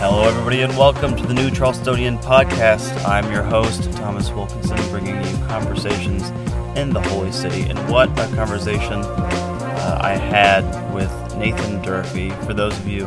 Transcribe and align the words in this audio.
Hello, 0.00 0.22
everybody, 0.22 0.62
and 0.62 0.78
welcome 0.78 1.16
to 1.16 1.26
the 1.26 1.34
new 1.34 1.50
Charlestonian 1.50 2.22
podcast. 2.22 3.04
I'm 3.04 3.32
your 3.32 3.42
host, 3.42 3.82
Thomas 3.94 4.30
Wilkinson, 4.30 4.76
bringing 4.90 5.16
you 5.16 5.36
conversations 5.48 6.30
in 6.78 6.90
the 6.90 7.00
Holy 7.00 7.32
City. 7.32 7.62
And 7.62 7.76
what 7.90 8.08
a 8.12 8.32
conversation 8.36 9.00
uh, 9.00 9.98
I 10.00 10.12
had 10.12 10.62
with 10.94 11.10
Nathan 11.36 11.82
Durfee. 11.82 12.30
For 12.46 12.54
those 12.54 12.78
of 12.78 12.86
you 12.86 13.06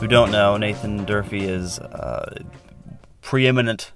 who 0.00 0.06
don't 0.06 0.30
know, 0.30 0.56
Nathan 0.56 1.04
Durfee 1.04 1.44
is 1.44 1.76
a 1.76 2.42
preeminent 3.20 3.92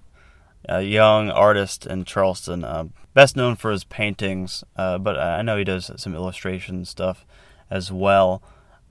uh, 0.68 0.80
young 0.80 1.30
artist 1.30 1.86
in 1.86 2.04
Charleston, 2.04 2.62
uh, 2.62 2.84
best 3.14 3.36
known 3.36 3.56
for 3.56 3.70
his 3.70 3.84
paintings, 3.84 4.62
uh, 4.76 4.98
but 4.98 5.18
I 5.18 5.40
know 5.40 5.56
he 5.56 5.64
does 5.64 5.90
some 5.96 6.14
illustration 6.14 6.84
stuff 6.84 7.24
as 7.70 7.90
well. 7.90 8.42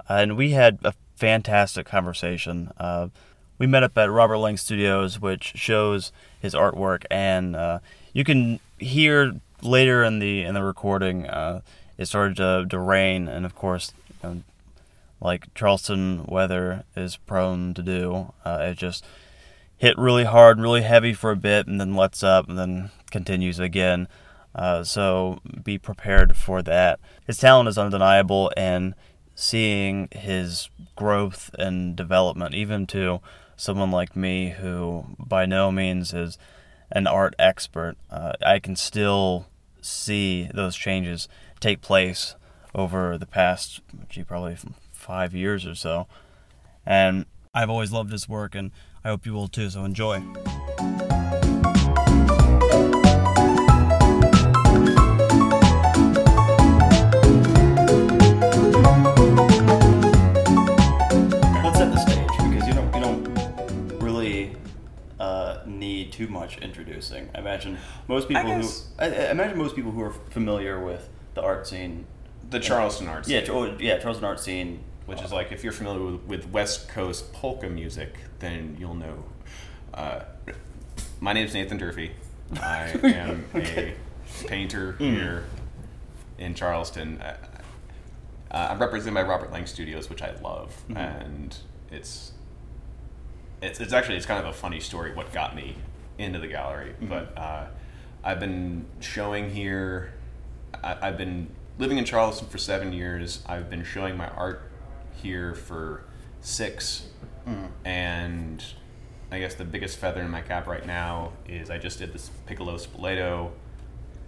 and 0.09 0.35
we 0.35 0.51
had 0.51 0.79
a 0.83 0.95
fantastic 1.15 1.85
conversation. 1.85 2.71
We 3.63 3.67
met 3.67 3.83
up 3.83 3.97
at 3.97 4.11
Robert 4.11 4.39
Lange 4.39 4.57
Studios, 4.57 5.21
which 5.21 5.53
shows 5.55 6.11
his 6.41 6.53
artwork, 6.53 7.05
and 7.09 7.55
uh, 7.55 7.79
you 8.11 8.25
can 8.25 8.59
hear 8.77 9.39
later 9.61 10.03
in 10.03 10.19
the 10.19 10.43
in 10.43 10.53
the 10.53 10.61
recording 10.61 11.27
uh, 11.27 11.61
it 11.97 12.07
started 12.07 12.35
to, 12.35 12.65
to 12.69 12.77
rain, 12.77 13.29
and 13.29 13.45
of 13.45 13.55
course, 13.55 13.93
you 14.21 14.29
know, 14.29 14.41
like 15.21 15.53
Charleston 15.55 16.25
weather 16.25 16.83
is 16.97 17.15
prone 17.15 17.73
to 17.75 17.81
do, 17.81 18.33
uh, 18.43 18.57
it 18.63 18.77
just 18.77 19.05
hit 19.77 19.97
really 19.97 20.25
hard, 20.25 20.59
really 20.59 20.81
heavy 20.81 21.13
for 21.13 21.31
a 21.31 21.37
bit, 21.37 21.65
and 21.65 21.79
then 21.79 21.95
lets 21.95 22.21
up, 22.21 22.49
and 22.49 22.59
then 22.59 22.91
continues 23.11 23.59
again. 23.59 24.09
Uh, 24.53 24.83
so 24.83 25.39
be 25.63 25.77
prepared 25.77 26.35
for 26.35 26.61
that. 26.61 26.99
His 27.25 27.37
talent 27.37 27.69
is 27.69 27.77
undeniable, 27.77 28.51
and 28.57 28.93
seeing 29.35 30.09
his 30.11 30.69
growth 30.97 31.49
and 31.57 31.95
development, 31.95 32.53
even 32.55 32.85
to 32.87 33.21
someone 33.55 33.91
like 33.91 34.15
me 34.15 34.51
who 34.51 35.05
by 35.19 35.45
no 35.45 35.71
means 35.71 36.13
is 36.13 36.37
an 36.91 37.07
art 37.07 37.35
expert, 37.39 37.95
uh, 38.09 38.33
I 38.45 38.59
can 38.59 38.75
still 38.75 39.47
see 39.81 40.49
those 40.53 40.75
changes 40.75 41.27
take 41.59 41.81
place 41.81 42.35
over 42.75 43.17
the 43.17 43.25
past, 43.25 43.81
gee, 44.09 44.23
probably 44.23 44.57
five 44.91 45.33
years 45.33 45.65
or 45.65 45.75
so. 45.75 46.07
And 46.85 47.25
I've 47.53 47.69
always 47.69 47.91
loved 47.91 48.11
his 48.11 48.27
work, 48.27 48.55
and 48.55 48.71
I 49.03 49.09
hope 49.09 49.25
you 49.25 49.33
will 49.33 49.47
too, 49.47 49.69
so 49.69 49.83
enjoy. 49.85 50.23
Too 66.25 66.31
much 66.31 66.57
introducing. 66.59 67.29
I 67.35 67.39
imagine 67.39 67.77
most 68.07 68.27
people 68.29 68.43
who 68.43 68.61
guess- 68.61 68.87
I, 68.97 69.05
I 69.07 69.31
imagine 69.31 69.57
most 69.57 69.75
people 69.75 69.91
who 69.91 70.01
are 70.01 70.11
familiar 70.29 70.79
with 70.83 71.09
the 71.33 71.41
art 71.41 71.67
scene, 71.67 72.05
the 72.49 72.59
Charleston 72.61 73.07
art 73.09 73.25
scene, 73.25 73.43
Char- 73.45 73.55
oh, 73.55 73.75
yeah, 73.77 73.97
Charleston 73.97 74.23
art 74.25 74.39
scene, 74.39 74.83
which 75.05 75.21
is 75.21 75.33
like 75.33 75.51
if 75.51 75.63
you're 75.65 75.73
familiar 75.73 76.01
with, 76.11 76.21
with 76.23 76.49
West 76.51 76.87
Coast 76.87 77.33
polka 77.33 77.67
music, 77.69 78.15
then 78.39 78.77
you'll 78.79 78.93
know. 78.95 79.23
Uh, 79.93 80.21
my 81.19 81.33
name's 81.33 81.53
Nathan 81.53 81.77
Durfee. 81.77 82.11
I 82.61 82.87
am 83.03 83.45
Okay. 83.53 83.95
a 84.43 84.47
painter 84.47 84.93
Mm. 84.99 85.13
here 85.13 85.43
in 86.37 86.53
Charleston. 86.55 87.19
Uh, 87.21 87.35
uh, 88.49 88.67
I'm 88.71 88.79
represented 88.79 89.13
by 89.15 89.23
Robert 89.23 89.51
Lange 89.51 89.65
Studios, 89.65 90.09
which 90.09 90.21
I 90.21 90.31
love, 90.41 90.73
Mhm. 90.89 90.97
and 90.97 91.57
it's 91.91 92.31
it's 93.61 93.81
it's 93.81 93.91
actually 93.93 94.15
it's 94.15 94.25
kind 94.25 94.39
of 94.39 94.49
a 94.49 94.53
funny 94.53 94.79
story 94.79 95.13
what 95.13 95.33
got 95.33 95.53
me 95.55 95.75
into 96.17 96.39
the 96.39 96.47
gallery. 96.47 96.93
Mhm. 97.01 97.09
But 97.09 97.37
uh, 97.37 97.65
I've 98.23 98.39
been 98.39 98.85
showing 98.99 99.49
here. 99.49 100.13
I, 100.83 100.97
I've 101.09 101.17
been 101.17 101.47
living 101.79 101.97
in 101.97 102.05
Charleston 102.05 102.47
for 102.47 102.57
seven 102.57 102.93
years. 102.93 103.43
I've 103.47 103.69
been 103.69 103.83
showing 103.83 104.15
my 104.17 104.27
art 104.29 104.69
here 105.15 105.55
for 105.55 106.03
six, 106.41 107.07
Mm. 107.47 107.67
and 107.83 108.63
I 109.31 109.39
guess 109.39 109.55
the 109.55 109.65
biggest 109.65 109.97
feather 109.97 110.21
in 110.21 110.29
my 110.29 110.41
cap 110.41 110.65
right 110.67 110.85
now 110.85 111.33
is 111.47 111.69
I 111.69 111.77
just 111.77 111.99
did 111.99 112.13
this 112.13 112.29
Piccolo 112.45 112.77
Spoleto 112.77 113.51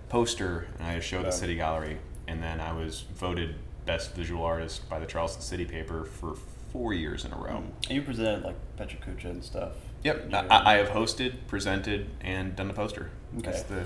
poster, 0.09 0.67
and 0.79 0.87
I 0.87 0.99
showed 0.99 1.19
Yeah. 1.19 1.25
the 1.27 1.31
City 1.31 1.55
Gallery, 1.55 1.97
and 2.27 2.41
then 2.43 2.59
I 2.59 2.71
was 2.73 3.01
voted 3.15 3.55
best 3.85 4.13
visual 4.15 4.43
artist 4.43 4.89
by 4.89 4.99
the 4.99 5.05
Charleston 5.05 5.41
City 5.43 5.63
paper 5.65 6.03
for 6.05 6.35
four 6.73 6.93
years 6.93 7.23
in 7.23 7.31
a 7.31 7.37
row. 7.37 7.63
And 7.87 7.95
you 7.95 8.01
presented 8.01 8.43
like 8.43 8.55
Pecha 8.77 8.97
Kucha 8.99 9.25
and 9.25 9.43
stuff. 9.43 9.73
Yep, 10.05 10.33
I, 10.51 10.73
I 10.73 10.77
have 10.77 10.89
hosted, 10.89 11.33
presented, 11.47 12.07
and 12.21 12.55
done 12.55 12.67
the 12.67 12.75
poster. 12.75 13.09
Okay. 13.39 13.49
That's 13.49 13.63
the 13.63 13.85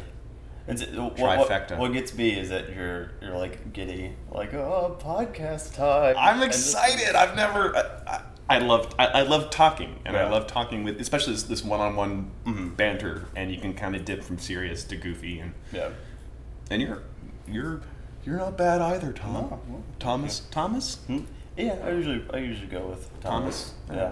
It's, 0.67 0.85
what, 0.91 1.17
what, 1.17 1.47
Trifecta. 1.49 1.77
what 1.77 1.93
gets 1.93 2.13
me 2.13 2.37
is 2.37 2.49
that 2.49 2.75
you're 2.75 3.11
you're 3.21 3.37
like 3.37 3.71
giddy, 3.71 4.13
like 4.29 4.53
oh 4.53 4.97
podcast 5.01 5.75
time. 5.75 6.15
I'm 6.19 6.39
this- 6.41 6.47
excited. 6.73 7.15
I've 7.15 7.35
never. 7.37 7.73
I, 7.73 7.81
I, 8.05 8.21
I 8.49 8.59
love. 8.59 8.93
I, 8.99 9.05
I 9.05 9.21
love 9.21 9.49
talking, 9.49 9.99
and 10.05 10.13
Yeah. 10.13 10.25
I 10.25 10.29
love 10.29 10.45
talking 10.47 10.83
with, 10.83 10.99
especially 10.99 11.33
this, 11.33 11.43
this 11.43 11.63
one-on-one 11.63 12.31
Mhm. 12.45 12.75
banter, 12.75 13.27
and 13.35 13.49
you 13.49 13.61
can 13.61 13.73
kind 13.73 13.95
of 13.95 14.03
dip 14.03 14.21
from 14.23 14.39
serious 14.39 14.83
to 14.85 14.97
goofy, 14.97 15.39
and 15.39 15.53
Yeah. 15.71 15.89
and 16.69 16.81
you're 16.81 17.01
you're 17.47 17.79
you're 18.25 18.37
not 18.37 18.57
bad 18.57 18.81
either, 18.81 19.13
Tom. 19.13 19.33
No, 19.33 19.83
Thomas. 19.99 20.41
Thomas. 20.51 20.95
Hmm? 21.07 21.19
Yeah, 21.55 21.77
I 21.83 21.91
usually 21.91 22.25
I 22.33 22.37
usually 22.39 22.67
go 22.67 22.87
with 22.87 23.09
Thomas. 23.21 23.73
Thomas? 23.87 23.91
Yeah. 23.91 23.95
You're 24.03 24.11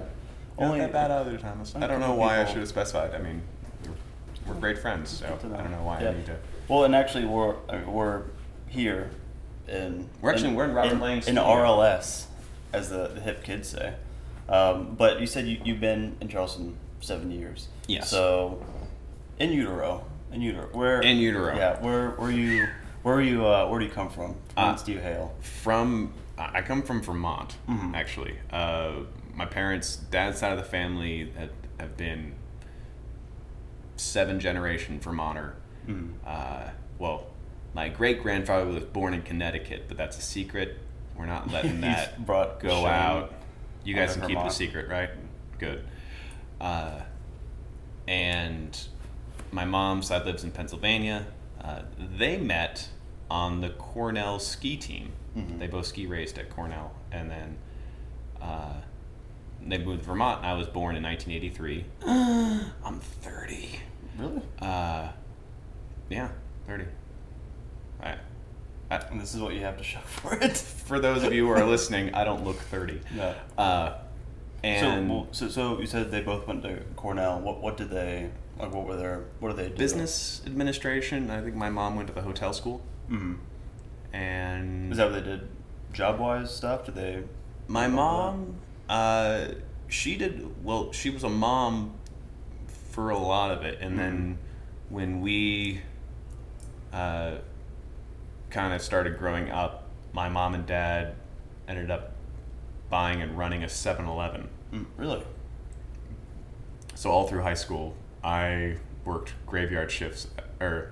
not 0.59 0.77
that 0.77 0.91
bad 0.91 1.11
either, 1.11 1.37
Thomas. 1.37 1.75
I 1.75 1.87
don't 1.87 1.99
know 1.99 2.15
why 2.15 2.41
I 2.41 2.45
should 2.45 2.57
have 2.57 2.67
specified. 2.67 3.13
I 3.13 3.19
mean, 3.19 3.41
we're, 3.85 4.53
we're 4.53 4.59
great 4.59 4.79
friends, 4.79 5.09
so 5.09 5.27
Good 5.29 5.39
to 5.41 5.47
know. 5.49 5.55
I 5.55 5.61
don't 5.63 5.71
know 5.71 5.83
why 5.83 6.01
Yeah. 6.01 6.09
I 6.09 6.13
need 6.13 6.25
to. 6.27 6.37
Well, 6.67 6.83
and 6.83 6.95
actually, 6.95 7.25
we're 7.25 7.55
I 7.69 7.77
mean, 7.77 7.91
we're 7.91 8.23
here 8.67 9.11
in 9.67 10.09
We're 10.21 10.31
actually- 10.31 10.49
in, 10.49 10.55
we're 10.55 10.65
in 10.65 10.73
Robert 10.73 10.93
in, 10.93 10.99
Lange's 10.99 11.27
in 11.27 11.35
studio. 11.35 11.43
RLS, 11.51 12.25
as 12.73 12.89
the, 12.89 13.07
the 13.07 13.21
hip 13.21 13.43
kids 13.43 13.69
say. 13.69 13.93
Um, 14.49 14.95
but 14.97 15.19
you 15.19 15.27
said 15.27 15.45
you, 15.47 15.59
you've 15.63 15.79
been 15.81 16.15
in 16.21 16.27
Charleston 16.29 16.77
seven 17.01 17.31
years. 17.31 17.67
Yes. 17.87 18.09
So, 18.09 18.63
in 19.39 19.51
utero, 19.51 20.05
in 20.31 20.41
utero, 20.41 20.67
where 20.71 21.01
In 21.01 21.17
utero. 21.17 21.55
Yeah. 21.55 21.79
Where 21.81 22.11
where 22.11 22.31
you 22.31 22.65
where 23.03 23.15
are 23.15 23.21
you 23.21 23.45
uh, 23.45 23.67
where 23.67 23.79
do 23.79 23.85
you 23.85 23.91
come 23.91 24.09
from? 24.09 24.35
Uh, 24.55 24.75
do 24.77 24.91
you 24.93 24.99
hail? 24.99 25.35
From 25.41 26.13
I 26.37 26.61
come 26.61 26.81
from 26.81 27.01
Vermont, 27.01 27.57
Mhm. 27.67 27.93
actually. 27.95 28.35
Uh, 28.51 28.91
my 29.37 29.45
parents' 29.45 29.95
dad's 29.95 30.39
side 30.39 30.51
of 30.51 30.57
the 30.57 30.63
family 30.63 31.31
have, 31.37 31.51
have 31.79 31.95
been 31.95 32.33
seven 33.95 34.39
generation 34.39 34.99
Vermonter. 34.99 35.53
Mhm. 35.87 36.13
Uh, 36.25 36.69
well, 36.97 37.27
my 37.73 37.87
great 37.87 38.21
grandfather 38.23 38.65
was 38.65 38.83
born 38.83 39.13
in 39.13 39.21
Connecticut, 39.21 39.85
but 39.87 39.95
that's 39.97 40.17
a 40.17 40.21
secret. 40.21 40.79
We're 41.15 41.27
not 41.27 41.51
letting 41.51 41.81
that 41.87 42.25
brought 42.25 42.59
go 42.59 42.85
out. 42.85 43.33
You 43.83 43.95
guys 43.95 44.15
can 44.15 44.27
keep 44.27 44.37
it 44.37 44.45
a 44.45 44.51
secret, 44.51 44.89
right? 44.89 45.11
Good. 45.59 45.83
Uh, 46.59 47.01
and 48.07 48.77
my 49.51 49.65
mom's 49.65 50.07
side 50.07 50.25
lives 50.25 50.43
in 50.43 50.51
Pennsylvania. 50.51 51.27
Uh, 51.61 51.83
they 52.17 52.37
met 52.37 52.89
on 53.29 53.61
the 53.61 53.69
Cornell 53.69 54.39
ski 54.39 54.77
team. 54.77 55.13
Mhm. 55.35 55.59
They 55.59 55.67
both 55.67 55.85
ski 55.85 56.07
raced 56.07 56.37
at 56.39 56.49
Cornell, 56.49 56.93
and 57.11 57.29
then 57.29 57.57
uh, 58.41 58.73
they 59.65 59.77
moved 59.77 60.01
to 60.01 60.07
Vermont. 60.07 60.43
I 60.45 60.53
was 60.53 60.67
born 60.67 60.95
in 60.95 61.03
1983. 61.03 61.85
I'm 62.05 62.99
30. 62.99 63.79
Really? 64.17 64.41
Uh, 64.61 65.09
yeah, 66.09 66.29
30. 66.67 66.85
I, 68.01 68.15
I, 68.89 68.95
And 68.95 69.19
this 69.21 69.33
is 69.35 69.41
what 69.41 69.53
you 69.53 69.61
have 69.61 69.77
to 69.77 69.83
show 69.83 69.99
for 70.05 70.35
it. 70.35 70.57
for 70.57 70.99
those 70.99 71.23
of 71.23 71.33
you 71.33 71.45
who 71.45 71.51
are 71.51 71.65
listening, 71.65 72.13
I 72.13 72.23
don't 72.23 72.43
look 72.45 72.57
30. 72.57 73.01
No. 73.15 73.35
Uh, 73.57 73.97
and 74.63 75.07
so, 75.09 75.13
well, 75.13 75.27
so, 75.31 75.49
so 75.49 75.79
you 75.79 75.85
said 75.85 76.09
they 76.11 76.21
both 76.21 76.47
went 76.47 76.63
to 76.63 76.79
Cornell. 76.95 77.39
What, 77.39 77.61
what 77.61 77.77
did 77.77 77.89
they, 77.89 78.29
like, 78.59 78.73
what 78.73 78.87
were 78.87 78.95
their, 78.95 79.25
what 79.39 79.49
did 79.49 79.57
they 79.57 79.69
do? 79.69 79.75
business 79.75 80.41
administration. 80.45 81.29
I 81.29 81.41
think 81.41 81.55
my 81.55 81.69
mom 81.69 81.95
went 81.95 82.07
to 82.07 82.13
the 82.13 82.21
hotel 82.23 82.53
school, 82.53 82.81
hmm 83.07 83.35
and 84.13 84.91
Is 84.91 84.97
that 84.97 85.11
what 85.11 85.23
they 85.23 85.29
did, 85.29 85.47
job 85.93 86.19
wise 86.19 86.53
stuff? 86.55 86.85
Did 86.85 86.95
they? 86.95 87.23
my 87.67 87.87
mom, 87.87 88.55
uh, 88.89 89.47
she 89.87 90.15
did 90.17 90.63
well. 90.63 90.91
She 90.91 91.09
was 91.09 91.23
a 91.23 91.29
mom 91.29 91.93
for 92.91 93.09
a 93.09 93.17
lot 93.17 93.51
of 93.51 93.63
it, 93.63 93.79
and 93.81 93.97
then 93.97 94.37
when 94.89 95.21
we 95.21 95.81
uh, 96.93 97.35
kind 98.49 98.73
of 98.73 98.81
started 98.81 99.17
growing 99.17 99.49
up, 99.51 99.83
my 100.13 100.29
mom 100.29 100.53
and 100.55 100.65
dad 100.65 101.15
ended 101.67 101.91
up 101.91 102.13
buying 102.89 103.21
and 103.21 103.37
running 103.37 103.63
a 103.63 103.67
7-Eleven. 103.67 104.47
Mm, 104.73 104.85
really? 104.95 105.21
So 106.95 107.11
all 107.11 107.27
through 107.27 107.41
high 107.43 107.53
school, 107.53 107.95
I 108.23 108.77
worked 109.05 109.33
graveyard 109.45 109.91
shifts, 109.91 110.27
or 110.59 110.91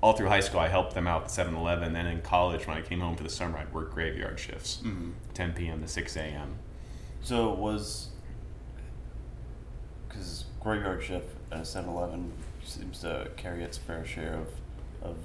all 0.00 0.14
through 0.14 0.28
high 0.28 0.40
school, 0.40 0.60
I 0.60 0.68
helped 0.68 0.94
them 0.94 1.06
out 1.06 1.24
at 1.24 1.28
7-Eleven. 1.28 1.92
Then 1.92 2.06
in 2.06 2.22
college, 2.22 2.66
when 2.66 2.76
I 2.76 2.82
came 2.82 3.00
home 3.00 3.16
for 3.16 3.22
the 3.22 3.28
summer, 3.30 3.58
I'd 3.58 3.72
work 3.72 3.92
graveyard 3.94 4.38
shifts, 4.40 4.82
Mhm. 4.84 5.12
10 5.34 5.52
p.m. 5.52 5.80
to 5.82 5.88
6 5.88 6.16
a.m. 6.16 6.56
So 7.22 7.52
was 7.52 8.08
because 10.08 10.44
graveyard 10.60 11.02
shift 11.02 11.28
at 11.52 11.58
a 11.58 11.62
7-Eleven 11.62 12.32
seems 12.64 13.00
to 13.00 13.28
carry 13.36 13.62
its 13.62 13.78
fair 13.78 14.04
share 14.04 14.34
of 14.34 14.48
of 15.02 15.16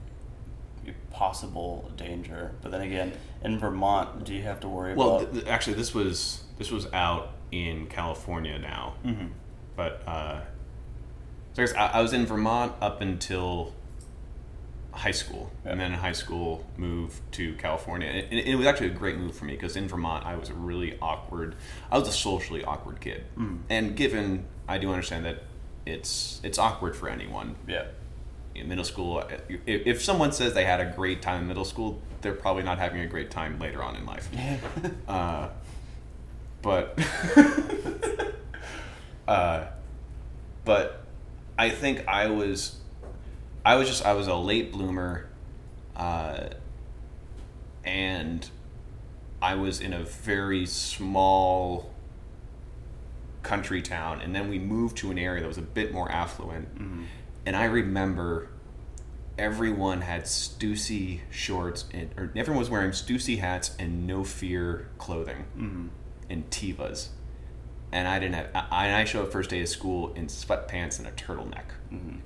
possible 1.11 1.89
danger. 1.97 2.51
But 2.61 2.71
then 2.71 2.81
again, 2.81 3.13
in 3.43 3.57
Vermont, 3.59 4.23
do 4.25 4.33
you 4.33 4.41
have 4.43 4.59
to 4.61 4.67
worry 4.67 4.93
Well, 4.95 5.17
about? 5.17 5.19
th- 5.31 5.43
th- 5.43 5.47
actually, 5.47 5.73
this 5.75 5.93
was 5.93 6.43
this 6.57 6.71
was 6.71 6.87
out 6.93 7.31
in 7.51 7.87
California 7.87 8.57
now, 8.59 8.93
Mhm. 9.05 9.29
but 9.75 10.01
uh, 10.07 10.41
so 11.53 11.65
I, 11.77 11.85
I 11.87 12.01
was 12.01 12.13
in 12.13 12.25
Vermont 12.25 12.73
up 12.81 13.01
until 13.01 13.73
high 14.93 15.11
school, 15.11 15.49
and 15.65 15.79
then 15.79 15.93
in 15.93 15.99
high 15.99 16.11
school 16.11 16.65
moved 16.77 17.19
to 17.33 17.53
California. 17.55 18.07
And 18.09 18.33
it, 18.39 18.45
it 18.47 18.55
was 18.55 18.67
actually 18.67 18.87
a 18.87 18.91
great 18.93 19.17
move 19.17 19.33
for 19.35 19.45
me 19.45 19.53
because 19.53 19.75
in 19.77 19.87
Vermont 19.87 20.25
I 20.25 20.35
was 20.35 20.49
a 20.49 20.53
really 20.53 20.97
awkward. 21.01 21.55
I 21.91 21.97
was 21.97 22.07
a 22.07 22.11
socially 22.11 22.63
awkward 22.63 22.99
kid, 23.01 23.23
Mm. 23.37 23.59
and 23.69 23.95
given 23.95 24.45
I 24.67 24.77
do 24.77 24.89
understand 24.91 25.25
that 25.25 25.43
it's 25.85 26.39
it's 26.43 26.57
awkward 26.59 26.95
for 26.95 27.09
anyone 27.09 27.55
Yeah. 27.67 27.85
in 28.53 28.67
middle 28.67 28.83
school. 28.83 29.19
uh, 29.19 29.27
If, 29.65 29.87
if 29.87 30.01
someone 30.03 30.31
says 30.33 30.53
they 30.53 30.65
had 30.65 30.79
a 30.81 30.85
great 30.95 31.21
time 31.21 31.41
in 31.43 31.47
middle 31.47 31.65
school, 31.65 32.01
they're 32.21 32.33
probably 32.33 32.63
not 32.63 32.77
having 32.77 33.01
a 33.01 33.07
great 33.07 33.31
time 33.31 33.57
later 33.59 33.81
on 33.81 33.95
in 33.95 34.05
life. 34.05 34.29
Uh, 35.07 35.49
but 36.61 36.99
uh, 39.27 39.65
but 40.65 41.01
I 41.57 41.69
think 41.69 42.07
I 42.07 42.27
was 42.27 42.75
I 43.65 43.75
was 43.75 43.87
just 43.87 44.05
I 44.05 44.13
was 44.13 44.27
a 44.27 44.35
late 44.35 44.71
bloomer, 44.71 45.27
uh, 45.95 46.45
and 47.83 48.49
I 49.41 49.55
was 49.55 49.79
in 49.81 49.93
a 49.93 50.03
very 50.03 50.65
small 50.65 51.91
country 53.43 53.81
town, 53.81 54.21
and 54.21 54.35
then 54.35 54.49
we 54.49 54.59
moved 54.59 54.97
to 54.97 55.11
an 55.11 55.17
area 55.17 55.41
that 55.41 55.47
was 55.47 55.57
a 55.57 55.61
bit 55.63 55.93
more 55.93 56.11
affluent, 56.11 56.67
and 57.45 57.55
I 57.55 57.65
remember 57.65 58.49
everyone 59.37 60.01
had 60.01 60.23
Stussy 60.23 61.21
shorts 61.31 61.85
and 61.93 62.11
or 62.17 62.31
everyone 62.35 62.59
was 62.59 62.69
wearing 62.69 62.91
Stussy 62.91 63.39
hats 63.39 63.75
and 63.79 64.05
no 64.05 64.23
fear 64.23 64.89
clothing 64.99 65.45
Mm-hmm. 65.57 65.87
and 66.29 66.49
Tevas. 66.51 67.07
And 67.93 68.07
I 68.07 68.19
didn't 68.19 68.35
have 68.35 68.49
I, 68.53 69.01
I 69.01 69.05
showed 69.05 69.25
up 69.25 69.31
first 69.31 69.49
day 69.49 69.61
of 69.61 69.69
school 69.69 70.13
in 70.13 70.27
sweatpants 70.27 70.99
and 70.99 71.07
a 71.07 71.11
turtleneck. 71.11 71.71
Mm-hmm. 71.91 72.17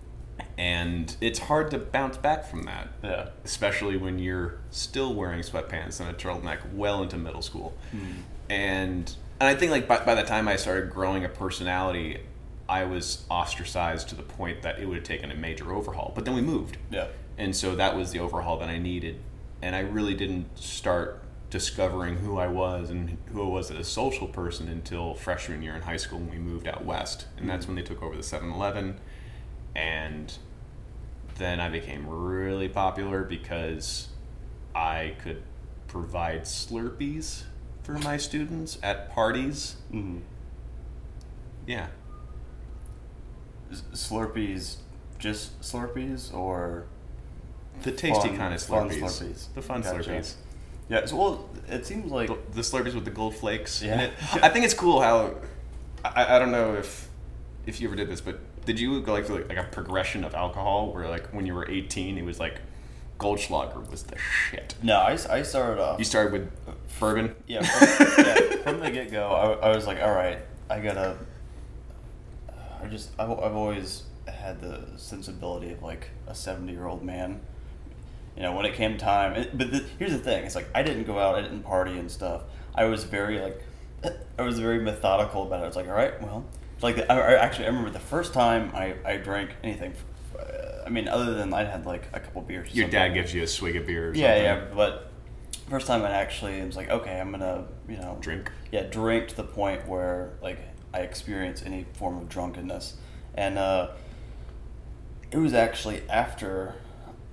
And 0.58 1.16
it's 1.20 1.40
hard 1.40 1.72
to 1.72 1.78
bounce 1.78 2.18
back 2.18 2.46
from 2.46 2.64
that. 2.64 2.90
Yeah. 3.04 3.30
Especially 3.44 3.98
when 3.98 4.20
you're 4.20 4.60
still 4.72 5.14
wearing 5.14 5.42
sweatpants 5.42 6.00
and 6.00 6.10
a 6.10 6.14
turtleneck 6.14 6.74
well 6.74 7.04
into 7.04 7.18
middle 7.18 7.42
school. 7.42 7.76
Hmm. 7.92 8.12
And 8.50 9.16
and 9.40 9.50
I 9.50 9.56
think 9.56 9.72
like 9.72 9.88
by, 9.88 10.04
by 10.06 10.16
the 10.16 10.24
time 10.24 10.48
I 10.48 10.56
started 10.56 10.90
growing 10.90 11.26
a 11.26 11.30
personality, 11.30 12.22
I 12.70 12.86
was 12.86 13.26
ostracized 13.30 14.10
to 14.10 14.16
the 14.16 14.24
point 14.24 14.62
that 14.62 14.80
it 14.80 14.86
would 14.88 14.96
have 14.96 15.04
taken 15.04 15.30
a 15.30 15.36
major 15.36 15.74
overhaul. 15.74 16.14
But 16.16 16.26
then 16.26 16.36
we 16.36 16.42
moved. 16.42 16.78
Yeah. 16.90 17.08
And 17.38 17.56
so 17.56 17.76
that 17.76 17.96
was 17.96 18.12
the 18.12 18.20
overhaul 18.20 18.58
that 18.60 18.70
I 18.70 18.78
needed. 18.78 19.20
And 19.62 19.76
I 19.76 19.80
really 19.80 20.14
didn't 20.14 20.58
start 20.58 21.22
discovering 21.50 22.18
who 22.18 22.38
I 22.38 22.48
was 22.48 22.90
and 22.90 23.18
who 23.32 23.44
I 23.44 23.48
was 23.48 23.72
as 23.72 23.78
a 23.78 23.84
social 23.84 24.28
person 24.28 24.68
until 24.68 25.14
freshman 25.14 25.62
year 25.62 25.76
in 25.76 25.82
high 25.82 25.98
school 25.98 26.20
when 26.20 26.32
we 26.32 26.38
moved 26.38 26.68
out 26.68 26.86
west. 26.86 27.28
And 27.38 27.50
that's 27.50 27.66
hmm. 27.66 27.74
when 27.74 27.84
they 27.84 27.88
took 27.88 28.02
over 28.02 28.16
the 28.16 28.24
7 28.24 28.50
Eleven. 28.50 29.00
And 29.76 30.36
then 31.38 31.60
I 31.60 31.70
became 31.70 32.08
really 32.08 32.70
popular 32.70 33.24
because 33.24 34.08
I 34.74 35.16
could 35.22 35.44
provide 35.88 36.44
Slurpees 36.44 37.44
for 37.84 37.94
my 38.00 38.18
students 38.18 38.78
at 38.82 39.12
parties. 39.12 39.76
Mm-hmm. 39.92 40.20
Yeah. 41.68 41.88
Slurpees, 43.94 44.78
just 45.20 45.60
Slurpees, 45.62 46.34
or 46.34 46.86
The 47.84 47.92
tasty 47.92 48.30
Fun- 48.30 48.38
kind 48.38 48.54
of 48.54 48.62
fun 48.62 48.90
Slurpees. 48.90 49.02
Slurpees. 49.02 49.54
The 49.54 49.62
fun 49.62 49.82
Gotcha. 49.82 50.10
Slurpees. 50.10 50.34
yeah. 50.90 51.06
So, 51.06 51.16
well, 51.18 51.50
it 51.68 51.86
seems 51.86 52.12
like 52.12 52.28
the, 52.30 52.38
the 52.54 52.62
Slurpees 52.62 52.94
with 52.96 53.06
the 53.06 53.12
gold 53.12 53.36
flakes 53.36 53.82
in 53.82 53.90
Yeah. 53.90 54.02
it. 54.06 54.14
I 54.44 54.50
think 54.50 54.66
it's 54.66 54.74
cool 54.74 55.02
how 55.02 55.36
I, 56.04 56.36
I 56.36 56.40
don't 56.40 56.52
know 56.52 56.76
if 56.76 57.10
if 57.66 57.82
you 57.82 57.88
ever 57.88 57.96
did 57.96 58.08
this, 58.10 58.22
but 58.22 58.40
did 58.66 58.80
you 58.80 59.00
go 59.02 59.14
like 59.14 59.26
through 59.26 59.38
like, 59.38 59.50
like 59.50 59.58
a 59.58 59.64
progression 59.64 60.24
of 60.24 60.34
alcohol 60.36 60.92
where 60.94 61.08
like 61.08 61.28
when 61.34 61.46
you 61.46 61.54
were 61.54 61.70
18 61.70 62.18
it 62.18 62.26
was 62.26 62.40
like 62.40 62.60
Goldschlager 63.20 63.90
was 63.90 64.04
the 64.04 64.18
shit. 64.18 64.76
no. 64.84 64.98
I, 64.98 65.18
I 65.30 65.42
started 65.42 65.82
off. 65.82 66.00
You 66.00 66.06
started 66.06 66.34
with 66.34 66.52
uh, 66.68 66.72
bourbon. 67.00 67.36
Yeah, 67.48 67.62
from, 67.62 68.26
yeah, 68.26 68.56
from 68.64 68.80
the 68.80 68.92
get 68.92 69.12
go, 69.12 69.30
I, 69.30 69.70
I 69.70 69.76
was 69.76 69.88
like, 69.88 70.02
all 70.02 70.14
right, 70.14 70.40
I 70.70 70.80
gotta. 70.80 71.18
I 72.82 72.88
just, 72.88 73.12
I've, 73.18 73.32
I've 73.32 73.56
always 73.56 74.04
had 74.28 74.62
the 74.62 74.84
sensibility 74.98 75.72
of 75.72 75.82
like 75.82 76.10
a 76.28 76.36
70 76.36 76.72
year 76.72 76.88
old 76.88 77.04
man. 77.04 77.40
You 78.36 78.44
know, 78.44 78.54
when 78.54 78.66
it 78.66 78.74
came 78.74 78.98
time, 78.98 79.34
it, 79.34 79.58
but 79.58 79.72
the, 79.72 79.86
here's 79.98 80.12
the 80.12 80.20
thing 80.20 80.44
it's 80.44 80.56
like, 80.56 80.68
I 80.76 80.84
didn't 80.84 81.06
go 81.06 81.18
out, 81.18 81.36
I 81.36 81.42
didn't 81.42 81.64
party 81.64 81.98
and 81.98 82.12
stuff. 82.12 82.42
I 82.76 82.84
was 82.86 83.06
very, 83.06 83.40
like, 83.40 83.64
I 84.38 84.42
was 84.42 84.60
very 84.60 84.80
methodical 84.82 85.44
about 85.44 85.62
it. 85.62 85.64
I 85.64 85.68
was 85.68 85.78
like, 85.78 85.88
all 85.88 85.94
right, 85.94 86.22
well, 86.22 86.46
like, 86.86 87.10
I, 87.10 87.20
I 87.20 87.34
actually, 87.44 87.66
I 87.66 87.68
remember 87.70 87.90
the 87.90 88.00
first 88.00 88.34
time 88.34 88.72
I, 88.74 88.96
I 89.04 89.18
drank 89.18 89.52
anything. 89.64 89.94
Uh, 90.38 90.84
I 90.86 90.90
mean, 90.90 91.08
other 91.08 91.34
than 91.34 91.54
I 91.54 91.64
had 91.66 91.86
like 91.86 92.08
a 92.14 92.20
couple 92.20 92.42
beers. 92.42 92.74
Your 92.74 92.88
dad 92.88 93.10
gives 93.14 93.34
you 93.34 93.44
a 93.44 93.48
swig 93.48 93.76
of 93.76 93.86
beer 93.88 94.10
or 94.12 94.14
Yeah, 94.16 94.28
something. 94.28 94.44
yeah, 94.70 94.76
but 94.76 95.12
first 95.70 95.88
time 95.88 96.04
I 96.04 96.12
actually 96.12 96.62
was 96.62 96.76
like, 96.76 96.90
okay, 96.90 97.20
I'm 97.20 97.32
gonna, 97.32 97.66
you 97.90 97.98
know, 97.98 98.18
Drink. 98.22 98.52
Yeah, 98.72 98.84
drink 98.84 99.30
to 99.30 99.36
the 99.36 99.44
point 99.44 99.88
where 99.88 100.34
like 100.42 100.60
I 100.94 101.00
experience 101.00 101.64
any 101.66 101.86
form 101.94 102.18
of 102.18 102.30
drunkenness, 102.30 102.96
and 103.34 103.58
uh, 103.58 103.90
it 105.32 105.38
was 105.38 105.54
actually 105.54 106.04
after 106.10 106.76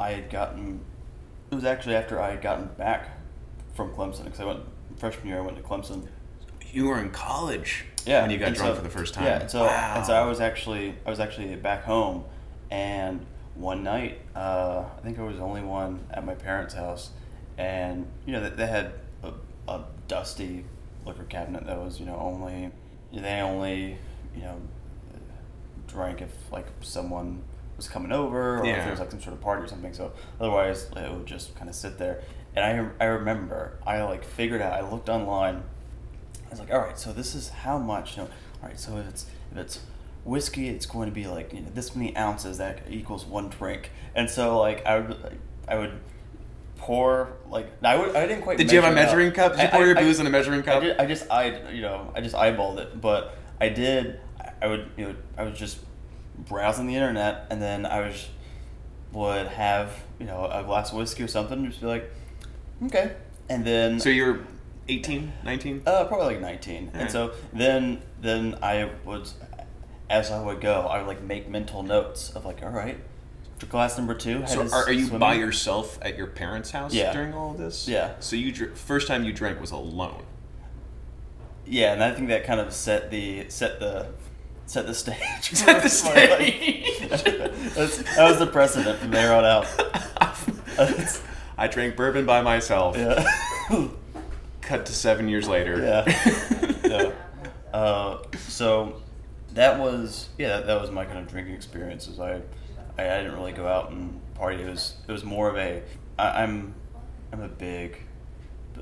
I 0.01 0.13
had 0.13 0.31
gotten, 0.31 0.81
it 1.51 1.55
was 1.55 1.65
actually 1.65 1.95
after 1.95 2.21
I 2.21 2.31
had 2.31 2.43
gotten 2.43 2.67
back 2.79 3.11
from 3.75 3.93
Clemson 3.95 4.25
because 4.25 4.41
I 4.41 4.45
went 4.47 4.61
freshman 4.97 5.29
year 5.29 5.39
I 5.39 5.41
went 5.43 5.57
to 5.59 5.63
Clemson. 5.63 6.09
You 6.73 6.87
were 6.89 6.99
in 7.01 7.11
college 7.11 7.85
Yeah, 8.07 8.23
when 8.23 8.31
you 8.31 8.39
got 8.39 8.49
and 8.49 8.57
drunk 8.57 8.73
so- 8.73 8.77
for 8.77 8.83
the 8.83 8.91
first 8.91 9.15
time. 9.15 9.25
Yeah, 9.25 9.41
and 9.41 9.51
so 9.51 9.65
wow. 9.65 9.95
and 9.97 10.07
so 10.07 10.15
I 10.15 10.25
was 10.25 10.41
actually 10.41 10.95
I 11.07 11.11
was 11.11 11.21
actually 11.21 11.55
back 11.57 11.85
home, 11.85 12.25
and 12.71 13.25
one 13.55 13.83
night 13.83 14.21
uh, 14.35 14.85
I 14.97 15.01
think 15.03 15.19
I 15.19 15.23
was 15.23 15.37
the 15.37 15.43
only 15.43 15.63
one 15.63 16.01
at 16.11 16.25
my 16.25 16.35
parents' 16.35 16.75
house, 16.75 17.11
and 17.59 18.07
you 18.27 18.33
know 18.33 18.43
they, 18.43 18.51
they 18.51 18.67
had 18.67 18.93
a, 19.23 19.33
a 19.69 19.85
dusty 20.09 20.65
liquor 21.05 21.25
cabinet 21.25 21.67
that 21.67 21.79
was 21.79 21.99
you 21.99 22.07
know 22.07 22.17
only 22.17 22.71
they 23.13 23.41
only 23.41 23.99
you 24.35 24.43
know 24.43 24.61
drank 25.87 26.23
if 26.23 26.33
like 26.51 26.67
someone 26.81 27.43
was 27.77 27.89
coming 27.89 28.13
over 28.13 28.59
or 28.59 28.67
if 28.67 28.77
there 28.77 28.91
was 28.91 29.01
like 29.01 29.11
some 29.11 29.21
sort 29.21 29.35
of 29.35 29.41
party 29.41 29.65
or 29.65 29.69
something. 29.69 29.93
So 29.93 30.13
otherwise 30.41 30.89
it 30.97 31.13
would 31.13 31.27
just 31.27 31.55
kind 31.55 31.69
of 31.69 31.77
sit 31.77 31.99
there. 31.99 32.23
And 32.55 32.65
I 33.01 33.05
I 33.05 33.09
remember 33.09 33.79
I 33.87 34.03
like 34.03 34.25
figured 34.25 34.61
out 34.61 34.73
I 34.73 34.89
looked 34.89 35.09
online. 35.09 35.63
I 36.53 36.55
was 36.55 36.61
like, 36.61 36.71
all 36.71 36.81
right, 36.81 36.99
so 36.99 37.15
this 37.15 37.35
is 37.35 37.49
how 37.49 37.79
much. 37.79 38.17
You 38.19 38.25
know, 38.25 38.29
all 38.63 38.69
right, 38.69 38.79
so 38.79 38.99
if 38.99 39.09
it's 39.09 39.27
if 39.53 39.57
it's 39.57 39.81
whiskey, 40.25 40.69
it's 40.69 40.85
going 40.85 41.09
to 41.09 41.15
be 41.15 41.27
like 41.27 41.55
you 41.55 41.61
know 41.61 41.69
this 41.75 41.97
many 41.97 42.15
ounces 42.15 42.59
that 42.59 42.81
equals 42.91 43.25
one 43.25 43.49
drink. 43.49 43.91
And 44.15 44.29
so 44.29 44.59
like 44.61 44.85
I 44.85 44.99
would 44.99 45.39
I 45.67 45.77
would 45.79 45.93
pour 46.77 47.33
like 47.49 47.69
I 47.83 47.97
would 47.97 48.15
I 48.15 48.27
didn't 48.27 48.43
quite. 48.43 48.59
Did 48.59 48.71
you 48.71 48.83
have 48.83 48.93
a 48.93 48.95
measure 48.95 49.07
it 49.21 49.29
out. 49.29 49.33
measuring 49.33 49.33
cup? 49.33 49.53
Did 49.57 49.63
you 49.63 49.69
pour 49.69 49.81
I- 49.83 49.87
your 49.87 49.99
I- 49.99 50.03
booze 50.03 50.21
in 50.21 50.27
a 50.27 50.31
measuring 50.31 50.61
I, 50.61 50.63
cup? 50.65 50.83
did, 50.83 50.99
I 50.99 51.07
just 51.07 51.31
I 51.31 51.71
you 51.71 51.81
know 51.81 52.13
I 52.15 52.21
just 52.21 52.35
eyeballed 52.37 52.79
it, 52.79 53.01
but 53.01 53.35
I 53.59 53.71
did. 53.71 54.21
I 54.61 54.67
would 54.67 54.91
you 54.99 55.07
know 55.07 55.15
I 55.39 55.45
was 55.45 55.59
just 55.59 55.79
browsing 56.37 56.87
the 56.87 56.95
internet, 56.97 57.47
and 57.51 57.63
then 57.63 57.87
I 57.87 58.01
was 58.01 58.29
would 59.13 59.47
have 59.47 60.03
you 60.19 60.27
know 60.27 60.51
a 60.53 60.63
glass 60.65 60.91
of 60.93 60.99
whiskey 60.99 61.23
or 61.23 61.29
something, 61.29 61.59
and 61.61 61.69
just 61.71 61.81
be 61.81 61.87
like, 61.87 62.13
okay, 62.85 63.15
and 63.49 63.65
then 63.65 63.99
So 64.01 64.11
you're 64.11 64.41
18, 64.89 65.33
19? 65.45 65.83
uh, 65.87 66.05
probably 66.05 66.27
like 66.35 66.41
19. 66.41 66.91
And 66.95 67.11
so 67.11 67.33
then 67.53 68.03
then 68.21 68.57
I 68.63 68.91
would, 69.05 69.29
as 70.11 70.31
I 70.31 70.43
would 70.43 70.61
go, 70.61 70.83
I 70.83 70.99
would 70.99 71.07
like 71.07 71.23
make 71.23 71.49
mental 71.49 71.83
notes 71.83 72.31
of 72.31 72.45
like, 72.45 72.63
all 72.63 72.71
right, 72.71 72.99
class 73.71 73.97
number 73.97 74.13
two. 74.15 74.45
So 74.49 74.63
are, 74.63 74.87
are 74.87 74.93
you 74.93 75.03
swimming- 75.05 75.21
by 75.21 75.35
yourself 75.35 75.99
at 76.03 76.19
your 76.19 76.27
parents' 76.27 76.73
house 76.73 76.93
Yeah. 76.93 77.13
during 77.13 77.33
all 77.33 77.53
of 77.53 77.59
this? 77.59 77.87
Yeah. 77.87 78.15
So 78.19 78.35
you 78.35 78.51
dr- 78.51 78.77
first 78.77 79.07
time 79.07 79.23
you 79.25 79.33
drank 79.33 79.61
was 79.61 79.71
alone. 79.71 80.25
Yeah, 81.65 81.93
and 81.93 82.03
I 82.03 82.11
think 82.13 82.27
that 82.29 82.45
kind 82.45 82.59
of 82.59 82.73
set 82.73 83.11
the 83.13 83.47
set 83.51 83.79
the 83.79 84.09
set 84.67 84.87
the 84.89 84.95
stage. 84.95 85.17
Set 85.53 85.81
the 85.83 85.89
stage. 85.89 86.89
That 88.17 88.29
was 88.29 88.39
the 88.41 88.49
precedent 88.49 88.99
from 88.99 89.11
there 89.13 89.33
on 89.35 89.45
out. 89.45 89.67
I 91.57 91.69
drank 91.69 91.95
bourbon 91.97 92.27
by 92.27 92.43
myself. 92.43 92.97
yeah. 92.97 93.25
Cut 94.73 94.87
to 94.87 94.93
seven 94.95 95.29
years 95.29 95.47
later. 95.49 95.79
Yeah. 95.85 96.73
yeah. 96.85 97.13
Uh, 97.79 98.23
so 98.49 99.03
that 99.53 99.79
was 99.79 100.31
yeah 100.39 100.49
that, 100.49 100.67
that 100.67 100.81
was 100.81 100.91
my 100.91 101.05
kind 101.05 101.19
of 101.19 101.29
drinking 101.29 101.55
experiences. 101.55 102.19
I, 102.19 102.41
I 102.97 103.03
I 103.03 103.19
didn't 103.19 103.35
really 103.35 103.53
go 103.53 103.69
out 103.69 103.91
and 103.91 104.19
party. 104.35 104.63
It 104.63 104.71
was 104.71 104.95
it 105.07 105.13
was 105.13 105.25
more 105.25 105.51
of 105.51 105.59
a 105.59 105.83
I, 106.19 106.43
I'm 106.43 106.73
I'm 107.35 107.43
a 107.43 107.49
big 107.49 107.99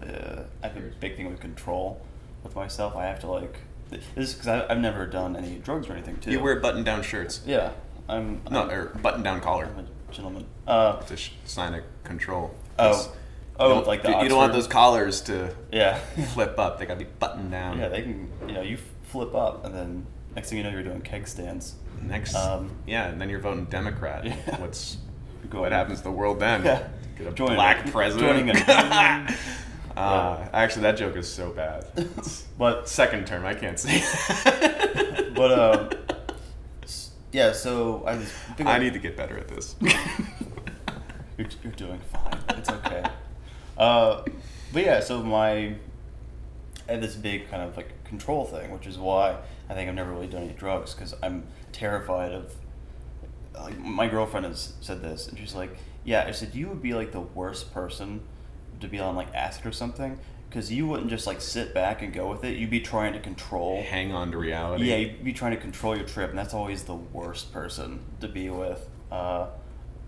uh, 0.00 0.42
I 0.62 0.68
have 0.68 0.76
a 0.76 0.80
big 1.00 1.16
thing 1.16 1.28
with 1.28 1.40
control 1.40 2.00
with 2.44 2.54
myself. 2.54 2.94
I 2.94 3.06
have 3.06 3.18
to 3.22 3.26
like 3.26 3.56
this 4.14 4.32
because 4.34 4.46
I've 4.46 4.78
never 4.78 5.06
done 5.06 5.34
any 5.34 5.56
drugs 5.58 5.88
or 5.88 5.94
anything 5.94 6.18
too. 6.18 6.30
You 6.30 6.38
wear 6.40 6.60
button-down 6.60 7.02
shirts. 7.02 7.40
Yeah, 7.44 7.72
I'm. 8.08 8.42
not 8.48 8.70
I'm, 8.70 8.78
or 8.78 8.84
button-down 9.02 9.40
collar. 9.40 9.64
I'm 9.64 9.86
a 9.86 10.12
gentleman. 10.12 10.46
Uh, 10.68 10.98
It's 11.00 11.10
a 11.10 11.16
sh- 11.16 11.32
sign 11.46 11.74
of 11.74 11.82
control. 12.04 12.54
It's- 12.78 13.08
oh, 13.08 13.16
you 13.68 13.74
don't- 13.74 13.86
like 13.86 14.02
the 14.02 14.10
you 14.22 14.28
don't 14.28 14.38
want 14.38 14.52
those 14.52 14.66
collars 14.66 15.20
to 15.22 15.54
Yeah, 15.72 15.94
flip 16.34 16.58
up. 16.58 16.78
They 16.78 16.86
gotta 16.86 17.00
be 17.00 17.10
buttoned 17.18 17.50
down. 17.50 17.78
yeah. 17.78 17.88
They 17.88 18.02
can. 18.02 18.30
You 18.46 18.54
know, 18.54 18.62
you 18.62 18.78
flip 19.04 19.34
up, 19.34 19.64
and 19.64 19.74
then 19.74 20.06
next 20.36 20.48
thing 20.50 20.58
you 20.58 20.64
know, 20.64 20.70
you're 20.70 20.82
doing 20.82 21.00
keg 21.02 21.26
stands. 21.28 21.74
Next, 22.02 22.34
Um, 22.34 22.70
yeah, 22.86 23.08
and 23.08 23.20
then 23.20 23.28
you're 23.28 23.40
voting 23.40 23.66
Democrat. 23.66 24.24
Yeah. 24.24 24.60
What's 24.60 24.96
Go 25.50 25.60
what 25.60 25.72
happens 25.72 25.98
to 25.98 26.04
the 26.04 26.10
world 26.12 26.38
then? 26.40 26.64
Yeah. 26.64 26.88
Get 27.18 27.26
a 27.26 27.32
Join 27.32 27.54
black 27.54 27.86
a- 27.86 27.90
president. 27.90 28.46
joining 28.46 28.56
a 28.56 28.60
uh, 29.96 30.48
Actually, 30.52 30.82
that 30.82 30.96
joke 30.96 31.16
is 31.16 31.28
so 31.30 31.50
bad. 31.50 31.84
But 32.58 32.88
second 32.88 33.26
term, 33.26 33.44
I 33.44 33.54
can't 33.54 33.78
say. 33.78 34.02
but 35.34 35.52
um, 35.58 35.90
yeah. 37.32 37.52
So 37.52 38.04
I 38.06 38.16
thinking- 38.16 38.66
I 38.68 38.78
need 38.78 38.92
to 38.94 38.98
get 38.98 39.16
better 39.16 39.36
at 39.38 39.48
this. 39.48 39.76
You're, 41.36 41.48
you're 41.64 41.72
doing 41.72 42.00
fine. 42.12 42.38
It's 42.50 42.68
okay. 42.70 43.02
Uh, 43.80 44.22
but 44.72 44.84
yeah, 44.84 45.00
so 45.00 45.22
my 45.22 45.74
I 46.88 46.92
had 46.92 47.00
this 47.00 47.14
big 47.14 47.50
kind 47.50 47.62
of 47.62 47.76
like 47.76 48.04
control 48.04 48.44
thing, 48.44 48.70
which 48.72 48.86
is 48.86 48.98
why 48.98 49.38
I 49.68 49.74
think 49.74 49.88
I've 49.88 49.94
never 49.94 50.12
really 50.12 50.26
done 50.26 50.42
any 50.42 50.52
drugs 50.52 50.94
because 50.94 51.14
I'm 51.22 51.44
terrified 51.72 52.32
of. 52.32 52.54
Like 53.54 53.78
my 53.78 54.06
girlfriend 54.06 54.46
has 54.46 54.74
said 54.80 55.02
this, 55.02 55.28
and 55.28 55.38
she's 55.38 55.54
like, 55.54 55.76
"Yeah," 56.04 56.24
I 56.26 56.30
said 56.30 56.54
you 56.54 56.68
would 56.68 56.82
be 56.82 56.94
like 56.94 57.12
the 57.12 57.20
worst 57.20 57.74
person 57.74 58.20
to 58.80 58.88
be 58.88 58.98
on 58.98 59.16
like 59.16 59.34
acid 59.34 59.66
or 59.66 59.72
something 59.72 60.18
because 60.48 60.72
you 60.72 60.86
wouldn't 60.86 61.10
just 61.10 61.26
like 61.26 61.40
sit 61.40 61.72
back 61.72 62.02
and 62.02 62.12
go 62.12 62.28
with 62.28 62.44
it. 62.44 62.58
You'd 62.58 62.70
be 62.70 62.80
trying 62.80 63.12
to 63.12 63.20
control. 63.20 63.82
Hang 63.82 64.12
on 64.12 64.32
to 64.32 64.38
reality. 64.38 64.84
Yeah, 64.84 64.96
you'd 64.96 65.24
be 65.24 65.32
trying 65.32 65.52
to 65.52 65.60
control 65.60 65.96
your 65.96 66.06
trip, 66.06 66.30
and 66.30 66.38
that's 66.38 66.54
always 66.54 66.84
the 66.84 66.96
worst 66.96 67.52
person 67.52 68.00
to 68.20 68.28
be 68.28 68.50
with 68.50 68.88
uh, 69.10 69.46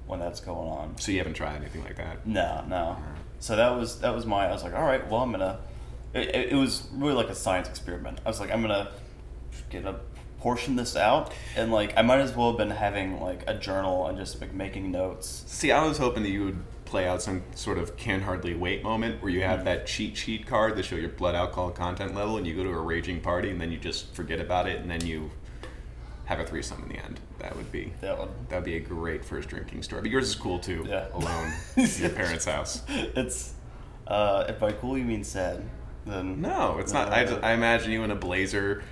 when 0.07 0.21
that's 0.21 0.41
going 0.41 0.69
on. 0.69 0.99
So 0.99 1.12
you 1.12 1.19
haven't 1.19 1.35
tried 1.35 1.57
anything 1.57 1.85
like 1.85 1.97
that? 1.97 2.26
No, 2.26 2.64
no. 2.69 2.97
So 3.42 3.56
that 3.56 3.70
was 3.76 3.99
that 3.99 4.14
was 4.14 4.25
my. 4.25 4.46
I 4.46 4.52
was 4.52 4.62
like, 4.62 4.72
all 4.72 4.84
right, 4.84 5.04
well, 5.11 5.20
I'm 5.20 5.32
gonna. 5.32 5.58
It, 6.14 6.52
it, 6.52 6.54
was 6.54 6.87
really 6.92 7.14
like 7.14 7.28
a 7.28 7.34
science 7.34 7.68
experiment. 7.68 8.20
I 8.25 8.28
was 8.28 8.38
like, 8.38 8.52
I'm 8.52 8.62
gonna 8.62 8.92
get 9.68 9.84
a 9.84 9.96
portion 10.38 10.76
this 10.76 10.94
out, 10.94 11.32
and 11.56 11.72
like 11.72 11.92
I 11.96 12.02
might 12.02 12.20
as 12.20 12.37
well 12.37 12.50
have 12.50 12.56
been 12.56 12.70
having 12.70 13.20
like 13.20 13.42
a 13.49 13.54
journal 13.54 14.06
and 14.06 14.16
just 14.16 14.40
like 14.40 14.54
making 14.54 14.92
notes. 14.92 15.42
See, 15.49 15.72
I 15.72 15.84
was 15.84 15.99
hoping 15.99 16.22
that 16.22 16.28
you 16.28 16.44
would 16.44 16.62
play 16.84 17.08
out 17.08 17.20
some 17.20 17.42
sort 17.56 17.78
of 17.78 17.96
can 17.96 18.20
hardly 18.20 18.54
wait 18.54 18.84
moment 18.84 19.20
where 19.20 19.32
you 19.32 19.42
have 19.42 19.64
that 19.64 19.88
cheat 19.88 20.16
sheet 20.16 20.46
card 20.46 20.76
to 20.76 20.82
show 20.84 20.94
your 20.94 21.08
blood 21.08 21.34
alcohol 21.34 21.72
content 21.72 22.14
level, 22.14 22.37
and 22.37 22.46
you 22.46 22.54
go 22.54 22.62
to 22.62 22.70
a 22.70 22.80
raging 22.80 23.20
party, 23.20 23.50
and 23.50 23.61
then 23.61 23.72
you 23.72 23.78
just 23.78 24.14
forget 24.14 24.38
about 24.38 24.68
it, 24.68 24.80
and 24.80 24.88
then 24.88 25.04
you 25.04 25.32
have 26.26 26.38
a 26.38 26.46
threesome 26.46 26.80
in 26.84 26.90
the 26.90 27.04
end. 27.04 27.18
That 27.42 27.56
would 27.56 27.70
be 27.72 27.92
That 28.00 28.18
one. 28.18 28.28
that 28.49 28.56
would 28.56 28.64
be 28.64 28.76
a 28.76 28.80
great 28.80 29.25
first 29.25 29.49
drinking 29.49 29.82
story. 29.82 30.02
But 30.02 30.11
yours 30.11 30.28
is 30.28 30.34
cool 30.37 30.58
too. 30.61 30.87
Yeah. 30.88 31.06
Alone 31.12 31.52
in 31.76 31.88
your 31.99 32.11
parents' 32.11 32.44
house. 32.44 32.82
It's 32.88 33.52
uh, 34.06 34.44
if 34.49 34.58
by 34.61 34.72
cool 34.72 34.96
you 34.96 35.04
mean 35.04 35.25
sad, 35.25 35.62
then 36.06 36.40
No, 36.40 36.78
it's 36.78 36.92
not. 36.92 37.12
I, 37.12 37.25
just, 37.25 37.42
I 37.42 37.52
imagine 37.52 37.90
you 37.90 38.02
in 38.04 38.11
a 38.11 38.16
blazer. 38.16 38.82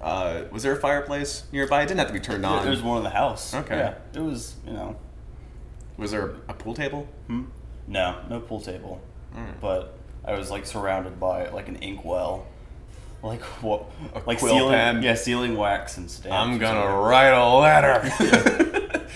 Uh, 0.00 0.44
was 0.50 0.62
there 0.62 0.72
a 0.72 0.76
fireplace 0.80 1.44
nearby? 1.52 1.82
It 1.82 1.86
didn't 1.86 1.98
have 2.00 2.08
to 2.08 2.12
be 2.14 2.20
turned 2.20 2.44
on. 2.44 2.64
There's 2.64 2.82
one 2.82 2.98
in 2.98 3.04
the 3.04 3.10
house. 3.10 3.54
Okay. 3.54 3.76
Yeah, 3.76 3.94
it 4.14 4.20
was 4.24 4.56
you 4.66 4.72
know. 4.72 4.96
Was 5.96 6.10
there 6.10 6.34
a 6.48 6.54
pool 6.54 6.74
table? 6.74 7.06
Hmm? 7.26 7.44
No, 7.86 8.20
no 8.28 8.40
pool 8.40 8.60
table. 8.60 9.00
Alright. 9.36 9.60
But 9.60 9.96
I 10.24 10.32
was 10.32 10.50
like 10.50 10.66
surrounded 10.66 11.20
by 11.20 11.48
like 11.50 11.68
an 11.68 11.76
inkwell, 11.76 12.46
like 13.24 13.42
what, 13.62 13.90
A 14.14 14.20
like 14.26 14.38
quill 14.38 14.54
sealing, 14.54 14.72
pen. 14.74 15.02
yeah, 15.02 15.14
sealing 15.14 15.56
wax 15.56 15.96
and 15.96 16.10
stamps. 16.10 16.34
I'm 16.36 16.58
gonna 16.58 16.80
something. 16.80 16.96
write 16.98 17.32
a 17.32 17.48
letter. 17.58 19.00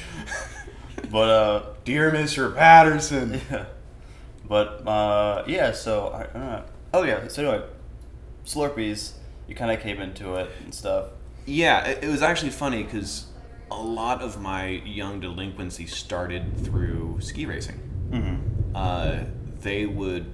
But 1.11 1.29
uh, 1.31 1.63
Dear 1.85 2.11
Mr. 2.11 2.55
Patterson. 2.55 3.41
yeah, 3.51 3.65
but 4.47 4.87
uh, 4.87 5.45
yeah. 5.47 5.73
So 5.73 6.09
I, 6.09 6.21
I 6.21 6.25
don't 6.25 6.35
know. 6.43 6.65
Oh 6.93 7.03
yeah. 7.03 7.29
So 7.29 7.49
anyway, 7.49 7.67
Slurpees. 8.45 9.13
You 9.47 9.55
kind 9.55 9.71
of 9.71 9.81
came 9.81 10.01
into 10.01 10.35
it 10.35 10.51
and 10.63 10.75
stuff. 10.75 11.07
Yeah, 11.47 11.87
it, 11.87 12.05
it 12.05 12.09
was 12.09 12.21
actually 12.21 12.51
funny 12.51 12.83
because 12.83 13.27
a 13.71 13.81
lot 13.81 14.21
of 14.21 14.39
my 14.39 14.67
young 14.85 15.21
delinquency 15.21 15.87
started 15.87 16.63
through 16.63 17.21
ski 17.23 17.47
racing. 17.47 17.81
Mm-hmm. 18.11 18.77
Uh, 18.77 19.21
they 19.63 19.87
would, 19.87 20.31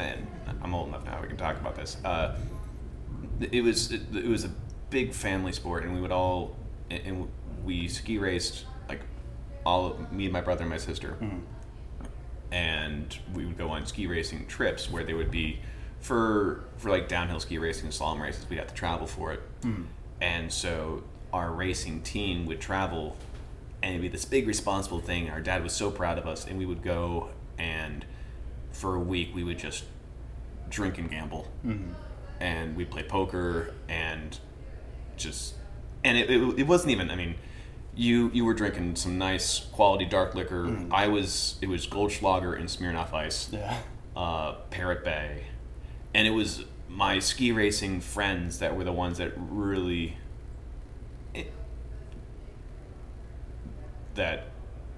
and 0.00 0.26
I'm 0.60 0.74
old 0.74 0.88
enough 0.88 1.04
now. 1.04 1.17
We 1.28 1.36
can 1.36 1.44
talk 1.44 1.60
about 1.60 1.76
this. 1.76 1.98
Uh, 2.02 2.36
it 3.52 3.62
was 3.62 3.92
it, 3.92 4.00
it 4.16 4.26
was 4.26 4.44
a 4.46 4.50
big 4.88 5.12
family 5.12 5.52
sport, 5.52 5.84
and 5.84 5.94
we 5.94 6.00
would 6.00 6.10
all 6.12 6.56
and- 6.90 7.28
we 7.64 7.86
ski 7.86 8.16
raced 8.16 8.64
like 8.88 9.02
all 9.66 9.86
of, 9.88 10.10
me, 10.10 10.24
and 10.24 10.32
my 10.32 10.40
brother, 10.40 10.62
and 10.62 10.70
my 10.70 10.78
sister, 10.78 11.18
and 12.50 13.18
we 13.34 13.44
would 13.44 13.58
go 13.58 13.68
on 13.68 13.84
ski 13.84 14.06
racing 14.06 14.46
trips 14.46 14.90
where 14.90 15.04
they 15.04 15.12
would 15.12 15.30
be 15.30 15.60
for 16.00 16.64
for 16.78 16.88
like 16.88 17.08
downhill 17.08 17.40
ski 17.40 17.58
racing 17.58 17.84
and 17.84 17.92
slalom 17.92 18.22
races. 18.22 18.48
We'd 18.48 18.58
have 18.58 18.68
to 18.68 18.74
travel 18.74 19.06
for 19.06 19.32
it, 19.32 19.42
and 20.22 20.50
so 20.50 21.02
our 21.34 21.52
racing 21.52 22.00
team 22.00 22.46
would 22.46 22.58
travel, 22.60 23.16
and 23.82 23.90
it'd 23.90 24.00
be 24.00 24.08
this 24.08 24.24
big 24.24 24.46
responsible 24.46 25.00
thing. 25.00 25.28
Our 25.28 25.42
dad 25.42 25.62
was 25.62 25.74
so 25.74 25.90
proud 25.90 26.16
of 26.16 26.26
us, 26.26 26.46
and 26.46 26.58
we 26.58 26.64
would 26.64 26.82
go 26.82 27.28
and 27.58 28.06
for 28.72 28.94
a 28.94 29.00
week 29.00 29.34
we 29.34 29.44
would 29.44 29.58
just 29.58 29.84
drink 30.70 30.98
and 30.98 31.10
gamble, 31.10 31.48
and 32.40 32.76
we'd 32.76 32.90
play 32.90 33.02
poker 33.02 33.74
and 33.88 34.38
just 35.16 35.54
and 36.04 36.16
it, 36.16 36.30
it, 36.30 36.60
it 36.60 36.66
wasn't 36.66 36.90
even. 36.92 37.10
I 37.10 37.16
mean. 37.16 37.34
You, 38.00 38.30
you 38.32 38.44
were 38.44 38.54
drinking 38.54 38.94
some 38.94 39.18
nice 39.18 39.58
quality 39.58 40.04
dark 40.04 40.36
liquor. 40.36 40.86
I 40.92 41.08
was 41.08 41.56
it 41.60 41.68
was 41.68 41.84
Goldschlager 41.84 42.56
and 42.56 42.68
Smirnoff 42.68 43.12
Ice 43.12 43.48
Yeah. 43.52 43.76
uh, 44.14 44.52
Parrot 44.70 45.02
Bay, 45.02 45.46
and 46.14 46.24
it 46.24 46.30
was 46.30 46.64
my 46.88 47.18
ski 47.18 47.50
racing 47.50 48.00
friends 48.00 48.60
that 48.60 48.76
were 48.76 48.84
the 48.84 48.92
ones 48.92 49.18
that 49.18 49.32
really 49.36 50.16
it, 51.34 51.50
that 54.14 54.44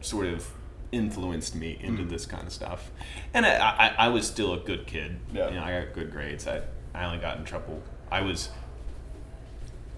sort 0.03 0.27
of 0.27 0.47
influenced 0.93 1.55
me 1.55 1.79
into 1.81 2.03
hmm. 2.03 2.09
this 2.09 2.27
kind 2.27 2.47
of 2.47 2.53
stuff. 2.53 2.91
And 3.33 3.47
I, 3.47 3.95
I, 3.99 4.07
I 4.07 4.09
was 4.09 4.27
still 4.27 4.55
a 4.55 4.59
good 4.59 4.87
kid. 4.87 5.19
Yeah. 5.33 5.49
You 5.49 5.55
know, 5.57 5.63
I 5.63 5.85
got 5.85 5.95
good 5.95 6.11
grades. 6.11 6.47
I, 6.47 6.63
I 6.95 7.05
only 7.05 7.19
got 7.19 7.39
in 7.39 7.45
trouble. 7.45 7.83
I 8.11 8.23
was 8.23 8.51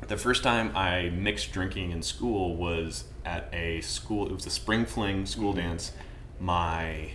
the 0.09 0.17
first 0.17 0.43
time 0.43 0.77
I 0.77 1.11
mixed 1.11 1.53
drinking 1.53 1.93
in 1.93 2.03
school 2.03 2.57
was 2.57 3.05
at 3.25 3.49
a 3.53 3.81
school. 3.81 4.27
It 4.27 4.33
was 4.33 4.47
a 4.47 4.51
spring 4.51 4.85
fling 4.85 5.27
school 5.27 5.53
hmm. 5.53 5.59
dance. 5.59 5.93
My 6.41 7.11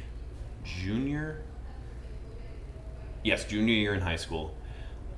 junior, 0.64 1.44
yes, 3.24 3.46
junior 3.46 3.74
year 3.74 3.94
in 3.94 4.02
high 4.02 4.16
school. 4.16 4.56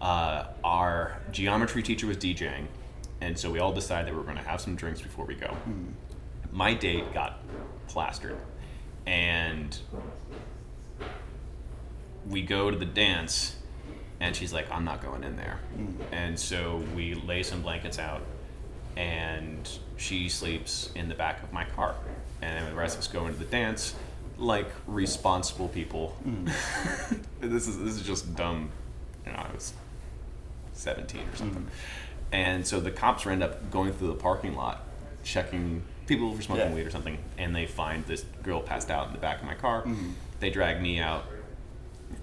Uh, 0.01 0.45
our 0.63 1.19
geometry 1.31 1.83
teacher 1.83 2.07
was 2.07 2.17
DJing, 2.17 2.67
and 3.19 3.37
so 3.37 3.51
we 3.51 3.59
all 3.59 3.73
decided 3.73 4.07
that 4.07 4.11
we 4.13 4.17
were 4.17 4.23
going 4.23 4.37
to 4.37 4.43
have 4.43 4.61
some 4.61 4.75
drinks 4.75 5.01
before 5.01 5.25
we 5.25 5.35
go. 5.35 5.47
Hmm. 5.47 5.87
My 6.51 6.73
date 6.73 7.13
got 7.13 7.39
plastered, 7.89 8.37
and 9.05 9.77
we 12.29 12.41
go 12.41 12.69
to 12.69 12.77
the 12.77 12.85
dance 12.85 13.55
and 14.19 14.35
she's 14.35 14.51
like 14.53 14.69
i'm 14.71 14.85
not 14.85 15.01
going 15.01 15.23
in 15.23 15.35
there. 15.35 15.59
Mm. 15.77 15.95
And 16.11 16.39
so 16.39 16.83
we 16.95 17.15
lay 17.15 17.43
some 17.43 17.61
blankets 17.61 17.99
out 17.99 18.21
and 18.95 19.69
she 19.97 20.29
sleeps 20.29 20.91
in 20.95 21.09
the 21.09 21.15
back 21.15 21.41
of 21.43 21.53
my 21.53 21.63
car. 21.63 21.95
And 22.41 22.67
the 22.67 22.75
rest 22.75 22.95
of 22.95 23.01
us 23.01 23.07
go 23.07 23.27
into 23.27 23.39
the 23.39 23.45
dance 23.45 23.95
like 24.37 24.69
responsible 24.87 25.67
people. 25.67 26.15
Mm. 26.25 26.51
This 27.41 27.67
is 27.67 27.79
this 27.79 27.95
is 27.95 28.01
just 28.03 28.35
dumb 28.35 28.69
you 29.25 29.31
know 29.31 29.39
i 29.39 29.53
was 29.53 29.73
17 30.73 31.21
or 31.21 31.35
something. 31.35 31.63
Mm. 31.63 31.69
And 32.31 32.67
so 32.67 32.79
the 32.79 32.91
cops 32.91 33.25
end 33.25 33.43
up 33.43 33.71
going 33.71 33.93
through 33.93 34.09
the 34.09 34.13
parking 34.13 34.55
lot 34.55 34.83
checking 35.23 35.83
people 36.09 36.33
were 36.35 36.41
smoking 36.41 36.67
Yeah. 36.69 36.73
weed 36.75 36.85
or 36.87 36.89
something 36.89 37.17
and 37.37 37.55
they 37.55 37.65
find 37.65 38.03
this 38.05 38.25
girl 38.43 38.59
passed 38.61 38.89
out 38.91 39.07
in 39.07 39.13
the 39.13 39.19
back 39.19 39.39
of 39.39 39.45
my 39.45 39.53
car 39.55 39.85
they 40.41 40.49
drag 40.49 40.81
me 40.81 40.99
out 40.99 41.23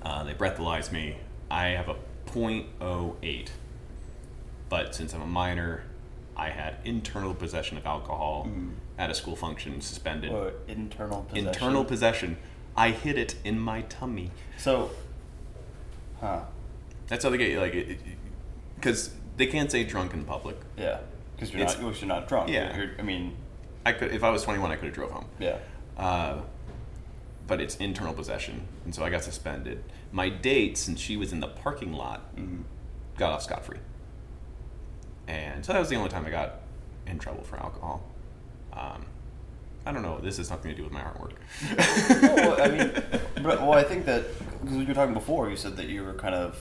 uh, 0.03 0.25
they 0.25 0.35
breathalyze 0.35 0.91
me. 0.91 1.17
I 1.51 1.69
have 1.69 1.89
a 1.89 1.97
.08, 2.27 3.49
but 4.69 4.95
since 4.97 5.15
I'm 5.15 5.23
a 5.23 5.27
minor, 5.27 5.85
I 6.37 6.51
had 6.51 6.77
internal 6.85 7.35
possession 7.35 7.77
of 7.79 7.87
alcohol 7.87 8.49
at 8.99 9.11
a 9.11 9.15
school 9.15 9.37
function, 9.37 9.81
suspended. 9.81 10.33
Or 10.33 10.53
internal 10.67 11.23
possession. 11.23 11.47
Internal 11.49 11.85
possession. 11.85 12.37
I 12.77 12.91
hid 12.91 13.17
it 13.17 13.37
in 13.45 13.61
my 13.61 13.83
tummy. 13.83 14.33
So, 14.59 14.91
huh? 16.21 16.41
That's 17.07 17.23
how 17.25 17.31
they 17.31 17.39
get 17.39 17.51
you, 17.51 17.61
like, 17.61 18.01
because 18.75 19.15
they 19.37 19.47
can't 19.47 19.71
say 19.71 19.85
drunk 19.85 20.15
in 20.15 20.25
public. 20.25 20.57
Yeah, 20.77 20.99
because 21.37 21.53
you're 21.53 21.63
It's- 21.63 21.81
not. 21.81 22.01
You're 22.01 22.09
not 22.09 22.27
drunk. 22.29 22.51
Yeah. 22.51 22.77
You're, 22.77 22.91
I 22.99 23.03
mean, 23.03 23.37
I 23.87 23.93
could, 23.93 24.13
if 24.13 24.25
I 24.25 24.31
was 24.31 24.43
21, 24.43 24.71
I 24.73 24.75
could 24.75 24.87
have 24.87 24.95
drove 24.95 25.13
home. 25.13 25.27
yeah. 25.39 25.59
Uh, 25.97 26.41
but 27.47 27.61
it's 27.61 27.77
internal 27.77 28.13
possession, 28.13 28.67
and 28.85 28.93
so 28.93 29.05
I 29.05 29.11
got 29.11 29.23
suspended. 29.23 29.85
My 30.11 30.29
date, 30.29 30.77
since 30.77 30.99
she 31.01 31.17
was 31.17 31.33
in 31.33 31.39
the 31.39 31.47
parking 31.47 31.93
lot, 31.93 32.29
got 33.17 33.33
off 33.33 33.45
scot 33.45 33.65
free. 33.65 33.79
And 35.29 35.65
so 35.65 35.73
that 35.73 35.79
was 35.79 35.89
the 35.89 35.95
only 35.95 36.11
time 36.11 36.27
I 36.27 36.31
got 36.31 36.63
in 37.07 37.21
trouble 37.21 37.45
for 37.45 37.57
alcohol. 37.57 38.03
Um, 38.73 39.07
I 39.87 39.93
don't 39.93 40.03
know. 40.03 40.19
This 40.19 40.39
has 40.39 40.51
nothing 40.51 40.73
to 40.73 40.77
do 40.77 40.83
with 40.83 40.93
my 40.93 41.03
artwork. 41.03 41.35
well, 42.23 42.61
I 42.61 42.69
mean, 42.69 42.93
but, 43.45 43.61
well, 43.61 43.75
I 43.75 43.85
think 43.85 44.05
that 44.07 44.25
because 44.61 44.77
you 44.77 44.87
were 44.87 44.95
talking 44.95 45.15
before, 45.15 45.49
you 45.49 45.57
said 45.57 45.77
that 45.77 45.87
you 45.87 46.03
were 46.03 46.15
kind 46.15 46.35
of 46.35 46.61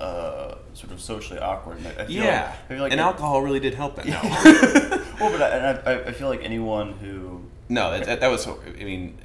uh, 0.00 0.56
sort 0.74 0.92
of 0.92 1.00
socially 1.00 1.38
awkward. 1.38 1.78
And 1.78 1.86
I, 1.86 1.90
I 1.90 2.06
feel 2.06 2.10
yeah, 2.10 2.42
like, 2.42 2.54
I 2.54 2.68
feel 2.68 2.82
like 2.82 2.92
and 2.92 3.00
alcohol 3.00 3.42
really 3.42 3.60
did 3.60 3.74
help 3.74 3.96
that. 3.96 4.06
No, 4.06 4.20
well, 5.20 5.32
but 5.32 5.42
I, 5.42 5.48
and 5.48 5.88
I, 5.88 6.08
I 6.08 6.12
feel 6.12 6.28
like 6.28 6.42
anyone 6.42 6.92
who 6.94 7.42
no, 7.68 7.98
that, 7.98 8.20
that, 8.20 8.30
was. 8.30 8.46
I 8.46 8.84
mean, 8.84 9.18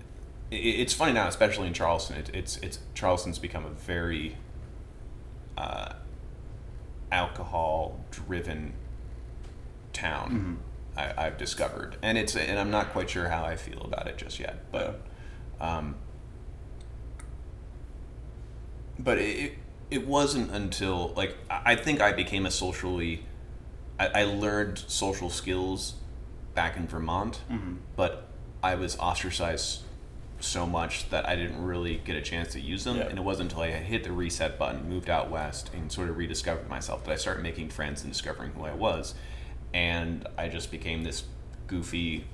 it, 0.49 0.55
it's 0.55 0.93
funny 0.93 1.13
now, 1.13 1.27
especially 1.27 1.67
in 1.67 1.73
Charleston. 1.73 2.17
It, 2.17 2.31
it's 2.33 2.57
it's 2.57 2.79
Charleston's 2.93 3.39
become 3.39 3.65
a 3.65 3.69
very 3.69 4.37
uh, 5.57 5.93
alcohol-driven 7.11 8.73
town. 9.93 10.59
I, 10.97 11.13
I've 11.17 11.37
discovered, 11.37 11.97
and 12.01 12.17
it's 12.17 12.35
and 12.35 12.57
I'm 12.57 12.71
not 12.71 12.91
quite 12.91 13.09
sure 13.09 13.29
how 13.29 13.43
I 13.43 13.55
feel 13.55 13.81
about 13.81 14.07
it 14.07 14.17
just 14.17 14.39
yet, 14.39 14.71
but. 14.71 15.01
Um, 15.59 15.95
but 18.97 19.17
it, 19.19 19.53
it 19.91 20.07
wasn't 20.07 20.49
until 20.51 21.13
like 21.15 21.37
I 21.49 21.75
think 21.75 22.01
I 22.01 22.13
became 22.13 22.45
a 22.45 22.51
socially 22.51 23.25
I, 23.99 24.21
I 24.21 24.23
learned 24.23 24.79
social 24.87 25.29
skills 25.29 25.95
back 26.55 26.77
in 26.77 26.87
Vermont, 26.87 27.41
mm-hmm. 27.51 27.75
but 27.95 28.27
I 28.63 28.75
was 28.75 28.97
ostracized 28.97 29.81
so 30.39 30.65
much 30.65 31.09
that 31.09 31.27
I 31.27 31.35
didn't 31.35 31.63
really 31.63 32.01
get 32.03 32.15
a 32.15 32.21
chance 32.21 32.53
to 32.53 32.59
use 32.59 32.83
them. 32.83 32.97
Yeah. 32.97 33.03
And 33.03 33.19
it 33.19 33.21
wasn't 33.21 33.51
until 33.51 33.63
I 33.63 33.71
hit 33.71 34.03
the 34.03 34.11
reset 34.11 34.57
button, 34.57 34.89
moved 34.89 35.09
out 35.09 35.29
west, 35.29 35.69
and 35.73 35.91
sort 35.91 36.09
of 36.09 36.17
rediscovered 36.17 36.67
myself 36.67 37.03
that 37.05 37.11
I 37.11 37.15
started 37.15 37.43
making 37.43 37.69
friends 37.69 38.01
and 38.03 38.11
discovering 38.11 38.51
who 38.51 38.65
I 38.65 38.73
was. 38.73 39.13
And 39.73 40.27
I 40.37 40.47
just 40.47 40.71
became 40.71 41.03
this 41.03 41.23
goofy, 41.67 42.25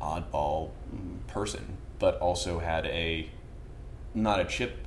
oddball 0.00 0.70
mm-hmm. 0.94 1.18
person, 1.28 1.76
but 1.98 2.18
also 2.18 2.60
had 2.60 2.86
a 2.86 3.28
not 4.14 4.40
a 4.40 4.44
chip 4.44 4.78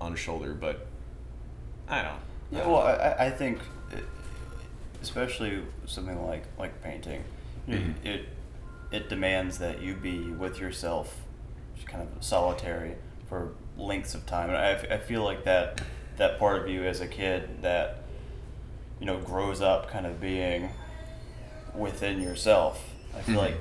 on 0.00 0.12
his 0.12 0.20
shoulder, 0.20 0.54
but 0.54 0.86
I 1.88 2.02
don't. 2.02 2.20
Yeah, 2.50 2.66
well, 2.66 2.82
I, 2.82 2.92
I- 2.92 3.24
I 3.26 3.30
think, 3.30 3.58
it, 3.92 4.04
especially 5.02 5.62
something 5.86 6.24
like 6.26 6.44
like 6.58 6.82
painting, 6.82 7.24
you 7.66 7.74
know, 7.74 7.80
Mhm. 7.80 8.04
it 8.06 8.28
it 8.90 9.08
demands 9.08 9.58
that 9.58 9.80
you 9.80 9.94
be 9.94 10.20
with 10.32 10.60
yourself, 10.60 11.16
just 11.74 11.86
kind 11.88 12.02
of 12.06 12.22
solitary 12.22 12.94
for 13.28 13.52
lengths 13.78 14.14
of 14.14 14.26
time, 14.26 14.50
and 14.50 14.58
I, 14.58 14.94
I 14.94 14.98
feel 14.98 15.24
like 15.24 15.44
that 15.44 15.80
that 16.18 16.38
part 16.38 16.60
of 16.62 16.68
you 16.68 16.84
as 16.84 17.00
a 17.00 17.06
kid 17.08 17.62
that 17.62 17.98
you 19.00 19.06
know 19.06 19.18
grows 19.18 19.60
up 19.62 19.88
kind 19.90 20.06
of 20.06 20.20
being 20.20 20.70
within 21.74 22.20
yourself. 22.20 22.90
I 23.16 23.22
feel 23.22 23.34
Mhm. 23.36 23.38
like 23.38 23.56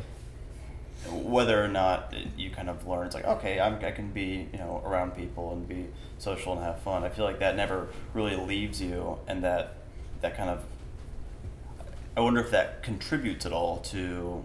whether 1.10 1.64
or 1.64 1.68
not 1.68 2.14
you 2.38 2.52
kind 2.52 2.70
of 2.70 2.86
learn, 2.88 3.06
it's 3.06 3.16
like 3.16 3.26
okay, 3.26 3.60
I'm, 3.60 3.84
I 3.84 3.92
can 3.92 4.12
be 4.12 4.48
you 4.52 4.60
know 4.60 4.82
around 4.86 5.16
people 5.16 5.52
and 5.54 5.68
be 5.68 5.88
social 6.18 6.54
and 6.54 6.62
have 6.64 6.80
fun. 6.82 7.04
I 7.04 7.10
feel 7.10 7.26
like 7.26 7.40
that 7.40 7.56
never 7.56 7.88
really 8.14 8.36
leaves 8.36 8.82
you, 8.82 9.18
and 9.28 9.44
that 9.44 9.76
that 10.22 10.38
kind 10.38 10.50
of 10.50 10.64
I 12.16 12.22
wonder 12.22 12.42
if 12.42 12.52
that 12.52 12.84
contributes 12.84 13.46
at 13.46 13.54
all 13.54 13.78
to 13.78 14.44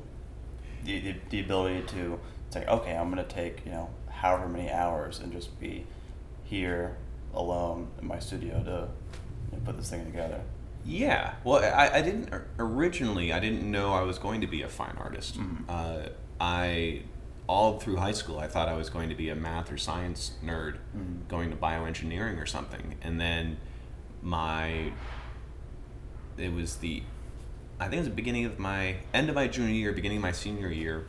the 0.84 1.00
the, 1.00 1.14
the 1.30 1.40
ability 1.40 1.82
to 1.88 2.18
say, 2.50 2.64
okay, 2.66 2.96
I'm 2.96 3.10
going 3.12 3.24
to 3.26 3.34
take 3.34 3.64
you 3.66 3.72
know 3.72 3.90
however 4.10 4.48
many 4.48 4.70
hours 4.70 5.18
and 5.18 5.32
just 5.32 5.58
be 5.60 5.84
here 6.44 6.96
alone 7.34 7.88
in 8.00 8.06
my 8.06 8.18
studio 8.18 8.62
to 8.62 8.88
you 9.50 9.58
know, 9.58 9.64
put 9.64 9.76
this 9.76 9.90
thing 9.90 10.04
together. 10.06 10.40
Yeah. 10.86 11.34
Well, 11.44 11.62
I, 11.62 11.98
I 11.98 12.02
didn't 12.02 12.30
originally. 12.58 13.32
I 13.32 13.40
didn't 13.40 13.68
know 13.68 13.92
I 13.92 14.02
was 14.02 14.18
going 14.18 14.40
to 14.40 14.46
be 14.46 14.62
a 14.62 14.68
fine 14.68 14.96
artist. 14.98 15.36
Mhm. 15.38 15.64
Uh, 15.68 16.08
I 16.40 17.02
all 17.48 17.78
through 17.78 17.96
high 17.96 18.12
school, 18.12 18.38
I 18.40 18.48
thought 18.48 18.68
I 18.68 18.74
was 18.74 18.90
going 18.90 19.08
to 19.08 19.14
be 19.14 19.28
a 19.28 19.36
math 19.36 19.70
or 19.70 19.76
science 19.78 20.32
nerd, 20.44 20.78
Mhm. 20.96 21.28
going 21.28 21.50
to 21.50 21.56
bioengineering 21.56 22.42
or 22.42 22.46
something. 22.46 22.96
And 23.02 23.20
then 23.20 23.58
my 24.22 24.92
it 26.36 26.52
was 26.52 26.76
the 26.76 27.02
I 27.78 27.84
think 27.84 27.94
it 27.94 27.98
was 28.00 28.08
the 28.08 28.14
beginning 28.14 28.46
of 28.46 28.58
my 28.58 28.96
end 29.12 29.28
of 29.28 29.34
my 29.34 29.46
junior 29.48 29.74
year, 29.74 29.92
beginning 29.92 30.18
of 30.18 30.22
my 30.22 30.32
senior 30.32 30.68
year, 30.70 31.06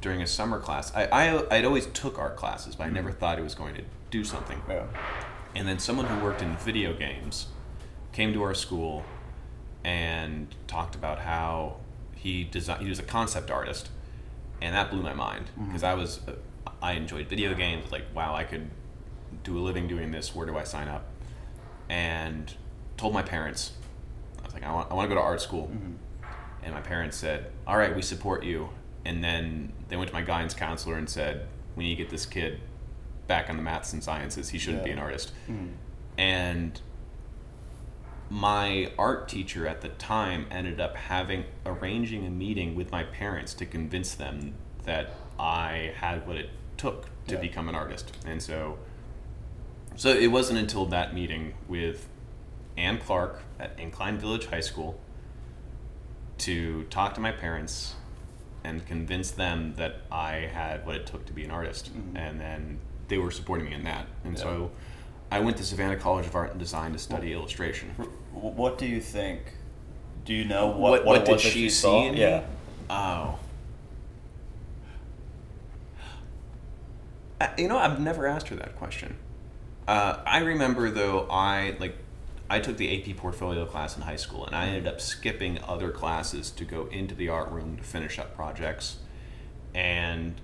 during 0.00 0.20
a 0.20 0.26
summer 0.26 0.58
class. 0.58 0.92
I 0.94 1.06
I 1.06 1.56
I'd 1.56 1.64
always 1.64 1.86
took 1.86 2.18
art 2.18 2.36
classes, 2.36 2.74
but 2.76 2.84
I 2.86 2.90
never 2.90 3.12
thought 3.12 3.38
I 3.38 3.42
was 3.42 3.54
going 3.54 3.74
to 3.76 3.82
do 4.10 4.24
something. 4.24 4.60
Yeah. 4.68 4.86
And 5.54 5.66
then 5.68 5.78
someone 5.78 6.06
who 6.06 6.22
worked 6.22 6.42
in 6.42 6.56
video 6.56 6.92
games 6.94 7.46
came 8.12 8.32
to 8.34 8.42
our 8.42 8.54
school 8.54 9.04
and 9.84 10.54
talked 10.66 10.94
about 10.94 11.20
how 11.20 11.76
he 12.14 12.44
design 12.44 12.80
he 12.82 12.88
was 12.88 12.98
a 12.98 13.02
concept 13.04 13.50
artist, 13.50 13.88
and 14.62 14.74
that 14.74 14.90
blew 14.90 15.02
my 15.02 15.12
mind 15.12 15.50
because 15.66 15.82
I 15.82 15.94
was 15.94 16.20
uh, 16.28 16.32
I 16.80 16.92
enjoyed 16.92 17.28
video 17.28 17.52
games. 17.54 17.90
Like 17.90 18.04
wow, 18.14 18.34
I 18.34 18.44
could 18.44 18.70
do 19.42 19.58
a 19.58 19.60
living 19.60 19.88
doing 19.88 20.10
this. 20.12 20.34
Where 20.34 20.46
do 20.46 20.56
I 20.56 20.64
sign 20.64 20.88
up? 20.88 21.04
And 21.88 22.54
told 22.96 23.12
my 23.12 23.22
parents. 23.22 23.72
I 24.40 24.44
was 24.44 24.54
like, 24.54 24.64
I 24.64 24.72
want 24.72 24.90
I 24.90 24.94
want 24.94 25.08
to 25.10 25.14
go 25.14 25.20
to 25.20 25.24
art 25.26 25.40
school. 25.40 25.70
And 26.64 26.72
my 26.72 26.80
parents 26.80 27.16
said, 27.16 27.50
"All 27.66 27.76
right, 27.76 27.94
we 27.94 28.02
support 28.02 28.44
you." 28.44 28.68
And 29.04 29.22
then 29.22 29.72
they 29.88 29.96
went 29.96 30.08
to 30.08 30.14
my 30.14 30.22
guidance 30.22 30.54
counselor 30.54 30.96
and 30.96 31.10
said, 31.10 31.48
"We 31.74 31.82
need 31.84 31.96
to 31.96 32.02
get 32.04 32.10
this 32.10 32.24
kid 32.24 32.60
back 33.26 33.50
on 33.50 33.56
the 33.56 33.62
maths 33.64 33.92
and 33.92 34.02
sciences. 34.02 34.50
He 34.50 34.58
shouldn't 34.58 34.84
be 34.84 34.90
an 34.92 34.98
artist." 35.00 35.32
Mhm. 35.50 35.72
And 36.16 36.80
my 38.32 38.90
art 38.96 39.28
teacher 39.28 39.66
at 39.66 39.82
the 39.82 39.90
time 39.90 40.46
ended 40.50 40.80
up 40.80 40.96
having 40.96 41.44
arranging 41.66 42.26
a 42.26 42.30
meeting 42.30 42.74
with 42.74 42.90
my 42.90 43.02
parents 43.02 43.52
to 43.52 43.66
convince 43.66 44.14
them 44.14 44.54
that 44.84 45.14
I 45.38 45.92
had 45.96 46.26
what 46.26 46.36
it 46.38 46.48
took 46.78 47.10
to 47.26 47.34
Yeah. 47.34 47.40
become 47.42 47.68
an 47.68 47.74
artist. 47.74 48.16
And 48.24 48.42
so 48.42 48.78
so 49.96 50.08
it 50.08 50.28
wasn't 50.28 50.58
until 50.58 50.86
that 50.86 51.12
meeting 51.12 51.52
with 51.68 52.08
Ann 52.78 52.96
Clark 52.96 53.42
at 53.60 53.78
Incline 53.78 54.16
Village 54.16 54.46
High 54.46 54.60
School 54.60 54.98
to 56.38 56.84
talk 56.84 57.12
to 57.16 57.20
my 57.20 57.32
parents 57.32 57.96
and 58.64 58.86
convince 58.86 59.30
them 59.30 59.74
that 59.74 59.96
I 60.10 60.48
had 60.54 60.86
what 60.86 60.96
it 60.96 61.06
took 61.06 61.26
to 61.26 61.34
be 61.34 61.44
an 61.44 61.50
artist. 61.50 61.94
Mhm. 61.94 62.16
And 62.16 62.40
then 62.40 62.78
they 63.08 63.18
were 63.18 63.30
supporting 63.30 63.66
me 63.66 63.74
in 63.74 63.84
that. 63.84 64.06
And 64.24 64.38
Yeah. 64.38 64.42
so 64.42 64.70
I 65.32 65.40
went 65.40 65.56
to 65.56 65.64
Savannah 65.64 65.96
College 65.96 66.26
of 66.26 66.34
Art 66.36 66.50
and 66.50 66.60
Design 66.60 66.92
to 66.92 66.98
study 66.98 67.32
illustration. 67.32 67.88
What 68.34 68.76
do 68.76 68.84
you 68.84 69.00
think? 69.00 69.40
Do 70.26 70.34
you 70.34 70.44
know 70.44 70.66
what 70.66 70.76
What- 70.78 70.90
what, 70.90 71.06
what 71.06 71.24
did 71.24 71.32
was 71.32 71.40
she 71.42 71.60
you 71.62 71.70
see 71.70 71.80
saw? 71.80 72.04
in 72.06 72.14
me? 72.14 72.20
Yeah. 72.20 72.44
Oh. 72.90 73.38
I- 77.40 77.50
You 77.56 77.68
know, 77.68 77.78
I've 77.78 77.98
never 77.98 78.26
asked 78.26 78.48
her 78.48 78.56
that 78.56 78.76
question. 78.76 79.16
Uh, 79.88 80.18
I 80.26 80.40
remember 80.40 80.90
though, 80.90 81.26
I 81.30 81.76
like, 81.80 81.96
I 82.50 82.60
took 82.60 82.76
the 82.76 82.90
AP 82.94 83.16
portfolio 83.16 83.64
class 83.64 83.96
in 83.96 84.02
high 84.02 84.16
school, 84.16 84.44
and 84.44 84.54
I 84.54 84.66
ended 84.66 84.86
up 84.86 85.00
skipping 85.00 85.58
other 85.66 85.90
classes 85.90 86.50
to 86.50 86.66
go 86.66 86.84
into 86.92 87.14
the 87.14 87.30
art 87.30 87.50
room 87.50 87.78
to 87.78 87.82
finish 87.82 88.18
up 88.18 88.36
projects. 88.36 88.96
And 89.74 90.34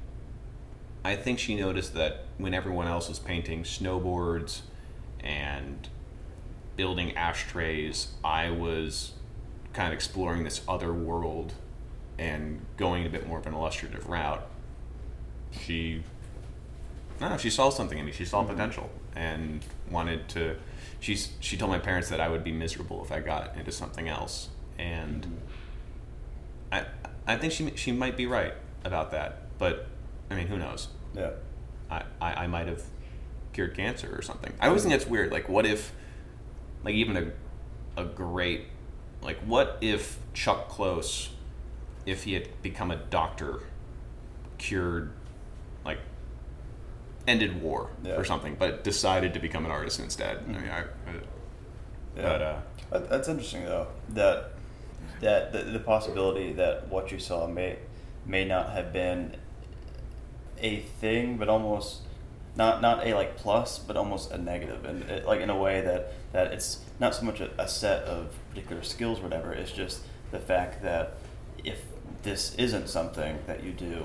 I 1.04 1.14
think 1.14 1.38
she 1.38 1.54
noticed 1.54 1.92
that 1.92 2.24
when 2.38 2.54
everyone 2.54 2.86
else 2.88 3.06
was 3.10 3.18
painting 3.18 3.64
snowboards 3.64 4.62
and 5.22 5.88
building 6.76 7.16
ashtrays, 7.16 8.08
I 8.24 8.50
was 8.50 9.12
kind 9.72 9.88
of 9.88 9.94
exploring 9.94 10.44
this 10.44 10.62
other 10.68 10.92
world 10.92 11.54
and 12.18 12.64
going 12.76 13.06
a 13.06 13.08
bit 13.08 13.26
more 13.26 13.38
of 13.38 13.46
an 13.46 13.54
illustrative 13.54 14.08
route. 14.08 14.46
She, 15.50 16.02
I 17.16 17.20
don't 17.20 17.30
know, 17.30 17.38
she 17.38 17.50
saw 17.50 17.70
something 17.70 17.98
in 17.98 18.06
me. 18.06 18.12
She 18.12 18.24
saw 18.24 18.40
mm-hmm. 18.40 18.52
potential 18.52 18.90
and 19.14 19.64
wanted 19.90 20.28
to. 20.30 20.56
She's 21.00 21.32
she 21.40 21.56
told 21.56 21.70
my 21.70 21.78
parents 21.78 22.08
that 22.10 22.20
I 22.20 22.28
would 22.28 22.42
be 22.42 22.52
miserable 22.52 23.04
if 23.04 23.12
I 23.12 23.20
got 23.20 23.56
into 23.56 23.70
something 23.70 24.08
else, 24.08 24.48
and 24.78 25.22
mm-hmm. 25.22 25.34
I 26.72 26.86
I 27.26 27.36
think 27.36 27.52
she 27.52 27.70
she 27.76 27.92
might 27.92 28.16
be 28.16 28.26
right 28.26 28.54
about 28.84 29.12
that. 29.12 29.58
But 29.58 29.86
I 30.30 30.34
mean, 30.34 30.48
who 30.48 30.58
knows? 30.58 30.88
Yeah. 31.14 31.30
I, 31.90 32.02
I, 32.20 32.34
I 32.44 32.46
might 32.46 32.66
have 32.66 32.82
cured 33.52 33.74
cancer 33.76 34.14
or 34.16 34.22
something. 34.22 34.52
I 34.60 34.66
always 34.68 34.82
think 34.82 34.92
that's 34.94 35.08
weird. 35.08 35.32
Like, 35.32 35.48
what 35.48 35.66
if, 35.66 35.92
like, 36.84 36.94
even 36.94 37.16
a, 37.96 38.00
a 38.00 38.04
great, 38.04 38.66
like, 39.22 39.38
what 39.40 39.78
if 39.80 40.18
Chuck 40.34 40.68
Close, 40.68 41.30
if 42.06 42.24
he 42.24 42.34
had 42.34 42.48
become 42.62 42.90
a 42.90 42.96
doctor, 42.96 43.60
cured, 44.58 45.10
like, 45.84 45.98
ended 47.26 47.60
war 47.60 47.90
Yeah. 48.02 48.14
or 48.16 48.24
something, 48.24 48.56
but 48.58 48.84
decided 48.84 49.34
to 49.34 49.40
become 49.40 49.64
an 49.64 49.70
artist 49.70 50.00
instead? 50.00 50.38
I 50.48 50.52
mean, 50.52 50.68
I, 50.70 50.84
Yeah. 52.16 52.22
but, 52.22 52.42
uh, 52.42 52.58
That's 53.08 53.28
interesting 53.28 53.64
though. 53.64 53.88
That 54.10 54.52
that 55.20 55.52
the, 55.52 55.62
the 55.64 55.78
possibility 55.80 56.52
that 56.54 56.88
what 56.88 57.10
you 57.12 57.18
saw 57.18 57.46
may 57.46 57.76
may 58.24 58.44
not 58.44 58.70
have 58.72 58.92
been 58.92 59.36
a 60.60 60.80
thing, 61.00 61.36
but 61.36 61.48
almost 61.48 62.02
not 62.58 62.82
not 62.82 63.06
a 63.06 63.14
like 63.14 63.36
plus, 63.36 63.78
but 63.78 63.96
almost 63.96 64.30
a 64.32 64.36
negative, 64.36 64.84
and 64.84 65.02
it, 65.04 65.24
like 65.24 65.40
in 65.40 65.48
a 65.48 65.56
way 65.56 65.80
that 65.80 66.12
that 66.32 66.52
it's 66.52 66.80
not 67.00 67.14
so 67.14 67.22
much 67.24 67.40
a, 67.40 67.48
a 67.58 67.66
set 67.68 68.02
of 68.02 68.34
particular 68.50 68.82
skills, 68.82 69.20
or 69.20 69.22
whatever. 69.22 69.52
It's 69.52 69.70
just 69.72 70.00
the 70.32 70.38
fact 70.40 70.82
that 70.82 71.14
if 71.64 71.80
this 72.24 72.54
isn't 72.56 72.88
something 72.88 73.38
that 73.46 73.62
you 73.62 73.72
do, 73.72 74.04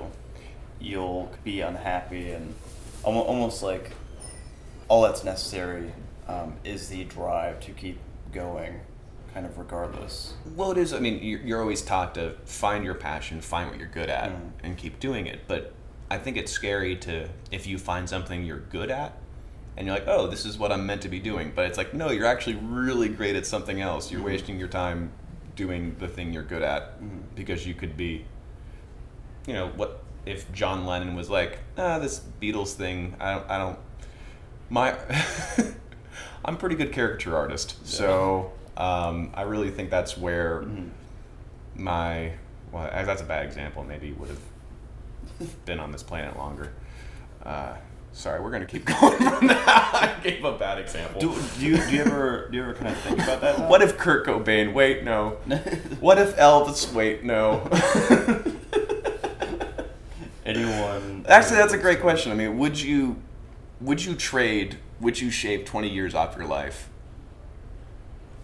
you'll 0.80 1.30
be 1.42 1.60
unhappy 1.60 2.30
and 2.30 2.54
almost, 3.02 3.28
almost 3.28 3.62
like 3.62 3.90
all 4.88 5.02
that's 5.02 5.24
necessary 5.24 5.92
um, 6.28 6.54
is 6.64 6.88
the 6.88 7.04
drive 7.04 7.58
to 7.60 7.72
keep 7.72 7.98
going, 8.32 8.80
kind 9.34 9.44
of 9.46 9.58
regardless. 9.58 10.34
Well, 10.54 10.70
it 10.70 10.78
is. 10.78 10.92
I 10.92 11.00
mean, 11.00 11.22
you're, 11.22 11.40
you're 11.40 11.60
always 11.60 11.82
taught 11.82 12.14
to 12.14 12.34
find 12.46 12.84
your 12.84 12.94
passion, 12.94 13.40
find 13.40 13.68
what 13.68 13.78
you're 13.78 13.88
good 13.88 14.08
at, 14.10 14.30
Mm. 14.30 14.50
and 14.62 14.76
keep 14.78 15.00
doing 15.00 15.26
it. 15.26 15.40
But 15.48 15.72
I 16.14 16.18
think 16.18 16.36
it's 16.36 16.52
scary 16.52 16.94
to 16.96 17.28
if 17.50 17.66
you 17.66 17.76
find 17.76 18.08
something 18.08 18.44
you're 18.44 18.60
good 18.60 18.90
at, 18.90 19.18
and 19.76 19.84
you're 19.86 19.96
like, 19.96 20.06
oh, 20.06 20.28
this 20.28 20.44
is 20.44 20.56
what 20.56 20.70
I'm 20.70 20.86
meant 20.86 21.02
to 21.02 21.08
be 21.08 21.18
doing. 21.18 21.52
But 21.54 21.66
it's 21.66 21.76
like, 21.76 21.92
no, 21.92 22.10
you're 22.12 22.26
actually 22.26 22.54
really 22.56 23.08
great 23.08 23.34
at 23.34 23.44
something 23.46 23.80
else. 23.80 24.12
You're 24.12 24.20
Mhm. 24.20 24.24
wasting 24.26 24.58
your 24.58 24.68
time 24.68 25.10
doing 25.56 25.96
the 25.98 26.06
thing 26.06 26.32
you're 26.32 26.44
good 26.44 26.62
at 26.62 27.02
Mhm. 27.02 27.22
because 27.34 27.66
you 27.66 27.74
could 27.74 27.96
be, 27.96 28.24
you 29.48 29.54
know, 29.54 29.68
what 29.74 30.02
if 30.24 30.50
John 30.52 30.86
Lennon 30.86 31.16
was 31.16 31.28
like, 31.28 31.58
ah, 31.76 31.98
this 31.98 32.20
Beatles 32.40 32.74
thing, 32.74 33.16
I 33.20 33.32
don't, 33.34 33.50
I 33.50 33.58
don't, 33.58 33.78
my, 34.70 34.94
I'm 36.44 36.54
a 36.54 36.58
pretty 36.58 36.76
good 36.76 36.92
caricature 36.92 37.36
artist, 37.36 37.76
so 37.86 38.52
um, 38.76 39.32
I 39.34 39.42
really 39.42 39.70
think 39.70 39.90
that's 39.90 40.16
where 40.16 40.62
Mhm. 40.62 40.90
my, 41.76 42.32
well, 42.72 42.88
that's 42.92 43.20
a 43.22 43.24
bad 43.24 43.44
example. 43.44 43.82
Maybe 43.84 44.12
would 44.12 44.28
have 44.30 44.40
been 45.64 45.78
on 45.80 45.92
this 45.92 46.02
planet 46.02 46.36
longer. 46.36 46.72
Uh, 47.42 47.74
sorry, 48.12 48.40
we're 48.40 48.50
gonna 48.50 48.64
keep 48.66 48.84
going 49.00 49.16
from 49.18 49.46
that. 49.48 49.68
I 49.68 50.22
gave 50.22 50.44
a 50.44 50.52
bad 50.56 50.78
example. 50.78 51.20
Do, 51.20 51.34
do 51.58 51.66
you 51.66 51.76
do 51.76 51.96
you 51.96 52.00
ever 52.02 52.48
do 52.50 52.56
you 52.56 52.62
ever 52.62 52.74
kind 52.74 52.88
of 52.88 52.96
think 52.98 53.18
about 53.20 53.40
that? 53.40 53.68
what 53.68 53.82
if 53.82 53.98
Kurt 53.98 54.26
Cobain? 54.26 54.72
Wait, 54.72 55.04
no. 55.04 55.36
What 56.00 56.18
if 56.18 56.36
Elvis? 56.36 56.92
Wait, 56.92 57.24
no. 57.24 57.68
anyone? 60.44 61.24
Actually, 61.28 61.56
that's 61.56 61.72
a 61.72 61.78
great 61.78 62.00
question. 62.00 62.32
I 62.32 62.34
mean, 62.34 62.58
would 62.58 62.80
you 62.80 63.16
would 63.80 64.04
you 64.04 64.14
trade? 64.14 64.78
Would 65.00 65.20
you 65.20 65.30
shave 65.30 65.64
twenty 65.64 65.88
years 65.90 66.14
off 66.14 66.36
your 66.36 66.46
life 66.46 66.88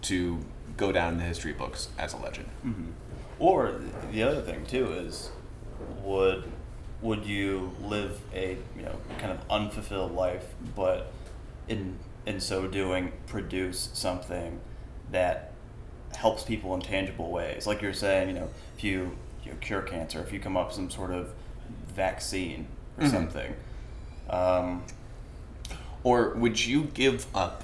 to 0.03 0.39
go 0.77 0.91
down 0.91 1.13
in 1.13 1.19
the 1.19 1.25
history 1.25 1.53
books 1.53 1.89
as 1.97 2.13
a 2.13 2.17
legend? 2.17 2.49
Mhm. 2.65 2.91
Or 3.39 3.79
the 4.11 4.23
other 4.23 4.41
thing 4.41 4.65
too 4.65 4.91
is, 4.91 5.31
would 6.03 6.43
would 7.01 7.25
you 7.25 7.71
live 7.83 8.19
a 8.33 8.57
you 8.75 8.83
know 8.83 8.95
kind 9.17 9.31
of 9.31 9.39
unfulfilled 9.49 10.13
life, 10.13 10.45
but 10.75 11.11
in 11.67 11.97
in 12.25 12.39
so 12.39 12.67
doing 12.67 13.11
produce 13.27 13.89
something 13.93 14.59
that 15.11 15.51
helps 16.15 16.43
people 16.43 16.73
in 16.75 16.81
tangible 16.81 17.31
ways? 17.31 17.65
Like 17.67 17.81
you're 17.81 17.93
saying, 17.93 18.29
you 18.29 18.35
know, 18.35 18.49
if 18.77 18.83
you 18.83 19.17
you 19.43 19.51
know, 19.51 19.57
cure 19.59 19.81
cancer, 19.81 20.19
if 20.21 20.31
you 20.31 20.39
come 20.39 20.55
up 20.55 20.67
with 20.67 20.75
some 20.75 20.89
sort 20.91 21.11
of 21.11 21.33
vaccine 21.87 22.67
or 22.97 23.05
Mhm. 23.05 23.11
something. 23.11 23.55
Um, 24.29 24.83
Or 26.03 26.29
would 26.33 26.65
you 26.65 26.85
give 26.95 27.27
up 27.35 27.63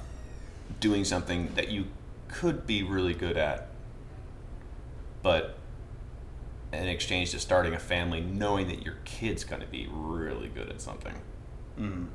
doing 0.80 1.04
something 1.04 1.52
that 1.56 1.68
you 1.70 1.86
could 2.28 2.66
be 2.68 2.82
really 2.84 3.14
good 3.14 3.36
at, 3.36 3.66
but 5.24 5.57
in 6.72 6.86
exchange 6.88 7.30
to 7.32 7.38
starting 7.38 7.74
a 7.74 7.78
family, 7.78 8.20
knowing 8.20 8.68
that 8.68 8.82
your 8.84 8.96
kid's 9.04 9.44
going 9.44 9.62
to 9.62 9.66
be 9.68 9.88
really 9.90 10.48
good 10.48 10.68
at 10.68 10.80
something? 10.80 11.14
mm, 11.78 12.06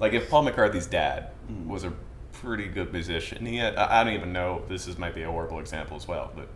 Like 0.00 0.12
if 0.12 0.30
Paul 0.30 0.44
McCartney's 0.44 0.86
dad 0.86 1.30
Mm. 1.50 1.66
was 1.66 1.82
a 1.84 1.92
pretty 2.32 2.66
good 2.68 2.92
musician, 2.92 3.46
he 3.46 3.56
had 3.56 3.74
I 3.76 4.04
don't 4.04 4.12
even 4.12 4.32
know 4.34 4.62
this 4.68 4.86
is 4.86 4.98
might 4.98 5.14
be 5.14 5.22
a 5.22 5.30
horrible 5.30 5.58
example 5.60 5.96
as 5.96 6.06
well, 6.06 6.30
but 6.36 6.48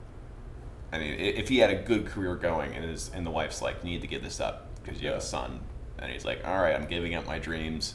I 0.92 0.98
mean 0.98 1.14
if 1.18 1.48
he 1.48 1.58
had 1.58 1.70
a 1.70 1.76
good 1.82 2.06
career 2.06 2.34
going 2.36 2.74
and 2.74 2.84
his 2.84 3.10
and 3.14 3.24
the 3.26 3.30
wife's 3.30 3.62
like, 3.62 3.76
you 3.82 3.90
need 3.90 4.02
to 4.02 4.06
give 4.06 4.22
this 4.22 4.38
up 4.38 4.68
because 4.82 5.00
you 5.00 5.08
have 5.08 5.16
a 5.16 5.20
son, 5.22 5.60
and 5.98 6.12
he's 6.12 6.24
like, 6.26 6.46
all 6.46 6.60
right, 6.60 6.74
I'm 6.74 6.86
giving 6.86 7.14
up 7.14 7.26
my 7.26 7.38
dreams. 7.38 7.94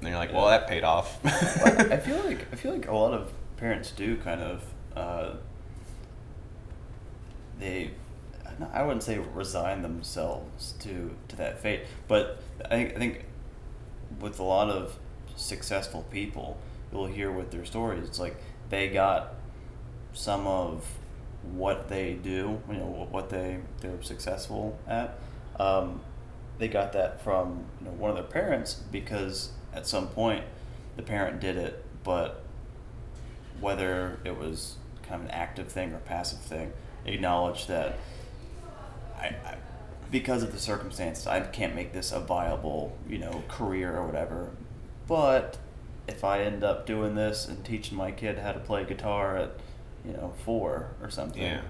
And 0.00 0.08
you're 0.08 0.18
like, 0.18 0.30
Yeah. 0.30 0.36
well, 0.36 0.46
that 0.48 0.66
paid 0.68 0.84
off. 0.84 1.18
I 1.24 1.96
feel 2.02 2.24
like 2.24 2.46
I 2.52 2.56
feel 2.56 2.72
like 2.72 2.88
a 2.88 2.94
lot 2.94 3.12
of 3.12 3.30
parents 3.58 3.90
do 3.90 4.16
kind 4.16 4.40
of 4.40 4.64
uh, 4.96 5.34
they 7.58 7.92
I 8.72 8.82
wouldn't 8.82 9.02
say 9.02 9.18
resign 9.18 9.82
themselves 9.82 10.74
to 10.80 11.14
to 11.28 11.36
that 11.36 11.60
fate, 11.60 11.82
but 12.08 12.42
I 12.64 12.68
think 12.68 12.94
I 12.94 12.98
think 12.98 13.24
with 14.20 14.38
a 14.38 14.42
lot 14.42 14.68
of 14.68 14.98
successful 15.36 16.04
people, 16.10 16.58
you'll 16.92 17.06
hear 17.06 17.30
with 17.32 17.50
their 17.50 17.64
stories. 17.64 18.04
It's 18.04 18.18
like 18.18 18.36
they 18.68 18.88
got 18.88 19.34
some 20.12 20.46
of 20.46 20.86
what 21.42 21.88
they 21.88 22.14
do, 22.14 22.60
you 22.68 22.76
know, 22.76 23.08
what 23.10 23.30
they 23.30 23.58
they're 23.80 24.02
successful 24.02 24.78
at. 24.86 25.18
Um, 25.58 26.00
they 26.58 26.68
got 26.68 26.92
that 26.92 27.22
from 27.22 27.64
you 27.80 27.86
know 27.86 27.92
one 27.92 28.10
of 28.10 28.16
their 28.16 28.24
parents 28.24 28.74
because 28.74 29.50
at 29.72 29.86
some 29.86 30.08
point 30.08 30.44
the 30.96 31.02
parent 31.02 31.40
did 31.40 31.56
it, 31.56 31.84
but 32.04 32.42
whether 33.60 34.18
it 34.24 34.36
was 34.36 34.76
kind 35.12 35.22
of 35.22 35.28
an 35.28 35.34
active 35.34 35.68
thing 35.68 35.92
or 35.92 35.98
passive 35.98 36.38
thing, 36.38 36.72
acknowledge 37.04 37.66
that 37.66 37.98
I, 39.18 39.26
I 39.44 39.56
because 40.10 40.42
of 40.42 40.52
the 40.52 40.58
circumstances, 40.58 41.26
I 41.26 41.40
can't 41.40 41.74
make 41.74 41.92
this 41.92 42.12
a 42.12 42.20
viable, 42.20 42.96
you 43.08 43.18
know, 43.18 43.42
career 43.48 43.96
or 43.96 44.06
whatever. 44.06 44.50
But 45.06 45.58
if 46.06 46.22
I 46.22 46.42
end 46.42 46.64
up 46.64 46.86
doing 46.86 47.14
this 47.14 47.48
and 47.48 47.64
teaching 47.64 47.96
my 47.96 48.10
kid 48.10 48.38
how 48.38 48.52
to 48.52 48.60
play 48.60 48.84
guitar 48.84 49.36
at, 49.36 49.52
you 50.04 50.12
know, 50.12 50.34
four 50.44 50.88
or 51.00 51.08
something, 51.08 51.42
yeah. 51.42 51.62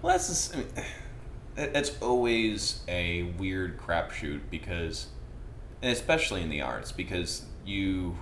Well, 0.00 0.14
that's 0.14 0.28
just, 0.28 0.54
I 0.54 1.66
mean, 1.68 1.84
always 2.00 2.82
a 2.88 3.24
weird 3.38 3.78
crapshoot 3.78 4.40
because, 4.50 5.08
and 5.82 5.92
especially 5.92 6.42
in 6.42 6.50
the 6.50 6.62
arts, 6.62 6.92
because 6.92 7.44
you. 7.64 8.16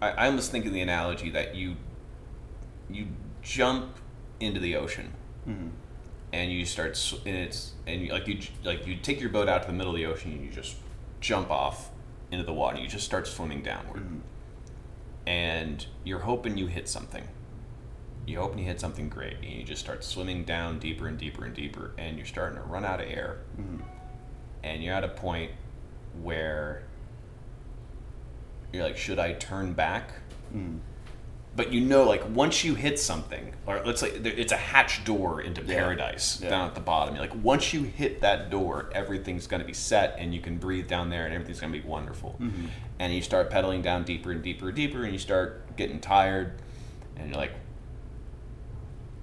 I, 0.00 0.10
I 0.10 0.26
almost 0.26 0.50
think 0.50 0.66
of 0.66 0.72
the 0.72 0.80
analogy 0.80 1.30
that 1.30 1.54
you 1.54 1.76
you 2.94 3.06
jump 3.42 3.96
into 4.40 4.60
the 4.60 4.76
ocean 4.76 5.12
hmm 5.44 5.68
and 6.34 6.50
you 6.50 6.64
start 6.64 6.96
sw- 6.96 7.20
and 7.26 7.36
it's 7.36 7.72
and 7.86 8.00
you, 8.00 8.10
like 8.12 8.26
you 8.26 8.38
like 8.64 8.86
you 8.86 8.96
take 8.96 9.20
your 9.20 9.28
boat 9.28 9.48
out 9.50 9.60
to 9.62 9.66
the 9.68 9.72
middle 9.74 9.92
of 9.92 9.98
the 9.98 10.06
ocean 10.06 10.32
and 10.32 10.42
you 10.44 10.50
just 10.50 10.76
jump 11.20 11.50
off 11.50 11.90
into 12.30 12.42
the 12.44 12.52
water. 12.54 12.78
You 12.78 12.88
just 12.88 13.04
start 13.04 13.26
swimming 13.26 13.62
downward. 13.62 14.02
Mhm. 14.02 14.20
and 15.26 15.86
you're 16.04 16.20
hoping 16.20 16.56
you 16.56 16.66
hit 16.66 16.88
something. 16.88 17.28
You 18.26 18.38
hoping 18.40 18.58
you 18.60 18.64
hit 18.64 18.80
something 18.80 19.08
great 19.10 19.36
and 19.42 19.44
you 19.52 19.62
just 19.62 19.80
start 19.82 20.02
swimming 20.04 20.44
down 20.44 20.78
deeper 20.78 21.06
and 21.06 21.18
deeper 21.18 21.44
and 21.44 21.54
deeper 21.54 21.92
and 21.98 22.16
you're 22.16 22.26
starting 22.26 22.56
to 22.56 22.64
run 22.64 22.84
out 22.84 23.00
of 23.00 23.08
air. 23.08 23.38
Hmm 23.56 23.80
and 24.64 24.82
you're 24.82 24.94
at 24.94 25.04
a 25.04 25.08
point 25.08 25.50
where 26.22 26.84
you're 28.72 28.84
like 28.84 28.96
should 28.96 29.18
i 29.18 29.32
turn 29.34 29.72
back? 29.74 30.12
Hmm 30.52 30.78
but 31.54 31.72
you 31.72 31.80
know 31.82 32.04
like 32.04 32.22
once 32.34 32.64
you 32.64 32.74
hit 32.74 32.98
something 32.98 33.52
or 33.66 33.82
let's 33.84 34.00
say 34.00 34.08
it's 34.10 34.52
a 34.52 34.56
hatch 34.56 35.04
door 35.04 35.40
into 35.42 35.62
Yeah. 35.62 35.74
paradise 35.80 36.40
Yeah. 36.42 36.48
down 36.50 36.66
at 36.68 36.74
the 36.74 36.80
bottom 36.80 37.14
you're 37.14 37.22
like 37.24 37.34
once 37.44 37.74
you 37.74 37.82
hit 37.82 38.20
that 38.22 38.48
door 38.50 38.90
everything's 38.94 39.46
going 39.46 39.60
to 39.60 39.66
be 39.66 39.74
set 39.74 40.16
and 40.18 40.34
you 40.34 40.40
can 40.40 40.56
breathe 40.56 40.88
down 40.88 41.10
there 41.10 41.24
and 41.26 41.34
everything's 41.34 41.60
going 41.60 41.72
to 41.72 41.78
be 41.78 41.86
wonderful 41.86 42.36
Mhm. 42.40 42.68
and 42.98 43.12
you 43.14 43.20
start 43.20 43.50
pedaling 43.50 43.82
down 43.82 44.04
deeper 44.04 44.30
and 44.32 44.42
deeper 44.42 44.68
and 44.68 44.76
deeper 44.76 45.04
and 45.04 45.12
you 45.12 45.18
start 45.18 45.76
getting 45.76 46.00
tired 46.00 46.52
and 47.16 47.28
you're 47.28 47.38
like 47.38 47.52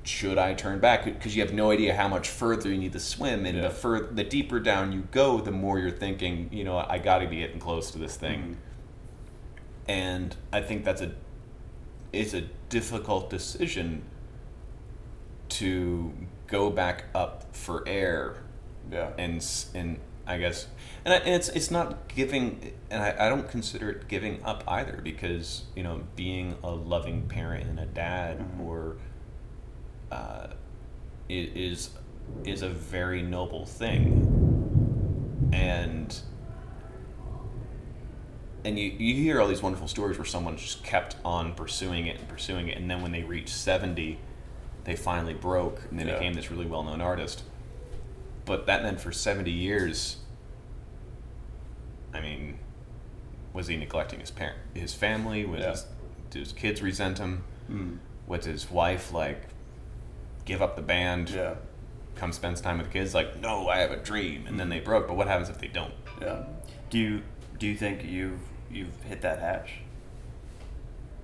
should 0.03 0.37
i 0.37 0.53
turn 0.53 0.79
back 0.79 1.05
because 1.05 1.35
you 1.35 1.41
have 1.41 1.53
no 1.53 1.71
idea 1.71 1.95
how 1.95 2.07
much 2.07 2.29
further 2.29 2.69
you 2.69 2.77
need 2.77 2.93
to 2.93 2.99
swim 2.99 3.45
and 3.45 3.57
Yeah. 3.57 3.63
the 3.63 3.69
fur- 3.69 4.07
the 4.11 4.23
deeper 4.23 4.59
down 4.59 4.91
you 4.91 5.07
go 5.11 5.39
the 5.39 5.51
more 5.51 5.77
you're 5.79 5.91
thinking 5.91 6.49
you 6.51 6.63
know 6.63 6.77
i 6.89 6.97
got 6.97 7.19
to 7.19 7.27
be 7.27 7.37
getting 7.37 7.59
close 7.59 7.91
to 7.91 7.97
this 7.97 8.15
thing 8.15 8.39
Mhm. 8.41 8.55
and 9.87 10.35
I 10.53 10.61
think 10.61 10.83
that's 10.85 11.01
a 11.01 11.11
it's 12.13 12.33
a 12.33 12.41
difficult 12.69 13.29
decision 13.29 14.03
to 15.49 16.13
go 16.47 16.69
back 16.69 17.05
up 17.15 17.55
for 17.55 17.83
air 17.87 18.37
Yeah. 18.91 19.11
and 19.17 19.45
and 19.73 19.99
I 20.27 20.37
guess 20.37 20.67
and, 21.05 21.13
I, 21.13 21.17
and 21.17 21.29
it's 21.35 21.49
it's 21.49 21.71
not 21.71 22.07
giving 22.07 22.73
and 22.91 23.01
I, 23.01 23.15
I 23.25 23.29
don't 23.29 23.49
consider 23.49 23.89
it 23.89 24.07
giving 24.07 24.43
up 24.43 24.63
either 24.67 24.99
because 25.03 25.63
you 25.75 25.83
know 25.83 26.01
being 26.15 26.55
a 26.63 26.69
loving 26.71 27.27
parent 27.27 27.67
and 27.67 27.79
a 27.79 27.85
dad 27.85 28.39
Mhm. 28.39 28.59
or 28.65 28.97
uh, 30.11 30.47
is 31.27 31.89
is 32.45 32.61
a 32.61 32.69
very 32.69 33.21
noble 33.23 33.65
thing 33.65 35.49
and 35.51 36.21
and 38.65 38.77
you, 38.77 38.89
you 38.91 39.15
hear 39.15 39.39
all 39.41 39.47
these 39.47 39.61
wonderful 39.61 39.87
stories 39.87 40.17
where 40.17 40.25
someone 40.25 40.57
just 40.57 40.83
kept 40.83 41.15
on 41.23 41.53
pursuing 41.53 42.07
it 42.07 42.17
and 42.19 42.27
pursuing 42.27 42.67
it 42.67 42.77
and 42.77 42.89
then 42.91 43.01
when 43.01 43.11
they 43.11 43.23
reached 43.23 43.49
70 43.55 44.19
they 44.83 44.95
finally 44.95 45.33
broke 45.33 45.81
and 45.89 45.99
they 45.99 46.05
Yeah. 46.05 46.13
became 46.17 46.33
this 46.33 46.51
really 46.51 46.65
well-known 46.65 46.99
artist 47.01 47.43
but 48.45 48.65
that 48.65 48.81
meant 48.83 48.99
for 48.99 49.11
70 49.11 49.51
years, 49.51 50.17
I 52.13 52.19
mean, 52.21 52.57
was 53.53 53.67
he 53.67 53.77
neglecting 53.77 54.19
his 54.19 54.31
parent, 54.31 54.57
his 54.73 54.93
family? 54.93 55.45
Was 55.45 55.59
Yeah. 55.61 55.69
his, 55.71 55.85
did 56.31 56.39
his 56.39 56.51
kids 56.53 56.81
resent 56.81 57.19
him? 57.19 57.43
Mm. 57.69 57.97
Was 58.27 58.45
his 58.45 58.71
wife 58.71 59.11
like 59.13 59.43
give 60.45 60.61
up 60.63 60.75
the 60.75 60.81
band, 60.81 61.29
Yeah. 61.29 61.55
come 62.15 62.31
spend 62.31 62.57
time 62.57 62.77
with 62.79 62.87
the 62.87 62.93
kids? 62.93 63.13
Like, 63.13 63.39
no, 63.39 63.67
I 63.69 63.77
have 63.79 63.91
a 63.91 63.97
dream, 63.97 64.47
and 64.47 64.59
then 64.59 64.69
they 64.69 64.79
broke. 64.79 65.07
But 65.07 65.15
what 65.15 65.27
happens 65.27 65.49
if 65.49 65.59
they 65.59 65.67
don't? 65.67 65.93
Yeah. 66.21 66.43
Do 66.89 66.97
you 66.97 67.21
do 67.59 67.67
you 67.67 67.75
think 67.75 68.03
you've 68.05 68.39
you've 68.71 69.01
hit 69.03 69.21
that 69.21 69.39
hatch? 69.39 69.71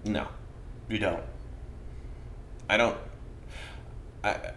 No, 0.03 0.27
You 0.89 0.99
don't. 0.99 1.23
I 2.69 2.77
don't. 2.77 2.97
I. 4.23 4.51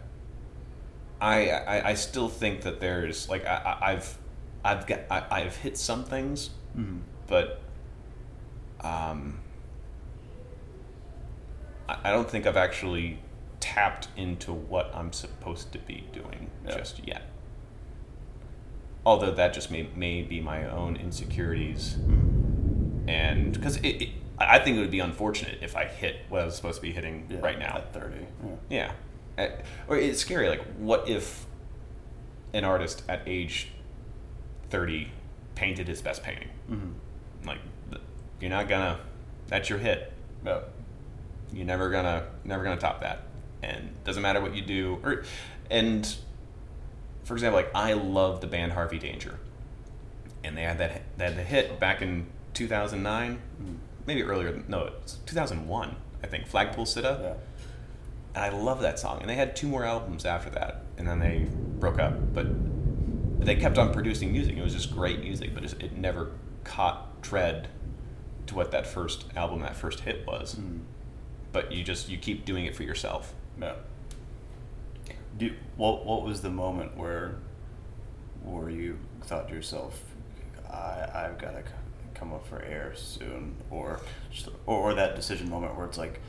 I, 1.20 1.50
I, 1.50 1.88
I 1.90 1.94
still 1.94 2.28
think 2.28 2.60
that 2.62 2.78
there's 2.80 3.28
like 3.28 3.44
I, 3.44 3.54
I- 3.80 3.90
I've 3.92 4.18
I've 4.64 4.86
got 4.86 5.00
I, 5.10 5.24
I've 5.30 5.56
hit 5.56 5.76
some 5.76 6.04
things 6.04 6.50
Mm. 6.76 7.00
but 7.26 7.60
um, 8.82 9.40
I, 11.88 11.96
I 12.04 12.10
don't 12.12 12.30
think 12.30 12.46
I've 12.46 12.56
actually 12.58 13.18
tapped 13.58 14.08
into 14.16 14.52
what 14.52 14.92
I'm 14.94 15.12
supposed 15.12 15.72
to 15.72 15.78
be 15.80 16.04
doing 16.12 16.50
Yeah. 16.64 16.76
just 16.76 17.04
yet. 17.06 17.22
Although 19.04 19.32
that 19.32 19.54
just 19.54 19.70
may, 19.72 19.88
may 19.96 20.22
be 20.22 20.40
my 20.40 20.64
own 20.70 20.94
insecurities, 20.96 21.96
and 23.08 23.52
because 23.52 23.78
I 24.38 24.58
think 24.58 24.76
it 24.76 24.80
would 24.80 24.90
be 24.90 25.00
unfortunate 25.00 25.58
if 25.62 25.76
I 25.76 25.86
hit 25.86 26.16
what 26.28 26.42
I 26.42 26.44
was 26.44 26.56
supposed 26.56 26.76
to 26.76 26.82
be 26.82 26.92
hitting 26.92 27.26
Yeah, 27.28 27.38
right 27.40 27.58
now. 27.58 27.76
At 27.78 27.92
thirty. 27.92 28.26
Yeah. 28.70 28.92
Yeah. 29.38 29.52
Or 29.88 29.96
it's 29.96 30.20
scary. 30.20 30.48
Like, 30.48 30.62
what 30.76 31.08
if 31.08 31.46
an 32.52 32.64
artist 32.64 33.02
at 33.08 33.22
age 33.26 33.68
30 34.70 35.10
painted 35.54 35.88
his 35.88 36.02
best 36.02 36.22
painting? 36.22 36.48
Mm-hmm. 36.70 37.48
Like, 37.48 37.58
you're 38.40 38.50
not 38.50 38.68
gonna, 38.68 38.98
that's 39.46 39.68
your 39.68 39.78
hit. 39.78 40.12
Yeah. 40.44 40.60
You're 41.52 41.66
never 41.66 41.88
gonna, 41.90 42.26
never 42.44 42.64
gonna 42.64 42.80
top 42.80 43.00
that. 43.00 43.22
And 43.62 43.90
doesn't 44.04 44.22
matter 44.22 44.40
what 44.40 44.54
you 44.54 44.62
do. 44.62 44.98
Or, 45.02 45.24
and 45.70 46.14
for 47.24 47.34
example, 47.34 47.60
like, 47.60 47.70
I 47.74 47.94
love 47.94 48.40
the 48.40 48.46
band 48.46 48.72
Harvey 48.72 48.98
Danger. 48.98 49.38
And 50.44 50.56
they 50.56 50.62
had 50.62 50.78
that, 50.78 51.02
they 51.16 51.24
had 51.24 51.36
the 51.36 51.42
hit 51.42 51.80
back 51.80 52.02
in 52.02 52.26
2009, 52.58 53.40
maybe 54.06 54.22
earlier, 54.22 54.50
than- 54.50 54.64
no, 54.68 54.90
it's 55.02 55.14
2001, 55.26 55.94
I 56.22 56.26
think, 56.26 56.46
Flagpole 56.46 56.84
Sitta 56.86 57.20
Yeah. 57.22 57.34
and 58.34 58.44
I 58.44 58.48
love 58.48 58.80
that 58.80 58.98
song. 58.98 59.20
And 59.20 59.30
they 59.30 59.36
had 59.36 59.54
two 59.54 59.68
more 59.68 59.84
albums 59.84 60.24
after 60.24 60.50
that, 60.50 60.82
and 60.96 61.06
then 61.06 61.20
they 61.20 61.46
broke 61.78 61.98
up. 62.00 62.34
But 62.34 62.46
they 63.44 63.54
kept 63.54 63.78
on 63.78 63.92
producing 63.92 64.32
music. 64.32 64.56
It 64.56 64.62
was 64.62 64.74
just 64.74 64.90
great 64.92 65.20
music, 65.20 65.54
but 65.54 65.64
it 65.64 65.74
it 65.80 65.96
never 65.96 66.32
caught 66.64 67.22
tread 67.22 67.68
to 68.46 68.54
what 68.56 68.72
that 68.72 68.86
first 68.86 69.26
album, 69.36 69.60
that 69.60 69.76
first 69.76 70.00
hit 70.00 70.26
was. 70.26 70.56
Mm. 70.56 70.80
But 71.52 71.70
you 71.72 71.84
just 71.84 72.08
you 72.08 72.18
keep 72.18 72.44
doing 72.44 72.64
it 72.64 72.74
for 72.74 72.82
yourself. 72.82 73.34
Yeah. 73.60 73.74
Do 75.38 75.54
what? 75.76 76.04
What 76.04 76.22
was 76.24 76.40
the 76.40 76.50
moment 76.50 76.96
where, 76.96 77.36
where 78.42 78.68
you 78.68 78.98
thought 79.22 79.48
to 79.48 79.54
yourself, 79.54 80.02
I 80.68 81.06
I've 81.14 81.38
got 81.38 81.52
to 81.52 81.62
come 82.18 82.32
up 82.32 82.46
for 82.46 82.62
air 82.62 82.92
soon, 82.94 83.56
or 83.70 84.00
just, 84.30 84.48
or, 84.66 84.94
that 84.94 85.14
decision 85.16 85.48
moment 85.48 85.76
where 85.76 85.86
it's 85.86 85.98
like, 85.98 86.20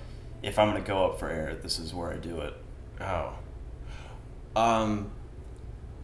if 0.44 0.58
I'm 0.60 0.70
gonna 0.70 0.82
go 0.82 1.06
up 1.06 1.20
for 1.20 1.30
air, 1.30 1.58
this 1.62 1.80
is 1.80 1.94
where 1.94 2.12
I 2.12 2.18
do 2.18 2.40
it. 2.42 2.54
Oh. 3.02 3.34
Um, 4.56 5.12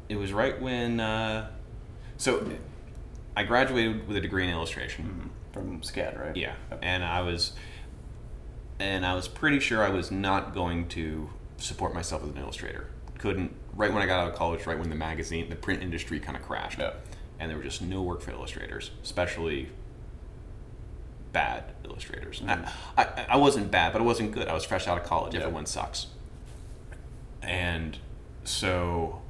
it 0.10 0.16
was 0.18 0.32
right 0.34 0.60
when. 0.62 1.00
Uh, 1.00 1.50
so, 2.18 2.50
I 3.36 3.44
graduated 3.44 4.08
with 4.08 4.18
a 4.18 4.22
degree 4.22 4.44
in 4.46 4.50
illustration. 4.50 5.30
From 5.52 5.82
SCAD, 5.82 6.20
right? 6.20 6.36
Yeah, 6.36 6.54
Yep. 6.72 6.80
and 6.82 7.04
I 7.04 7.22
was, 7.22 7.54
and 8.80 9.06
I 9.06 9.14
was 9.16 9.28
pretty 9.28 9.60
sure 9.60 9.84
I 9.84 9.90
was 9.90 10.12
not 10.12 10.54
going 10.54 10.88
to 10.90 11.30
support 11.58 11.94
myself 11.94 12.24
as 12.24 12.30
an 12.30 12.38
illustrator. 12.38 12.88
Couldn't. 13.18 13.54
Right 13.74 13.92
when 13.94 14.02
I 14.04 14.06
got 14.06 14.20
out 14.22 14.30
of 14.32 14.36
college, 14.36 14.66
right 14.66 14.78
when 14.78 14.90
the 14.90 14.96
magazine, 14.96 15.50
the 15.50 15.56
print 15.56 15.82
industry 15.82 16.20
kind 16.20 16.38
of 16.38 16.44
crashed, 16.44 16.80
Yeah. 16.80 16.94
And 17.40 17.50
there 17.50 17.58
was 17.58 17.66
just 17.66 17.82
no 17.82 18.02
work 18.02 18.22
for 18.22 18.32
illustrators, 18.32 18.92
especially 19.04 19.70
bad 21.32 21.64
illustrators. 21.84 22.42
Mhm. 22.42 22.70
I, 22.98 23.04
I, 23.04 23.26
I 23.32 23.38
wasn't 23.38 23.70
bad, 23.72 23.92
but 23.94 24.02
I 24.02 24.06
wasn't 24.06 24.32
good. 24.32 24.48
I 24.48 24.54
was 24.54 24.64
fresh 24.66 24.88
out 24.88 24.98
of 24.98 25.04
college. 25.06 25.34
Yeah. 25.34 25.42
Everyone 25.42 25.66
sucks, 25.66 26.08
and 27.42 27.98
so 28.44 29.22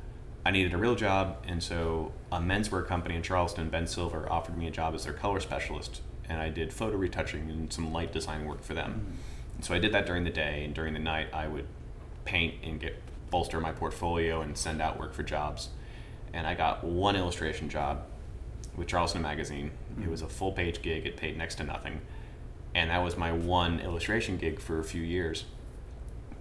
I 0.45 0.51
needed 0.51 0.73
a 0.73 0.77
real 0.77 0.95
job, 0.95 1.37
and 1.47 1.61
so 1.63 2.11
a 2.31 2.37
menswear 2.39 2.85
company 2.85 3.15
in 3.15 3.23
Charleston, 3.23 3.69
Ben 3.69 3.87
Silver, 3.87 4.27
offered 4.31 4.57
me 4.57 4.67
a 4.67 4.71
job 4.71 4.93
as 4.93 5.03
their 5.05 5.13
color 5.13 5.39
specialist, 5.39 6.01
and 6.29 6.39
I 6.39 6.49
did 6.49 6.71
photo 6.71 6.97
retouching 6.97 7.49
and 7.49 7.71
some 7.73 7.91
light 7.91 8.13
design 8.13 8.45
work 8.45 8.61
for 8.63 8.73
them. 8.75 9.17
And 9.55 9.65
so 9.65 9.73
I 9.73 9.79
did 9.79 9.91
that 9.93 10.05
during 10.05 10.23
the 10.23 10.29
day, 10.29 10.63
and 10.63 10.73
during 10.73 10.93
the 10.93 10.99
night 10.99 11.27
I 11.33 11.47
would 11.47 11.65
paint 12.25 12.55
and 12.63 12.79
get 12.79 13.01
bolster 13.31 13.59
my 13.59 13.71
portfolio 13.71 14.41
and 14.41 14.55
send 14.57 14.81
out 14.81 14.99
work 14.99 15.13
for 15.13 15.23
jobs. 15.23 15.69
And 16.35 16.45
I 16.45 16.53
got 16.53 16.83
one 16.83 17.15
illustration 17.15 17.69
job 17.69 18.03
with 18.77 18.87
Charleston 18.87 19.23
Magazine. 19.23 19.71
It 20.03 20.09
was 20.09 20.21
a 20.21 20.27
full 20.27 20.51
page 20.51 20.83
gig. 20.83 21.07
It 21.07 21.17
paid 21.17 21.37
next 21.37 21.55
to 21.55 21.63
nothing, 21.63 22.01
and 22.75 22.91
that 22.91 23.03
was 23.03 23.17
my 23.17 23.31
one 23.31 23.79
illustration 23.79 24.37
gig 24.37 24.59
for 24.59 24.79
a 24.79 24.83
few 24.83 25.01
years 25.01 25.45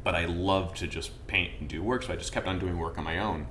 but 0.04 0.14
I 0.14 0.26
love 0.26 0.74
to 0.76 0.86
just 0.86 1.26
paint 1.26 1.52
and 1.58 1.68
do 1.68 1.82
work, 1.82 2.04
so 2.04 2.12
I 2.12 2.16
just 2.16 2.32
kept 2.32 2.46
on 2.46 2.58
doing 2.58 2.78
work 2.78 2.98
on 2.98 3.04
my 3.04 3.18
own. 3.18 3.46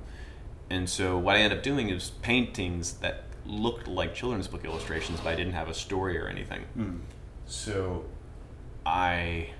And 0.70 0.88
so 0.88 1.18
what 1.18 1.34
I 1.36 1.40
ended 1.40 1.58
up 1.58 1.64
doing 1.64 1.90
is 1.90 2.10
paintings 2.22 2.94
that 2.94 3.24
looked 3.44 3.88
like 3.88 4.14
children's 4.14 4.48
book 4.48 4.64
illustrations, 4.64 5.20
but 5.20 5.30
I 5.30 5.34
didn't 5.34 5.52
have 5.52 5.68
a 5.68 5.74
story 5.74 6.16
or 6.16 6.28
anything. 6.28 6.64
Mm. 6.78 7.00
So 7.46 8.04
I 8.86 9.50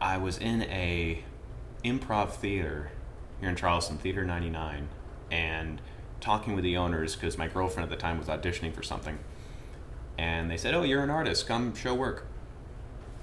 I 0.00 0.16
was 0.18 0.36
in 0.38 0.62
a 0.62 1.24
improv 1.84 2.32
theater 2.32 2.90
here 3.40 3.48
in 3.48 3.56
Charleston, 3.56 3.98
Theater 3.98 4.24
99, 4.24 4.88
and 5.30 5.80
talking 6.20 6.54
with 6.54 6.64
the 6.64 6.76
owners 6.76 7.16
because 7.16 7.38
my 7.38 7.48
girlfriend 7.48 7.90
at 7.90 7.96
the 7.96 8.00
time 8.00 8.18
was 8.18 8.28
auditioning 8.28 8.74
for 8.74 8.82
something. 8.82 9.18
And 10.18 10.50
they 10.50 10.56
said, 10.56 10.74
"Oh, 10.74 10.82
you're 10.82 11.02
an 11.02 11.10
artist. 11.10 11.46
Come 11.46 11.74
show 11.74 11.94
work." 11.94 12.26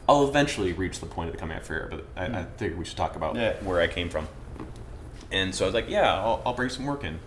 I'll 0.10 0.28
eventually 0.28 0.74
reach 0.74 1.00
the 1.00 1.06
point 1.06 1.30
of 1.30 1.36
the 1.36 1.40
coming 1.40 1.58
out 1.58 1.66
fair, 1.66 1.88
but 1.92 2.06
I, 2.16 2.26
I 2.26 2.30
mm. 2.30 2.48
figured 2.58 2.80
we 2.80 2.86
should 2.86 2.98
talk 2.98 3.16
about 3.16 3.36
Yeah. 3.36 3.56
where 3.62 3.82
I 3.82 3.88
came 3.88 4.10
from. 4.10 4.28
And 5.32 5.54
so 5.54 5.66
I 5.66 5.68
was 5.68 5.76
like, 5.76 5.90
"Yeah, 5.90 6.14
I'll, 6.14 6.42
I'll 6.46 6.54
bring 6.54 6.70
some 6.70 6.86
work 6.86 7.04
in." 7.04 7.20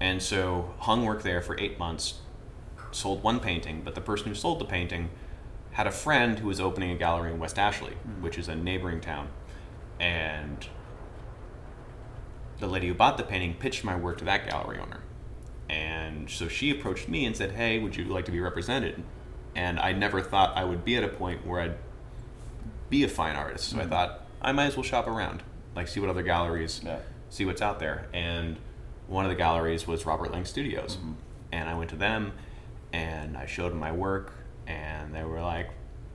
And 0.00 0.20
so 0.20 0.74
hung 0.80 1.04
work 1.04 1.22
there 1.22 1.40
for 1.40 1.58
eight 1.60 1.78
months, 1.78 2.14
sold 2.90 3.22
one 3.22 3.38
painting, 3.38 3.82
but 3.84 3.94
the 3.94 4.00
person 4.00 4.28
who 4.28 4.34
sold 4.34 4.58
the 4.58 4.64
painting 4.64 5.10
had 5.72 5.86
a 5.86 5.92
friend 5.92 6.40
who 6.40 6.48
was 6.48 6.60
opening 6.60 6.90
a 6.90 6.96
gallery 6.96 7.32
in 7.32 7.38
West 7.38 7.58
Ashley, 7.58 7.92
mm. 7.92 8.20
which 8.20 8.36
is 8.38 8.48
a 8.48 8.56
neighboring 8.56 9.00
town. 9.00 9.28
And 10.00 10.66
the 12.62 12.68
lady 12.68 12.86
who 12.86 12.94
bought 12.94 13.18
the 13.18 13.24
painting 13.24 13.54
pitched 13.54 13.82
my 13.82 13.96
work 13.96 14.18
to 14.18 14.24
that 14.24 14.48
gallery 14.48 14.78
owner. 14.78 15.00
And 15.68 16.30
so 16.30 16.46
she 16.46 16.70
approached 16.70 17.08
me 17.08 17.26
and 17.26 17.36
said, 17.36 17.52
Hey, 17.52 17.80
would 17.80 17.96
you 17.96 18.04
like 18.04 18.24
to 18.26 18.30
be 18.30 18.38
represented? 18.38 19.02
And 19.56 19.80
I 19.80 19.92
never 19.92 20.22
thought 20.22 20.56
I 20.56 20.62
would 20.64 20.84
be 20.84 20.96
at 20.96 21.02
a 21.02 21.08
point 21.08 21.44
where 21.44 21.60
I'd 21.60 21.74
be 22.88 23.02
a 23.02 23.08
fine 23.08 23.34
artist. 23.34 23.70
So 23.70 23.76
I 23.76 23.80
mm-hmm. 23.80 23.90
thought, 23.90 24.26
I 24.40 24.52
might 24.52 24.66
as 24.66 24.76
well 24.76 24.84
shop 24.84 25.08
around, 25.08 25.42
like 25.74 25.88
see 25.88 25.98
what 25.98 26.08
other 26.08 26.22
galleries, 26.22 26.80
Yeah. 26.84 27.00
see 27.30 27.44
what's 27.44 27.60
out 27.60 27.80
there. 27.80 28.06
And 28.14 28.58
one 29.08 29.24
of 29.24 29.30
the 29.30 29.36
galleries 29.36 29.88
was 29.88 30.06
Robert 30.06 30.30
Lange 30.30 30.44
Studios. 30.44 30.96
Mm-hmm. 30.96 31.12
And 31.50 31.68
I 31.68 31.74
went 31.74 31.90
to 31.90 31.96
them 31.96 32.32
and 32.92 33.36
I 33.36 33.46
showed 33.46 33.72
them 33.72 33.80
my 33.80 33.90
work, 33.90 34.34
and 34.66 35.14
they 35.14 35.24
were 35.24 35.40
like, 35.40 35.70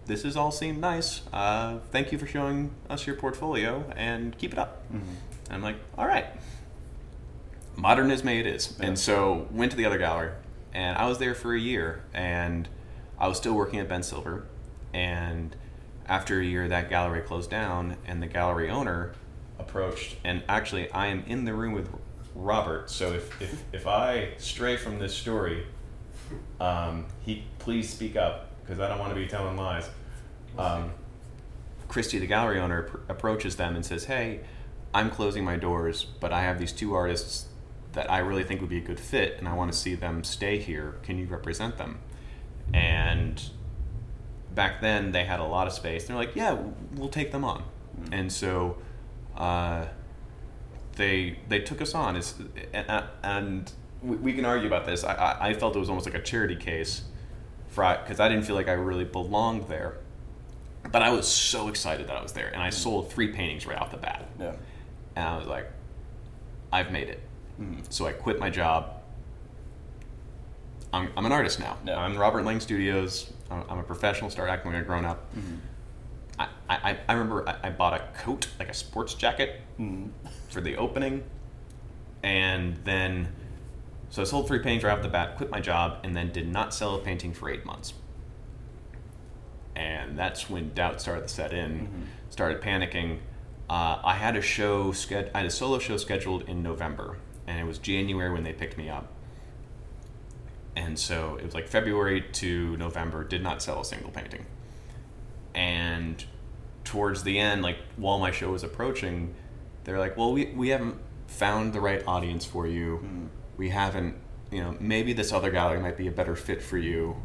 This 0.08 0.24
has 0.24 0.38
all 0.38 0.52
seemed 0.52 0.80
nice. 0.80 1.22
Uh, 1.34 1.80
thank 1.92 2.12
you 2.14 2.18
for 2.18 2.26
showing 2.26 2.72
us 2.90 3.06
your 3.06 3.18
portfolio 3.18 3.84
and 3.96 4.38
keep 4.38 4.54
it 4.54 4.60
up. 4.60 4.84
And 4.90 5.06
I'm 5.50 5.62
like, 5.62 5.76
All 5.98 6.08
right. 6.08 6.26
Modernisme 7.78 8.40
it 8.40 8.48
is. 8.48 8.76
Yeah. 8.80 8.88
And 8.88 9.00
so 9.00 9.48
went 9.52 9.72
to 9.72 9.78
the 9.78 9.86
other 9.86 9.98
gallery, 10.00 10.32
and 10.74 10.98
I 10.98 11.08
was 11.08 11.20
there 11.20 11.36
for 11.36 11.54
a 11.54 11.60
year, 11.60 12.04
and 12.14 12.68
I 13.20 13.28
was 13.28 13.38
still 13.38 13.54
working 13.54 13.80
at 13.80 13.88
Ben 13.88 14.02
Silver. 14.02 14.48
And 14.94 15.56
after 16.08 16.40
a 16.40 16.44
year, 16.44 16.68
that 16.68 16.90
gallery 16.90 17.22
closed 17.22 17.52
down, 17.52 17.98
and 18.08 18.24
the 18.24 18.28
gallery 18.28 18.70
owner 18.70 19.14
approached. 19.60 20.16
And 20.24 20.42
actually, 20.50 20.90
I 20.92 21.08
am 21.08 21.24
in 21.28 21.46
the 21.46 21.54
room 21.54 21.74
with 21.74 21.90
Robert. 22.34 22.90
So 22.90 23.14
if, 23.14 23.42
if, 23.42 23.64
if 23.74 23.88
I 23.88 24.30
stray 24.38 24.78
from 24.78 24.98
this 24.98 25.14
story, 25.14 25.68
um, 26.60 27.06
he 27.22 27.44
please 27.60 27.90
speak 27.90 28.16
up 28.16 28.48
because 28.62 28.80
I 28.80 28.88
don't 28.88 29.00
want 29.00 29.14
to 29.14 29.20
be 29.20 29.28
telling 29.28 29.56
lies. 29.56 29.90
Um, 30.58 30.92
Christy, 31.88 32.20
the 32.20 32.28
gallery 32.28 32.60
owner, 32.60 32.84
pr- 32.84 32.98
approaches 33.10 33.56
them 33.56 33.76
and 33.76 33.86
says, 33.86 34.06
"Hey, 34.06 34.42
I'm 34.94 35.10
closing 35.10 35.46
my 35.46 35.56
doors, 35.56 36.06
but 36.20 36.34
I 36.34 36.42
have 36.42 36.60
these 36.60 36.72
two 36.72 36.94
artists 36.94 37.48
that 37.94 38.12
I 38.12 38.20
really 38.20 38.44
think 38.44 38.62
would 38.62 38.70
be 38.70 38.78
a 38.78 38.82
good 38.82 39.00
fit, 39.00 39.38
and 39.38 39.48
I 39.48 39.54
want 39.54 39.72
to 39.72 39.78
see 39.78 39.96
them 39.96 40.24
stay 40.24 40.60
here. 40.60 40.96
Can 41.04 41.18
you 41.18 41.28
represent 41.28 41.78
them?" 41.78 42.00
And 42.74 43.42
back 44.54 44.82
then, 44.82 45.12
they 45.12 45.26
had 45.26 45.40
a 45.40 45.46
lot 45.46 45.68
of 45.68 45.74
space. 45.74 46.08
They're 46.08 46.18
like, 46.18 46.36
"Yeah, 46.36 46.58
we'll 46.96 47.10
take 47.10 47.32
them 47.32 47.44
on." 47.44 47.64
And 48.12 48.32
so, 48.32 48.78
uh, 49.36 49.86
they 50.96 51.40
they 51.48 51.60
took 51.60 51.82
us 51.82 51.94
on. 51.96 52.16
It's, 52.16 52.36
and, 52.74 53.04
and 53.24 53.72
we, 54.02 54.18
we 54.18 54.34
can 54.34 54.46
argue 54.46 54.68
about 54.68 54.86
this. 54.86 55.04
I, 55.04 55.14
I, 55.14 55.50
I 55.50 55.54
felt 55.54 55.76
it 55.76 55.80
was 55.80 55.90
almost 55.90 56.06
like 56.06 56.16
a 56.16 56.22
charity 56.22 56.56
case, 56.56 57.04
because 57.70 58.20
I 58.20 58.28
didn't 58.28 58.46
feel 58.46 58.56
like 58.56 58.68
I 58.68 58.74
really 58.74 59.06
belonged 59.06 59.68
there. 59.68 59.98
But 60.92 61.02
I 61.02 61.10
was 61.12 61.28
so 61.28 61.68
excited 61.68 62.08
that 62.08 62.16
I 62.16 62.22
was 62.22 62.34
there, 62.34 62.48
and 62.54 62.62
I 62.62 62.70
sold 62.70 63.12
three 63.12 63.30
paintings 63.30 63.66
right 63.66 63.78
off 63.78 63.92
the 63.92 63.98
bat. 63.98 64.28
Yeah. 64.40 64.54
And 65.16 65.28
I 65.28 65.38
was 65.38 65.48
like, 65.48 65.70
I've 66.72 66.92
made 66.92 67.10
it. 67.10 67.22
Mm-hmm. 67.60 67.82
So 67.90 68.06
I 68.06 68.12
quit 68.14 68.40
my 68.40 68.50
job. 68.50 68.94
I'm, 70.94 71.10
I'm 71.18 71.26
an 71.26 71.32
artist 71.32 71.60
now. 71.60 71.78
Yeah. 71.86 71.98
I'm 72.00 72.14
in 72.14 72.18
Robert 72.20 72.44
Lange 72.46 72.60
Studios. 72.62 73.32
I'm, 73.52 73.64
I'm 73.70 73.80
a 73.80 73.84
professional. 73.84 74.30
Started 74.30 74.52
acting 74.52 74.72
when 74.72 74.80
I 74.82 74.84
grown 74.86 75.06
up. 75.06 75.34
Mm-hmm. 75.36 75.56
I, 76.40 76.48
I, 76.70 76.98
I 77.10 77.14
remember 77.14 77.48
I, 77.50 77.68
I 77.68 77.70
bought 77.72 77.94
a 77.94 78.04
coat, 78.20 78.48
like 78.60 78.70
a 78.70 78.74
sports 78.74 79.14
jacket, 79.14 79.62
Mm-hmm. 79.80 80.10
for 80.50 80.60
the 80.60 80.76
opening, 80.76 81.24
and 82.24 82.78
then 82.84 83.28
so 84.10 84.24
I 84.24 84.26
sold 84.26 84.48
three 84.48 84.58
paintings 84.58 84.84
right 84.84 84.92
off 84.98 85.04
the 85.04 85.08
bat, 85.08 85.38
quit 85.38 85.52
my 85.52 85.60
job, 85.60 86.00
and 86.04 86.16
then 86.16 86.32
did 86.32 86.48
not 86.48 86.74
sell 86.74 86.96
a 86.96 87.00
painting 87.00 87.32
for 87.32 87.48
eight 87.48 87.64
months. 87.64 87.94
And 89.78 90.18
that's 90.18 90.50
when 90.50 90.74
doubt 90.74 91.00
started 91.00 91.28
to 91.28 91.34
set 91.34 91.54
in. 91.54 91.72
Mm-hmm. 91.72 92.02
Started 92.32 92.62
panicking. 92.62 93.20
Uh, 93.70 94.00
I 94.04 94.16
had 94.16 94.36
a 94.36 94.42
show 94.42 94.92
sched- 94.92 95.30
I 95.36 95.40
had 95.40 95.46
a 95.46 95.52
solo 95.52 95.78
show 95.78 95.98
scheduled 95.98 96.50
in 96.50 96.64
November, 96.64 97.18
and 97.46 97.60
it 97.60 97.64
was 97.64 97.78
January 97.78 98.34
when 98.34 98.44
they 98.44 98.54
picked 98.54 98.76
me 98.76 98.90
up. 98.90 99.08
And 100.76 100.98
so 100.98 101.36
it 101.36 101.46
was 101.46 101.54
like 101.54 101.68
February 101.68 102.22
to 102.22 102.76
November. 102.78 103.24
Did 103.24 103.44
not 103.44 103.62
sell 103.62 103.82
a 103.82 103.86
single 103.86 104.10
painting. 104.10 104.48
And 105.54 106.24
towards 106.84 107.22
the 107.22 107.38
end, 107.38 107.62
like 107.62 107.78
while 107.98 108.18
my 108.18 108.32
show 108.32 108.52
was 108.52 108.64
approaching, 108.64 109.36
they're 109.84 110.00
like, 110.00 110.18
"Well, 110.18 110.34
we 110.34 110.48
we 110.56 110.70
haven't 110.70 110.98
found 111.28 111.74
the 111.74 111.82
right 111.82 112.04
audience 112.08 112.46
for 112.46 112.66
you. 112.66 113.30
We 113.58 113.70
haven't, 113.70 114.16
you 114.52 114.64
know, 114.64 114.76
maybe 114.80 115.14
this 115.14 115.32
other 115.32 115.52
gallery 115.52 115.80
might 115.80 115.98
be 115.98 116.08
a 116.08 116.12
better 116.12 116.36
fit 116.36 116.64
for 116.64 116.80
you." 116.80 117.18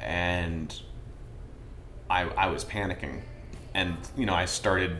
And 0.00 0.80
I 2.10 2.22
I 2.24 2.46
was 2.48 2.64
panicking, 2.64 3.22
and 3.74 3.96
you 4.16 4.26
know, 4.26 4.34
I 4.34 4.44
started. 4.46 4.98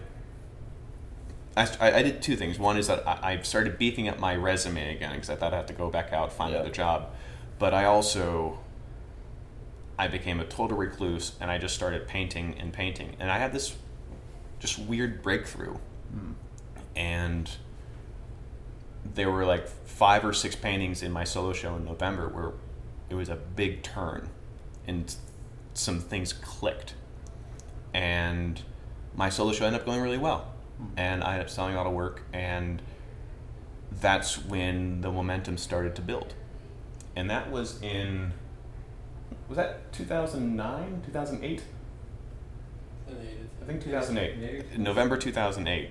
I, 1.57 1.69
I 1.81 1.93
I 1.99 2.03
did 2.03 2.23
two 2.23 2.37
things. 2.37 2.59
One 2.59 2.77
is 2.77 2.87
that 2.89 3.07
I, 3.07 3.33
I 3.35 3.43
started 3.43 3.79
beefing 3.79 4.09
up 4.09 4.19
my 4.19 4.37
resume 4.37 4.95
again 4.95 5.13
because 5.13 5.31
I 5.31 5.37
thought 5.37 5.53
I 5.53 5.57
had 5.57 5.69
to 5.69 5.75
go 5.75 5.91
back 5.91 6.13
out 6.13 6.33
find 6.33 6.51
Yeah. 6.51 6.59
another 6.59 6.73
job, 6.75 7.11
but 7.59 7.75
I 7.75 7.85
also 7.85 8.59
I 9.99 10.07
became 10.07 10.39
a 10.39 10.45
total 10.45 10.77
recluse 10.77 11.33
and 11.41 11.51
I 11.51 11.59
just 11.59 11.75
started 11.75 12.07
painting 12.07 12.55
and 12.61 12.73
painting. 12.73 13.17
And 13.19 13.31
I 13.33 13.39
had 13.39 13.53
this 13.53 13.75
just 14.61 14.79
weird 14.79 15.23
breakthrough. 15.23 15.75
Hmm. 16.13 16.33
And 16.95 17.51
there 19.15 19.31
were 19.31 19.45
like 19.45 19.67
five 19.67 20.25
or 20.25 20.33
six 20.33 20.55
paintings 20.55 21.03
in 21.03 21.11
my 21.11 21.25
solo 21.25 21.53
show 21.53 21.75
in 21.77 21.85
November 21.85 22.29
where 22.29 22.53
it 23.11 23.15
was 23.15 23.29
a 23.29 23.37
big 23.37 23.83
turn 23.83 24.29
and 24.87 25.15
some 25.75 25.99
things 26.01 26.33
clicked. 26.33 26.95
And 27.95 28.61
my 29.17 29.29
solo 29.29 29.53
show 29.53 29.67
ended 29.67 29.81
up 29.81 29.87
going 29.87 30.01
really 30.01 30.19
well. 30.19 30.53
Hmm. 30.79 30.85
And 30.97 31.25
I 31.25 31.33
ended 31.33 31.47
up 31.47 31.51
selling 31.51 31.75
a 31.75 31.77
lot 31.77 31.87
of 31.87 31.93
work 31.93 32.23
and 32.33 32.83
that's 34.01 34.45
when 34.45 35.01
the 35.01 35.11
momentum 35.11 35.57
started 35.57 35.97
to 35.97 36.03
build. 36.03 36.35
And 37.17 37.29
that 37.31 37.51
was 37.51 37.81
in 37.83 38.33
was 39.49 39.57
that 39.57 39.93
2009, 39.93 41.03
2008? 41.07 41.63
I 43.09 43.65
think 43.65 43.83
2008. 43.83 44.79
November 44.79 45.17
2008. 45.17 45.91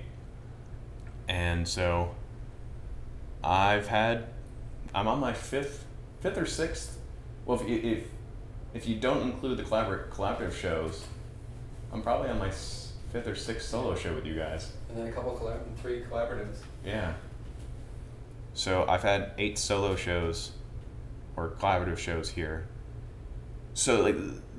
And 1.27 1.67
so 1.67 2.15
I've 3.43 3.87
had 3.87 4.27
I'm 4.93 5.07
on 5.07 5.19
my 5.19 5.33
fifth 5.33 5.85
fifth 6.21 6.37
or 6.37 6.45
sixth. 6.45 6.99
Well, 7.45 7.59
if 7.59 7.67
you, 7.67 7.77
if 7.77 8.03
if 8.73 8.87
you 8.87 8.95
don't 8.95 9.21
include 9.23 9.57
the 9.57 9.63
collabor- 9.63 10.09
collaborative 10.09 10.53
shows, 10.53 11.03
I'm 11.93 12.01
probably 12.01 12.29
on 12.29 12.39
my 12.39 12.47
s- 12.49 12.93
fifth 13.11 13.27
or 13.27 13.35
sixth 13.35 13.69
solo 13.69 13.95
show 13.95 14.13
with 14.13 14.25
you 14.25 14.35
guys. 14.35 14.71
And 14.89 14.97
then 14.97 15.07
a 15.07 15.11
couple 15.11 15.37
collab, 15.37 15.59
three 15.81 16.01
collaboratives. 16.01 16.57
Yeah. 16.85 17.13
So 18.53 18.85
I've 18.87 19.03
had 19.03 19.31
eight 19.37 19.57
solo 19.57 19.95
shows 19.95 20.51
or 21.35 21.51
collaborative 21.59 21.97
shows 21.97 22.29
here. 22.29 22.67
So 23.73 24.01
like 24.01 24.15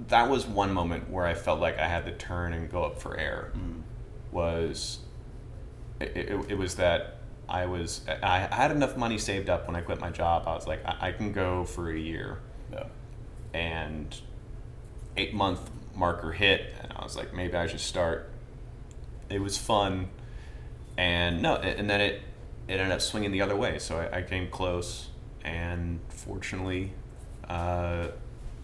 that 0.08 0.30
was 0.30 0.46
one 0.46 0.72
moment 0.72 1.10
where 1.10 1.26
I 1.26 1.34
felt 1.34 1.60
like 1.60 1.78
I 1.78 1.88
had 1.88 2.04
to 2.06 2.12
turn 2.12 2.52
and 2.52 2.70
go 2.70 2.84
up 2.84 3.00
for 3.00 3.16
air. 3.16 3.50
Mm-hmm. 3.56 3.80
Was 4.30 5.00
it, 6.00 6.16
it, 6.16 6.50
it 6.50 6.54
was 6.58 6.76
that 6.76 7.16
I 7.48 7.66
was 7.66 8.02
I 8.08 8.46
I 8.50 8.54
had 8.54 8.70
enough 8.70 8.96
money 8.96 9.18
saved 9.18 9.50
up 9.50 9.66
when 9.66 9.74
I 9.74 9.80
quit 9.80 10.00
my 10.00 10.10
job. 10.10 10.44
I 10.46 10.54
was 10.54 10.66
like 10.68 10.84
I, 10.86 11.08
I 11.08 11.12
can 11.12 11.32
go 11.32 11.64
for 11.64 11.90
a 11.90 11.98
year 11.98 12.38
Yeah. 12.72 12.84
and 13.52 14.16
eight 15.16 15.34
month 15.34 15.68
marker 15.98 16.32
hit 16.32 16.72
and 16.80 16.92
i 16.96 17.02
was 17.02 17.16
like 17.16 17.34
maybe 17.34 17.54
i 17.56 17.66
should 17.66 17.80
start. 17.80 18.30
It 19.28 19.42
was 19.42 19.58
fun 19.58 20.08
and 20.96 21.42
no 21.42 21.56
and 21.56 21.90
then 21.90 22.00
it 22.00 22.22
it 22.66 22.74
ended 22.74 22.92
up 22.92 23.02
swinging 23.02 23.30
the 23.30 23.42
other 23.42 23.56
way 23.56 23.78
so 23.78 23.98
i, 23.98 24.18
I 24.18 24.22
came 24.22 24.48
close 24.48 25.08
and 25.44 26.00
fortunately 26.08 26.92
uh, 27.48 28.08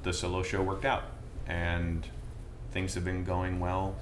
the 0.03 0.13
solo 0.13 0.43
show 0.43 0.63
worked 0.63 0.85
out 0.85 1.05
and 1.47 2.07
things 2.71 2.95
have 2.95 3.05
been 3.05 3.25
going 3.25 3.61
well 3.61 3.97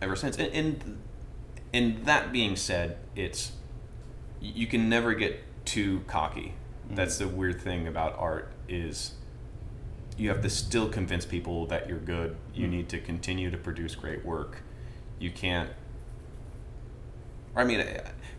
ever 0.00 0.16
since. 0.16 0.36
And, 0.36 0.52
and 0.52 0.98
and 1.72 2.04
that 2.06 2.32
being 2.32 2.56
said 2.56 2.98
it's 3.16 3.52
you 4.40 4.66
can 4.66 4.88
never 4.88 5.14
get 5.14 5.42
too 5.64 6.02
cocky. 6.06 6.54
That's 6.90 7.18
the 7.18 7.28
weird 7.28 7.60
thing 7.60 7.86
about 7.86 8.18
art 8.18 8.52
is 8.68 9.12
you 10.18 10.28
have 10.28 10.40
to 10.42 10.50
still 10.50 10.88
convince 10.88 11.24
people 11.24 11.66
that 11.66 11.88
you're 11.88 11.98
good 11.98 12.36
you 12.54 12.66
need 12.68 12.88
to 12.88 12.98
continue 13.00 13.50
to 13.50 13.56
produce 13.56 13.94
great 13.94 14.24
work 14.24 14.62
you 15.18 15.30
can't 15.30 15.70
i 17.56 17.64
mean 17.64 17.84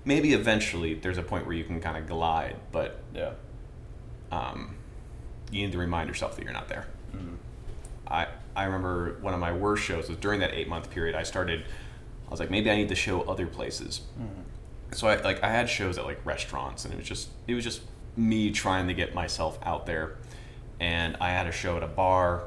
maybe 0.06 0.34
eventually 0.34 0.94
there's 0.96 1.18
a 1.18 1.24
point 1.24 1.46
where 1.46 1.56
you 1.56 1.64
can 1.64 1.80
kind 1.80 1.98
of 1.98 2.08
glide 2.08 2.56
but 2.72 3.02
Yeah. 3.14 3.32
um, 4.32 4.76
you 5.52 5.64
need 5.66 5.72
to 5.72 5.78
remind 5.78 6.08
yourself 6.08 6.36
that 6.36 6.44
you're 6.44 6.54
not 6.54 6.68
there. 6.68 6.88
Mm-hmm. 7.16 7.36
I 8.08 8.28
I 8.56 8.64
remember 8.64 9.18
one 9.22 9.36
of 9.36 9.40
my 9.40 9.52
worst 9.52 9.84
shows 9.84 10.10
was 10.10 10.18
during 10.18 10.40
that 10.40 10.52
eight 10.54 10.68
month 10.68 10.90
period. 10.90 11.16
I 11.16 11.22
started. 11.22 11.66
I 12.28 12.32
was 12.32 12.40
like, 12.40 12.50
maybe 12.50 12.72
I 12.72 12.76
need 12.76 12.90
to 12.90 12.96
show 12.96 13.22
other 13.22 13.46
places. 13.46 14.02
So 14.94 15.08
I 15.08 15.22
like 15.22 15.44
I 15.44 15.50
had 15.50 15.70
shows 15.70 16.00
at 16.00 16.06
like 16.06 16.26
restaurants, 16.26 16.86
and 16.86 16.94
it 16.94 16.98
was 16.98 17.08
just 17.08 17.30
it 17.48 17.54
was 17.54 17.64
just 17.64 17.82
me 18.18 18.50
trying 18.50 18.88
to 18.88 18.96
get 18.96 19.14
myself 19.14 19.60
out 19.64 19.86
there. 19.86 20.16
And 20.84 21.16
I 21.22 21.30
had 21.30 21.48
a 21.48 21.52
show 21.54 21.78
at 21.78 21.84
a 21.84 21.88
bar. 21.88 22.44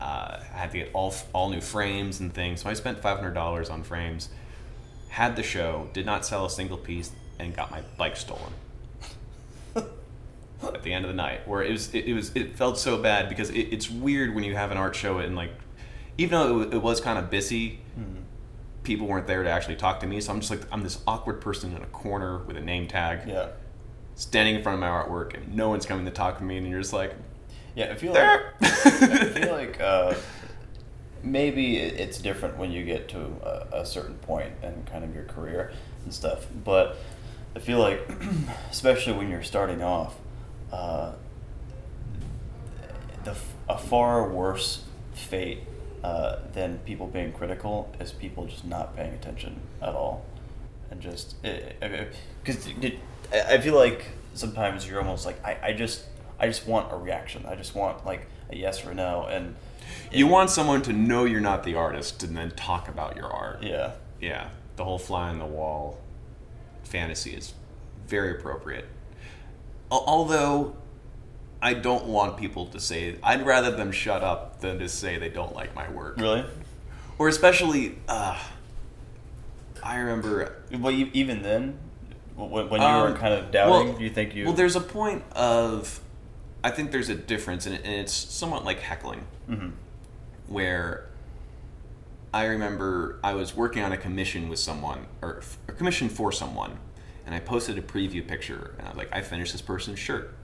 Uh, 0.00 0.38
I 0.54 0.56
had 0.56 0.70
to 0.70 0.78
get 0.78 0.90
all 0.94 1.14
all 1.34 1.50
new 1.50 1.60
frames 1.60 2.20
and 2.20 2.32
things. 2.32 2.62
So 2.62 2.70
I 2.70 2.74
spent 2.74 2.98
five 3.00 3.18
hundred 3.18 3.34
dollars 3.34 3.68
on 3.68 3.82
frames. 3.82 4.30
Had 5.10 5.36
the 5.36 5.42
show, 5.42 5.88
did 5.92 6.06
not 6.06 6.24
sell 6.24 6.46
a 6.46 6.50
single 6.50 6.78
piece, 6.78 7.10
and 7.38 7.54
got 7.54 7.70
my 7.70 7.82
bike 7.98 8.16
stolen 8.16 8.52
at 10.62 10.82
the 10.82 10.92
end 10.92 11.04
of 11.04 11.10
the 11.10 11.16
night 11.16 11.46
where 11.46 11.62
it 11.62 11.70
was 11.70 11.94
it, 11.94 12.06
it 12.06 12.14
was 12.14 12.34
it 12.34 12.56
felt 12.56 12.78
so 12.78 12.96
bad 13.00 13.28
because 13.28 13.50
it, 13.50 13.68
it's 13.74 13.90
weird 13.90 14.34
when 14.34 14.42
you 14.44 14.54
have 14.54 14.70
an 14.70 14.78
art 14.78 14.96
show 14.96 15.18
and 15.18 15.36
like 15.36 15.50
even 16.18 16.38
though 16.38 16.60
it, 16.62 16.74
it 16.74 16.82
was 16.82 17.00
kind 17.00 17.18
of 17.18 17.28
busy 17.30 17.78
people 18.82 19.06
weren't 19.06 19.26
there 19.26 19.42
to 19.42 19.50
actually 19.50 19.76
talk 19.76 20.00
to 20.00 20.06
me 20.06 20.20
so 20.20 20.32
i'm 20.32 20.40
just 20.40 20.50
like 20.50 20.60
i'm 20.72 20.82
this 20.82 20.98
awkward 21.06 21.40
person 21.40 21.74
in 21.76 21.82
a 21.82 21.86
corner 21.86 22.38
with 22.38 22.56
a 22.56 22.60
name 22.60 22.86
tag 22.86 23.28
Yeah. 23.28 23.48
standing 24.14 24.54
in 24.54 24.62
front 24.62 24.74
of 24.74 24.80
my 24.80 24.86
artwork 24.88 25.34
and 25.34 25.54
no 25.54 25.68
one's 25.68 25.84
coming 25.86 26.04
to 26.06 26.10
talk 26.10 26.38
to 26.38 26.44
me 26.44 26.56
and 26.56 26.66
you're 26.68 26.80
just 26.80 26.92
like 26.92 27.12
Yeah. 27.76 27.92
I 27.92 27.94
feel 27.94 28.14
like 28.14 28.40
I 28.62 29.28
feel 29.28 29.52
like 29.52 29.80
uh, 29.80 30.14
maybe 31.22 31.76
it's 31.76 32.18
different 32.18 32.56
when 32.56 32.72
you 32.72 32.84
get 32.84 33.08
to 33.10 33.20
a, 33.20 33.80
a 33.82 33.86
certain 33.86 34.14
point 34.16 34.52
in 34.62 34.82
kind 34.90 35.04
of 35.04 35.14
your 35.14 35.24
career 35.24 35.72
and 36.04 36.12
stuff. 36.12 36.46
But 36.64 36.96
I 37.54 37.58
feel 37.58 37.78
like, 37.78 38.00
especially 38.70 39.12
when 39.12 39.30
you're 39.30 39.42
starting 39.42 39.82
off, 39.82 40.14
uh, 40.72 41.12
the 43.24 43.36
a 43.68 43.76
far 43.76 44.28
worse 44.28 44.84
fate 45.12 45.60
uh, 46.02 46.36
than 46.54 46.78
people 46.78 47.06
being 47.06 47.32
critical 47.32 47.94
is 48.00 48.12
people 48.12 48.46
just 48.46 48.64
not 48.64 48.96
paying 48.96 49.12
attention 49.12 49.60
at 49.82 49.94
all, 49.94 50.24
and 50.90 51.00
just 51.02 51.34
because 51.42 52.68
I 53.32 53.54
I 53.54 53.58
feel 53.60 53.74
like 53.74 54.06
sometimes 54.34 54.88
you're 54.88 55.00
almost 55.00 55.26
like 55.26 55.44
I, 55.44 55.58
I 55.62 55.72
just 55.72 56.04
I 56.38 56.46
just 56.46 56.66
want 56.66 56.92
a 56.92 56.96
reaction. 56.96 57.44
I 57.46 57.54
just 57.54 57.74
want 57.74 58.04
like 58.06 58.26
a 58.50 58.56
yes 58.56 58.84
or 58.86 58.94
no, 58.94 59.26
and 59.28 59.54
you 60.12 60.26
want 60.26 60.50
someone 60.50 60.82
to 60.82 60.92
know 60.92 61.24
you're 61.24 61.40
not 61.40 61.64
the 61.64 61.74
artist 61.74 62.22
and 62.22 62.36
then 62.36 62.50
talk 62.52 62.88
about 62.88 63.16
your 63.16 63.32
art. 63.32 63.62
Yeah. 63.62 63.92
Yeah. 64.20 64.48
The 64.76 64.84
whole 64.84 64.98
fly 64.98 65.28
on 65.30 65.38
the 65.38 65.46
wall 65.46 65.98
fantasy 66.84 67.30
is 67.32 67.54
very 68.06 68.32
appropriate. 68.38 68.86
Although 69.90 70.76
i 71.62 71.72
don't 71.72 72.04
want 72.04 72.36
people 72.36 72.66
to 72.66 72.78
say 72.78 73.16
i'd 73.22 73.44
rather 73.46 73.70
them 73.70 73.90
shut 73.90 74.22
up 74.22 74.60
than 74.60 74.78
to 74.78 74.86
say 74.86 75.16
they 75.16 75.30
don't 75.30 75.54
like 75.54 75.74
my 75.74 75.88
work. 75.90 76.18
Really? 76.18 76.44
Or 77.18 77.28
especially 77.28 77.96
uh, 78.08 78.38
I 79.82 79.96
remember 79.98 80.54
Well, 80.70 80.92
even 80.92 81.42
then, 81.42 81.78
when, 82.34 82.68
when 82.68 82.80
you 82.82 82.86
Um, 82.86 83.10
were 83.12 83.16
kind 83.18 83.32
of 83.32 83.50
doubting, 83.50 83.88
well- 83.88 83.96
do 83.98 84.04
you 84.04 84.10
think 84.10 84.34
you? 84.34 84.44
Well, 84.44 84.52
there's 84.54 84.76
a 84.76 84.80
point 84.80 85.24
of, 85.32 85.98
I 86.64 86.70
think 86.70 86.90
there's 86.90 87.08
a 87.08 87.14
difference, 87.14 87.66
and, 87.66 87.74
it's 87.84 88.12
somewhat 88.12 88.64
like 88.64 88.80
heckling, 88.80 89.24
Mhm. 89.48 89.72
where 90.48 91.06
I 92.34 92.44
remember 92.46 93.18
I 93.22 93.34
was 93.34 93.54
working 93.56 93.82
on 93.82 93.92
a 93.92 93.96
commission 93.96 94.48
with 94.48 94.58
someone, 94.58 95.06
or 95.22 95.42
a 95.68 95.72
commission 95.72 96.08
for 96.08 96.32
someone, 96.32 96.78
and 97.24 97.34
I 97.34 97.40
posted 97.40 97.78
a 97.78 97.82
preview 97.82 98.26
picture, 98.26 98.74
and 98.78 98.86
I 98.86 98.90
was 98.90 98.98
like, 98.98 99.08
I 99.12 99.22
finished 99.22 99.52
this 99.52 99.62
person's 99.62 99.98
shirt. 99.98 100.34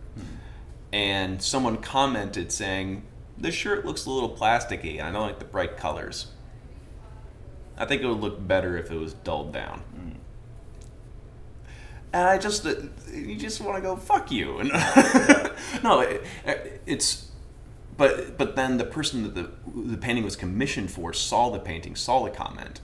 And 0.92 1.42
someone 1.42 1.78
commented 1.78 2.52
saying, 2.52 3.02
the 3.38 3.50
shirt 3.50 3.84
looks 3.84 4.04
a 4.06 4.10
little 4.10 4.36
plasticky, 4.36 4.98
and 4.98 5.02
I 5.08 5.12
don't 5.12 5.26
like 5.26 5.38
the 5.38 5.44
bright 5.46 5.76
colors. 5.76 6.26
I 7.78 7.86
think 7.86 8.02
it 8.02 8.06
would 8.06 8.20
look 8.20 8.46
better 8.46 8.76
if 8.76 8.90
it 8.90 8.96
was 8.98 9.14
dulled 9.14 9.52
down 9.52 9.82
and 12.12 12.28
I 12.28 12.38
just 12.38 12.66
uh, 12.66 12.74
you 13.12 13.36
just 13.36 13.60
want 13.60 13.76
to 13.76 13.82
go 13.82 13.96
fuck 13.96 14.30
you. 14.30 14.58
And 14.60 14.72
no 15.82 16.00
it, 16.00 16.24
it's 16.86 17.28
but 17.96 18.36
but 18.36 18.56
then 18.56 18.78
the 18.78 18.84
person 18.84 19.22
that 19.22 19.34
the 19.34 19.50
the 19.74 19.96
painting 19.96 20.24
was 20.24 20.36
commissioned 20.36 20.90
for 20.90 21.12
saw 21.12 21.50
the 21.50 21.58
painting 21.58 21.96
saw 21.96 22.24
the 22.24 22.30
comment. 22.30 22.80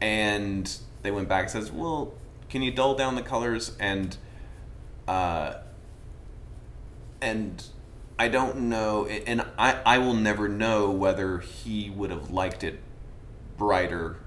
And 0.00 0.76
they 1.02 1.10
went 1.10 1.28
back 1.28 1.42
and 1.42 1.50
says 1.50 1.70
well 1.70 2.14
can 2.48 2.62
you 2.62 2.70
dull 2.70 2.94
down 2.94 3.14
the 3.14 3.22
colors? 3.22 3.76
And 3.78 4.16
uh 5.06 5.54
and 7.20 7.62
I 8.18 8.28
don't 8.28 8.68
know 8.68 9.06
and 9.06 9.42
I 9.58 9.80
I 9.86 9.98
will 9.98 10.14
never 10.14 10.48
know 10.48 10.90
whether 10.90 11.38
he 11.38 11.90
would 11.90 12.10
have 12.10 12.30
liked 12.30 12.64
it 12.64 12.80
brighter 13.56 14.18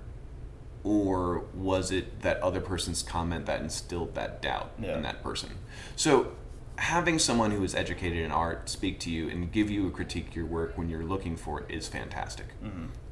or 0.84 1.44
was 1.54 1.92
it 1.92 2.22
that 2.22 2.38
other 2.42 2.62
person's 2.62 3.04
comment 3.04 3.46
that 3.46 3.62
instilled 3.62 4.16
that 4.16 4.42
doubt 4.42 4.72
Yeah. 4.80 4.96
in 4.96 5.02
that 5.04 5.22
person? 5.24 5.52
So, 5.96 6.32
having 6.78 7.20
someone 7.20 7.52
who 7.52 7.64
is 7.64 7.76
educated 7.76 8.20
in 8.20 8.32
art 8.32 8.70
speak 8.70 9.00
to 9.02 9.10
you 9.12 9.28
and 9.30 9.52
give 9.52 9.70
you 9.70 9.88
a 9.88 9.92
critique 9.92 10.30
of 10.30 10.36
your 10.36 10.46
work 10.46 10.78
when 10.78 10.88
you're 10.90 11.04
looking 11.04 11.36
for 11.36 11.60
it 11.62 11.66
is 11.70 11.88
fantastic. 11.90 12.46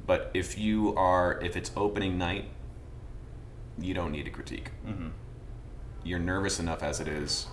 But 0.06 0.32
if 0.34 0.58
you 0.58 0.96
are, 0.96 1.38
if 1.42 1.58
it's 1.58 1.70
opening 1.76 2.18
night, 2.18 2.46
you 3.78 3.94
don't 3.94 4.12
need 4.14 4.26
a 4.28 4.30
critique. 4.30 4.72
You're 6.04 6.20
nervous 6.20 6.60
enough 6.60 6.82
as 6.82 7.02
it 7.02 7.10
is. 7.10 7.48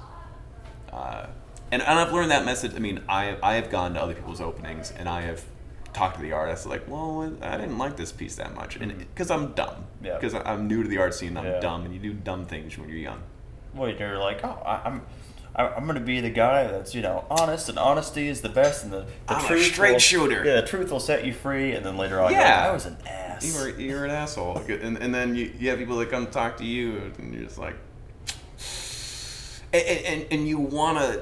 Uh, 0.92 1.26
and, 1.72 1.82
and 1.82 1.98
I've 1.98 2.12
learned 2.12 2.30
that 2.30 2.44
message. 2.44 2.72
I 2.76 2.78
mean, 2.78 3.00
I, 3.08 3.36
I 3.42 3.54
have 3.54 3.68
gone 3.68 3.94
to 3.94 4.00
other 4.00 4.14
people's 4.14 4.40
openings 4.40 4.92
and 4.96 5.08
I 5.08 5.22
have 5.22 5.44
talked 5.94 6.16
to 6.16 6.22
the 6.22 6.32
artist 6.32 6.66
like, 6.66 6.86
well, 6.88 7.32
I 7.40 7.56
didn't 7.56 7.78
like 7.78 7.96
this 7.96 8.12
piece 8.12 8.34
that 8.36 8.54
much, 8.54 8.76
and 8.76 8.90
mm-hmm. 8.90 8.98
because 9.00 9.30
I'm 9.30 9.52
dumb, 9.52 9.86
Yeah. 10.02 10.16
because 10.18 10.34
I'm 10.34 10.66
new 10.68 10.82
to 10.82 10.88
the 10.88 10.98
art 10.98 11.14
scene, 11.14 11.36
I'm 11.36 11.46
Yeah. 11.46 11.60
dumb, 11.60 11.84
and 11.84 11.94
you 11.94 12.00
do 12.00 12.12
dumb 12.12 12.44
things 12.46 12.76
when 12.76 12.88
you're 12.88 12.98
young. 12.98 13.22
well, 13.74 13.88
you're 13.88 14.18
like, 14.18 14.44
oh, 14.44 14.60
I, 14.66 14.82
I'm. 14.84 15.02
I'm 15.56 15.86
gonna 15.86 16.00
be 16.00 16.20
the 16.20 16.30
guy 16.30 16.66
that's 16.66 16.96
you 16.96 17.00
know 17.00 17.24
honest 17.30 17.68
and 17.68 17.78
honesty 17.78 18.26
is 18.26 18.40
the 18.40 18.48
best 18.48 18.82
and 18.82 18.92
the, 18.92 19.02
the 19.02 19.06
I'm 19.28 19.44
a 19.44 19.46
truth 19.46 19.66
straight 19.66 19.92
will, 19.92 19.98
shooter. 20.00 20.44
Yeah, 20.44 20.62
the 20.62 20.66
truth 20.66 20.90
will 20.90 20.98
set 20.98 21.24
you 21.24 21.32
free, 21.32 21.74
and 21.74 21.86
then 21.86 21.96
later 21.96 22.20
on, 22.20 22.32
you're 22.32 22.40
Yeah. 22.40 22.62
like, 22.62 22.70
I 22.70 22.72
was 22.72 22.86
an 22.86 22.96
ass. 23.06 23.46
You 23.46 23.60
were 23.62 23.80
you're 23.80 24.04
an 24.04 24.10
asshole, 24.10 24.58
and, 24.68 24.98
and 24.98 25.14
then 25.14 25.36
you, 25.36 25.52
you 25.56 25.70
have 25.70 25.78
people 25.78 25.96
that 25.98 26.10
come 26.10 26.26
talk 26.26 26.56
to 26.56 26.64
you, 26.64 27.12
and 27.18 27.32
you're 27.32 27.44
just 27.44 27.58
like, 27.58 27.76
and 29.72 29.86
and, 29.86 30.26
and 30.32 30.48
you 30.48 30.58
wanna. 30.58 31.20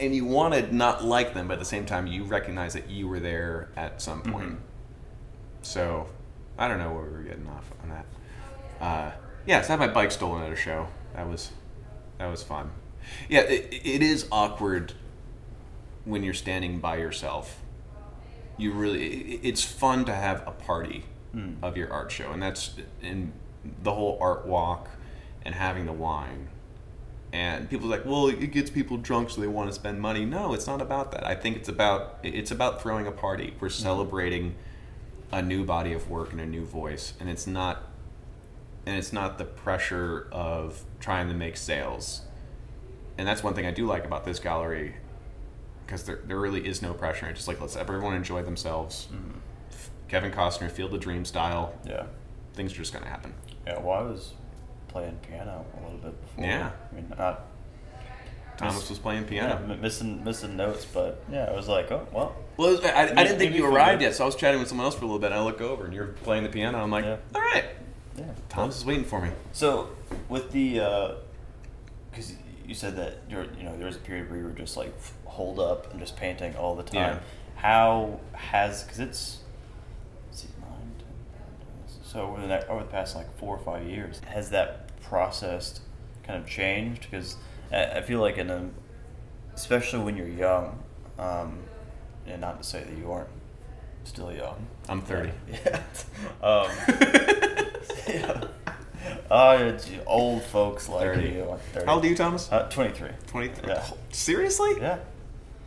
And 0.00 0.14
you 0.14 0.24
want 0.24 0.54
to 0.54 0.74
not 0.74 1.04
like 1.04 1.34
them, 1.34 1.46
but 1.46 1.54
at 1.54 1.58
the 1.60 1.64
same 1.64 1.86
time, 1.86 2.06
you 2.06 2.24
recognize 2.24 2.72
that 2.72 2.90
you 2.90 3.06
were 3.06 3.20
there 3.20 3.68
at 3.76 4.02
some 4.02 4.22
point. 4.22 4.58
So, 5.62 6.08
I 6.58 6.68
don't 6.68 6.78
know 6.78 6.92
where 6.92 7.04
we 7.04 7.10
were 7.10 7.22
getting 7.22 7.46
off 7.48 7.70
on 7.82 7.90
that. 7.90 8.06
Uh, 8.80 9.12
yeah, 9.46 9.62
so 9.62 9.68
I 9.68 9.70
had 9.76 9.80
my 9.80 9.88
bike 9.88 10.10
stolen 10.10 10.42
at 10.42 10.52
a 10.52 10.56
show. 10.56 10.88
That 11.14 11.28
was 11.28 11.52
that 12.18 12.26
was 12.26 12.42
fun. 12.42 12.70
Yeah, 13.28 13.40
it, 13.40 13.72
it 13.72 14.02
is 14.02 14.26
awkward 14.32 14.94
when 16.04 16.22
you're 16.22 16.34
standing 16.34 16.80
by 16.80 16.96
yourself. 16.96 17.60
You 18.56 18.72
really, 18.72 19.34
it's 19.42 19.64
fun 19.64 20.04
to 20.06 20.14
have 20.14 20.46
a 20.46 20.52
party 20.52 21.04
of 21.62 21.76
your 21.76 21.92
art 21.92 22.12
show, 22.12 22.30
and 22.30 22.42
that's 22.42 22.74
in 23.02 23.32
the 23.82 23.92
whole 23.92 24.16
art 24.20 24.46
walk 24.46 24.88
and 25.44 25.54
having 25.54 25.86
the 25.86 25.92
wine. 25.92 26.48
And 27.34 27.68
people 27.68 27.88
are 27.88 27.96
like, 27.96 28.06
well, 28.06 28.28
it 28.28 28.52
gets 28.52 28.70
people 28.70 28.96
drunk, 28.96 29.28
so 29.28 29.40
they 29.40 29.48
want 29.48 29.68
to 29.68 29.74
spend 29.74 30.00
money. 30.00 30.24
No, 30.24 30.54
it's 30.54 30.68
not 30.68 30.80
about 30.80 31.10
that. 31.10 31.26
I 31.26 31.34
think 31.34 31.56
it's 31.56 31.68
about 31.68 32.20
it's 32.22 32.52
about 32.52 32.80
throwing 32.80 33.08
a 33.08 33.10
party. 33.10 33.54
We're 33.58 33.66
mm-hmm. 33.66 33.82
celebrating 33.82 34.54
a 35.32 35.42
new 35.42 35.64
body 35.64 35.92
of 35.92 36.08
work 36.08 36.30
and 36.30 36.40
a 36.40 36.46
new 36.46 36.64
voice, 36.64 37.12
and 37.18 37.28
it's 37.28 37.48
not 37.48 37.90
and 38.86 38.96
it's 38.96 39.12
not 39.12 39.38
the 39.38 39.44
pressure 39.44 40.28
of 40.30 40.84
trying 41.00 41.26
to 41.26 41.34
make 41.34 41.56
sales. 41.56 42.20
And 43.18 43.26
that's 43.26 43.42
one 43.42 43.54
thing 43.54 43.66
I 43.66 43.72
do 43.72 43.84
like 43.84 44.04
about 44.04 44.24
this 44.24 44.38
gallery, 44.38 44.94
because 45.84 46.04
there, 46.04 46.20
there 46.24 46.38
really 46.38 46.64
is 46.64 46.82
no 46.82 46.94
pressure. 46.94 47.26
It's 47.26 47.40
just 47.40 47.48
like 47.48 47.60
let's 47.60 47.74
everyone 47.74 48.14
enjoy 48.14 48.44
themselves. 48.44 49.08
Mm-hmm. 49.12 49.38
Kevin 50.06 50.30
Costner, 50.30 50.70
Field 50.70 50.94
of 50.94 51.00
Dream 51.00 51.24
style. 51.24 51.74
Yeah, 51.84 52.04
Things 52.52 52.74
are 52.74 52.76
just 52.76 52.92
gonna 52.92 53.08
happen. 53.08 53.34
yeah. 53.66 53.80
Well, 53.80 53.98
I 53.98 54.02
was 54.02 54.34
playing 54.94 55.18
piano 55.28 55.66
a 55.76 55.82
little 55.82 55.98
bit 55.98 56.20
before. 56.22 56.44
Yeah. 56.44 56.70
I 56.90 56.94
mean, 56.94 57.12
not 57.18 57.46
Thomas 58.56 58.88
was 58.88 59.00
playing 59.00 59.24
piano. 59.24 59.56
m- 59.68 59.80
missing 59.80 60.22
missing 60.22 60.56
notes, 60.56 60.84
but 60.84 61.22
yeah, 61.30 61.46
I 61.46 61.56
was 61.56 61.66
like, 61.66 61.90
oh 61.90 62.06
well. 62.12 62.36
Well, 62.56 62.78
I, 62.84 63.10
I 63.16 63.24
didn't 63.24 63.38
think 63.38 63.56
you 63.56 63.66
arrived 63.66 64.00
yet, 64.00 64.14
so 64.14 64.22
I 64.22 64.26
was 64.26 64.36
chatting 64.36 64.60
with 64.60 64.68
someone 64.68 64.84
else 64.84 64.94
for 64.94 65.02
a 65.02 65.06
little 65.08 65.18
bit. 65.18 65.32
And 65.32 65.34
I 65.34 65.42
look 65.42 65.60
over, 65.60 65.84
and 65.86 65.92
you're 65.92 66.06
playing 66.22 66.44
the 66.44 66.48
piano. 66.48 66.78
I'm 66.78 66.92
like, 66.92 67.04
Yeah. 67.04 67.16
all 67.34 67.40
right, 67.40 67.64
Yeah, 68.16 68.26
Thomas 68.48 68.76
is 68.76 68.84
waiting 68.84 69.02
for 69.04 69.20
me. 69.20 69.30
So 69.52 69.88
with 70.28 70.52
the, 70.52 70.78
uh, 70.78 71.14
because 72.12 72.32
you 72.64 72.76
said 72.76 72.94
that 72.94 73.18
you're, 73.28 73.46
you 73.58 73.64
know, 73.64 73.76
there 73.76 73.86
was 73.86 73.96
a 73.96 73.98
period 73.98 74.30
where 74.30 74.38
you 74.38 74.44
were 74.44 74.50
just 74.52 74.76
like 74.76 74.92
holed 75.24 75.58
up 75.58 75.90
and 75.90 75.98
just 75.98 76.16
painting 76.16 76.54
all 76.54 76.76
the 76.76 76.84
time. 76.84 77.16
Yeah. 77.16 77.18
How 77.56 78.20
has 78.34 78.84
because 78.84 79.00
it's, 79.00 79.38
let's 80.28 80.42
see, 80.42 80.48
nine, 80.60 80.92
10, 80.98 81.06
11, 81.88 82.04
so 82.04 82.20
over 82.22 82.40
the 82.40 82.46
ne- 82.46 82.66
over 82.68 82.84
the 82.84 82.90
past 82.90 83.16
like 83.16 83.36
four 83.36 83.56
or 83.56 83.64
five 83.64 83.84
years, 83.88 84.20
has 84.28 84.50
that 84.50 84.83
process 85.04 85.80
kind 86.22 86.42
of 86.42 86.48
changed? 86.48 87.08
Because 87.10 87.36
I, 87.72 87.84
I 87.84 88.02
feel 88.02 88.20
like 88.20 88.38
in 88.38 88.50
a, 88.50 88.68
especially 89.54 90.02
when 90.02 90.16
you're 90.16 90.28
young, 90.28 90.78
um, 91.18 91.58
and 92.26 92.40
not 92.40 92.62
to 92.62 92.68
say 92.68 92.82
that 92.82 92.96
you 92.98 93.10
aren't 93.10 93.28
still 94.04 94.32
young. 94.32 94.66
I'm 94.88 95.00
30. 95.00 95.32
Yeah. 95.64 95.82
um, 96.42 96.68
yeah. 98.08 98.44
Oh, 99.30 99.56
it's 99.56 99.90
old 100.06 100.42
folks 100.44 100.88
like 100.88 101.00
30. 101.02 101.28
you. 101.28 101.58
30. 101.72 101.86
How 101.86 101.94
old 101.94 102.04
are 102.04 102.08
you, 102.08 102.16
Thomas? 102.16 102.50
Uh, 102.50 102.68
23. 102.68 103.08
20. 103.26 103.52
Yeah. 103.66 103.84
Seriously? 104.10 104.72
Yeah. 104.78 104.98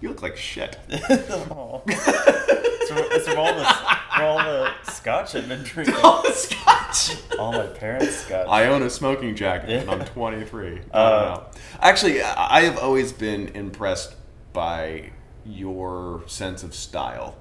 You 0.01 0.09
look 0.09 0.21
like 0.21 0.37
shit. 0.37 0.77
Aw. 0.91 1.81
it's, 1.87 2.89
from, 2.89 3.05
it's 3.11 3.27
from 3.27 3.39
all 3.39 3.53
the 3.55 3.63
from 4.17 4.25
all 4.25 4.37
the 4.39 4.71
scotch 4.91 5.35
I've 5.35 5.47
been 5.47 5.63
drinking. 5.63 5.95
All 6.03 6.21
the 6.23 6.31
Scotch. 6.33 7.15
all 7.39 7.51
my 7.51 7.67
parents' 7.67 8.15
scotch. 8.17 8.47
I 8.49 8.65
own 8.67 8.81
a 8.83 8.89
smoking 8.89 9.35
jacket 9.35 9.69
and 9.69 9.89
I'm 9.89 10.05
23. 10.05 10.67
I 10.67 10.71
don't 10.73 10.81
Uh, 10.93 10.99
know. 11.35 11.43
Actually, 11.81 12.21
I 12.21 12.57
I 12.57 12.61
have 12.61 12.77
always 12.77 13.11
been 13.11 13.49
impressed 13.49 14.15
by 14.53 15.11
your 15.45 16.23
sense 16.27 16.63
of 16.63 16.73
style, 16.75 17.35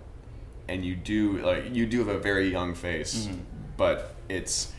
and 0.68 0.85
you 0.85 0.95
do 0.95 1.39
like 1.39 1.74
you 1.74 1.87
do 1.87 1.99
have 2.01 2.09
a 2.09 2.18
very 2.18 2.49
young 2.51 2.74
face, 2.74 3.27
Mhm. 3.27 3.39
but 3.77 4.14
it's 4.29 4.72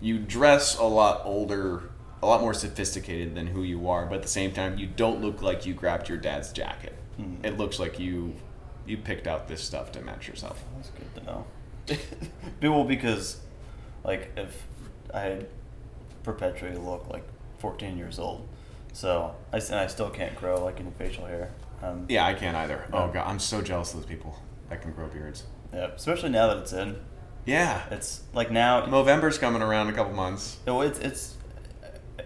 you 0.00 0.18
dress 0.18 0.78
a 0.78 0.84
lot 0.84 1.20
older, 1.24 1.82
a 2.22 2.26
lot 2.26 2.40
more 2.40 2.54
sophisticated 2.54 3.34
than 3.34 3.46
who 3.48 3.62
you 3.62 3.88
are, 3.90 4.06
but 4.06 4.16
at 4.16 4.22
the 4.22 4.28
same 4.28 4.52
time, 4.52 4.78
you 4.78 4.86
don't 4.86 5.20
look 5.20 5.42
like 5.42 5.66
you 5.66 5.74
grabbed 5.74 6.08
your 6.08 6.16
dad's 6.18 6.52
jacket. 6.52 6.94
Mhm. 7.20 7.44
It 7.44 7.58
looks 7.58 7.78
like 7.78 7.98
you 7.98 8.34
you 8.86 8.96
picked 8.96 9.26
out 9.26 9.46
this 9.48 9.62
stuff 9.62 9.92
to 9.92 10.00
match 10.00 10.26
yourself. 10.26 10.64
That's 10.76 10.88
good 10.90 10.99
know. 11.24 11.46
well, 12.62 12.84
because 12.84 13.40
like 14.04 14.30
if 14.36 14.66
I 15.12 15.44
perpetually 16.22 16.76
look 16.76 17.08
like 17.08 17.24
14 17.58 17.96
years 17.98 18.18
old, 18.18 18.46
so 18.92 19.34
I, 19.52 19.58
and 19.58 19.74
I 19.76 19.86
still 19.86 20.10
can't 20.10 20.34
grow 20.36 20.62
like 20.64 20.80
any 20.80 20.90
facial 20.98 21.26
hair. 21.26 21.50
Um, 21.82 22.06
Yeah, 22.08 22.26
I 22.26 22.34
can't 22.34 22.56
either. 22.56 22.86
Oh 22.92 23.08
god, 23.08 23.26
I'm 23.26 23.38
so 23.38 23.62
jealous 23.62 23.92
of 23.94 24.00
those 24.00 24.08
people 24.08 24.38
that 24.68 24.82
can 24.82 24.92
grow 24.92 25.06
beards. 25.08 25.44
yeah. 25.72 25.86
Especially 25.86 26.30
now 26.30 26.48
that 26.48 26.58
it's 26.58 26.72
in. 26.72 26.96
Yeah. 27.46 27.82
It's 27.90 28.22
like 28.34 28.50
now. 28.50 28.86
November's 28.86 29.38
coming 29.38 29.62
around 29.62 29.88
in 29.88 29.94
a 29.94 29.96
couple 29.96 30.12
months. 30.12 30.58
No, 30.66 30.82
it's 30.82 30.98
it's. 30.98 31.36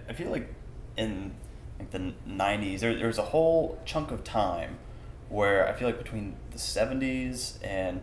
I 0.09 0.13
feel 0.13 0.31
like 0.31 0.53
in 0.97 1.33
like 1.79 1.91
the 1.93 2.13
'90s, 2.29 2.81
there, 2.81 2.95
there 2.97 3.07
was 3.07 3.19
a 3.19 3.23
whole 3.23 3.79
chunk 3.85 4.11
of 4.11 4.25
time 4.25 4.79
where 5.29 5.67
I 5.69 5.73
feel 5.73 5.89
like 5.89 5.99
between 5.99 6.37
the 6.51 6.59
'70s 6.59 7.59
and 7.63 8.03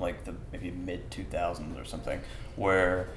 like 0.00 0.24
the 0.24 0.34
maybe 0.52 0.70
mid 0.70 1.10
2000s 1.10 1.80
or 1.80 1.84
something, 1.84 2.20
where 2.56 3.08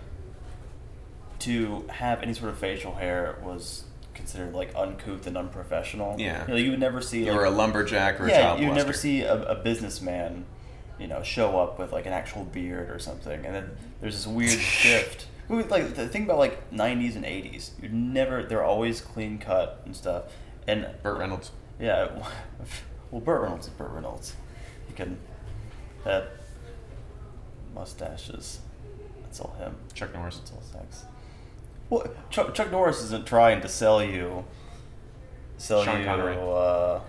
to 1.40 1.86
have 1.90 2.22
any 2.22 2.34
sort 2.34 2.50
of 2.50 2.58
facial 2.58 2.96
hair 2.96 3.38
was 3.44 3.84
considered 4.14 4.54
like 4.54 4.74
uncouth 4.76 5.28
and 5.28 5.38
unprofessional. 5.38 6.16
Yeah. 6.20 6.44
you, 6.44 6.48
know, 6.48 6.56
you 6.56 6.72
would 6.72 6.80
never 6.80 7.02
see. 7.02 7.26
You're 7.26 7.36
like, 7.36 7.48
a 7.48 7.56
lumberjack 7.56 8.20
or 8.20 8.26
a 8.26 8.30
yeah, 8.30 8.58
you 8.58 8.68
would 8.68 8.76
never 8.76 8.94
see 8.94 9.22
a, 9.22 9.42
a 9.44 9.56
businessman, 9.56 10.46
you 11.00 11.08
know, 11.08 11.24
show 11.24 11.60
up 11.60 11.80
with 11.80 11.92
like 11.92 12.06
an 12.06 12.14
actual 12.14 12.46
beard 12.46 12.90
or 12.90 13.00
something, 13.00 13.46
and 13.46 13.56
then 13.56 13.72
there's 14.02 14.16
this 14.16 14.28
weird 14.28 14.52
shift 14.60 15.28
Like 15.50 15.96
the 15.96 16.08
thing 16.08 16.24
about 16.24 16.38
like 16.38 16.72
'90s 16.72 17.16
and 17.16 17.26
'80s, 17.26 17.72
you're 17.82 17.92
never 17.92 18.44
they're 18.44 18.64
always 18.64 19.02
clean 19.02 19.38
cut 19.38 19.82
and 19.86 19.96
stuff. 19.96 20.24
And 20.68 20.88
Burt 21.02 21.20
Reynolds. 21.20 21.52
yeah, 21.80 22.08
well, 23.12 23.22
Burt 23.22 23.42
Reynolds 23.42 23.68
is 23.68 23.74
Burt 23.74 23.92
Reynolds. 23.92 24.36
You 24.88 24.96
can 24.96 25.18
that 26.06 26.32
mustaches. 27.74 28.60
That's 29.24 29.40
all 29.40 29.56
him. 29.60 29.76
Chuck 29.94 30.14
Norris. 30.14 30.38
That's 30.40 30.52
all 30.52 30.62
sex. 30.62 31.06
Well, 31.90 32.08
Chuck, 32.30 32.54
Chuck 32.54 32.72
Norris 32.72 33.02
isn't 33.04 33.26
trying 33.26 33.62
to 33.62 33.68
sell 33.68 34.04
you. 34.04 34.46
Sell 35.58 35.84
Sean 35.84 36.00
you. 36.00 36.06
Connery. 36.06 36.36
Uh, 36.38 37.00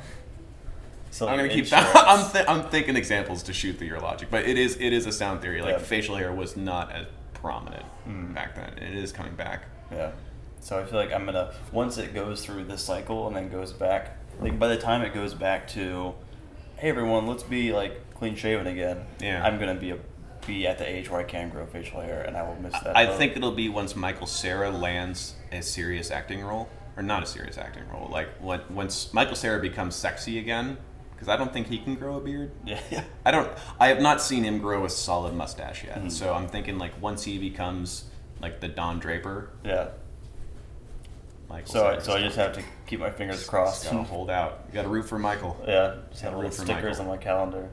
sell 1.11 1.29
I'm 1.29 1.37
gonna 1.37 1.49
keep. 1.49 1.61
insurance. 1.65 1.89
I'm 1.95 2.31
th- 2.33 2.45
I'm 2.49 2.63
thinking 2.71 2.97
examples 2.97 3.43
to 3.45 3.53
shoot 3.53 3.79
through 3.79 3.89
your 3.89 4.01
logic, 4.01 4.29
but 4.31 4.45
it 4.45 4.59
is 4.59 4.77
it 4.81 4.93
is 4.93 5.07
a 5.07 5.13
sound 5.13 5.41
theory. 5.43 5.61
Like 5.63 5.73
Yeah. 5.73 5.79
facial 5.79 6.17
hair 6.17 6.33
was 6.33 6.57
not 6.57 6.93
as 6.93 7.07
prominent 7.35 7.85
Mm. 8.09 8.35
back 8.35 8.55
then. 8.55 8.73
It 8.79 8.95
is 8.95 9.13
coming 9.13 9.35
back. 9.35 9.65
Yeah. 9.91 10.11
So 10.61 10.79
I 10.79 10.85
feel 10.85 10.99
like 10.99 11.13
I'm 11.13 11.25
gonna 11.27 11.53
once 11.73 11.99
it 11.99 12.15
goes 12.15 12.45
through 12.45 12.65
this 12.65 12.83
cycle 12.83 13.27
and 13.27 13.37
then 13.37 13.49
goes 13.51 13.73
back. 13.73 14.17
Like 14.41 14.59
by 14.59 14.69
the 14.69 14.77
time 14.79 15.03
it 15.03 15.15
goes 15.15 15.35
back 15.35 15.69
to, 15.69 16.15
hey 16.77 16.89
everyone, 16.91 17.27
let's 17.27 17.43
be 17.43 17.73
like 17.73 18.15
clean 18.15 18.35
shaven 18.35 18.67
again. 18.67 19.05
Yeah. 19.21 19.45
I'm 19.45 19.59
gonna 19.59 19.75
be 19.75 19.91
a 19.91 19.99
be 20.47 20.67
at 20.67 20.79
the 20.79 20.89
age 20.89 21.11
where 21.11 21.21
I 21.21 21.25
can 21.25 21.49
grow 21.51 21.67
facial 21.67 22.01
hair, 22.01 22.23
and 22.23 22.37
I 22.37 22.43
will 22.43 22.57
miss 22.61 22.73
that. 22.83 22.97
I 22.97 23.07
think 23.17 23.37
it'll 23.37 23.53
be 23.53 23.69
once 23.69 23.95
Michael 23.97 24.27
Cera 24.27 24.71
lands 24.71 25.35
a 25.53 25.63
serious 25.63 26.11
acting 26.11 26.43
role, 26.43 26.69
or 26.97 27.03
not 27.03 27.23
a 27.23 27.27
serious 27.27 27.59
acting 27.59 27.89
role. 27.89 28.09
Like 28.11 28.29
when, 28.41 28.61
once 28.71 29.13
Michael 29.13 29.37
Cera 29.37 29.61
becomes 29.61 29.95
sexy 29.95 30.39
again, 30.39 30.77
because 31.13 31.29
I 31.29 31.37
don't 31.37 31.53
think 31.53 31.69
he 31.69 31.79
can 31.79 31.95
grow 31.95 32.17
a 32.17 32.21
beard. 32.21 32.51
Yeah. 32.65 32.81
Yeah. 32.91 33.05
I 33.25 33.31
don't. 33.31 33.51
I 33.81 33.89
have 33.89 34.01
not 34.01 34.21
seen 34.21 34.45
him 34.45 34.59
grow 34.59 34.85
a 34.85 34.91
solid 34.91 35.35
mustache 35.35 35.85
yet. 35.85 36.03
Mhm. 36.03 36.11
So 36.11 36.35
I'm 36.35 36.49
thinking 36.49 36.79
like 36.79 37.01
once 37.01 37.25
he 37.25 37.39
becomes 37.39 38.05
like 38.41 38.61
the 38.61 38.69
Don 38.69 38.99
Draper, 38.99 39.51
Yeah. 39.65 39.89
Michael. 41.49 41.73
So 41.73 41.87
I, 41.87 41.99
so 42.01 42.15
I 42.15 42.21
just 42.21 42.37
have 42.37 42.53
to 42.55 42.63
keep 42.87 43.01
my 43.01 43.11
fingers 43.11 43.47
crossed. 43.47 43.85
Gotta 43.85 44.03
hold 44.03 44.31
out. 44.31 44.65
You 44.69 44.75
gotta 44.75 44.89
root 44.89 45.05
for 45.09 45.19
Michael. 45.19 45.57
Yeah, 45.67 45.97
just 46.11 46.23
Gotta 46.23 46.35
have 46.37 46.43
root 46.45 46.55
for 46.55 46.65
stickers 46.65 46.99
Michael. 46.99 47.01
on 47.03 47.07
my 47.09 47.17
calendar. 47.23 47.71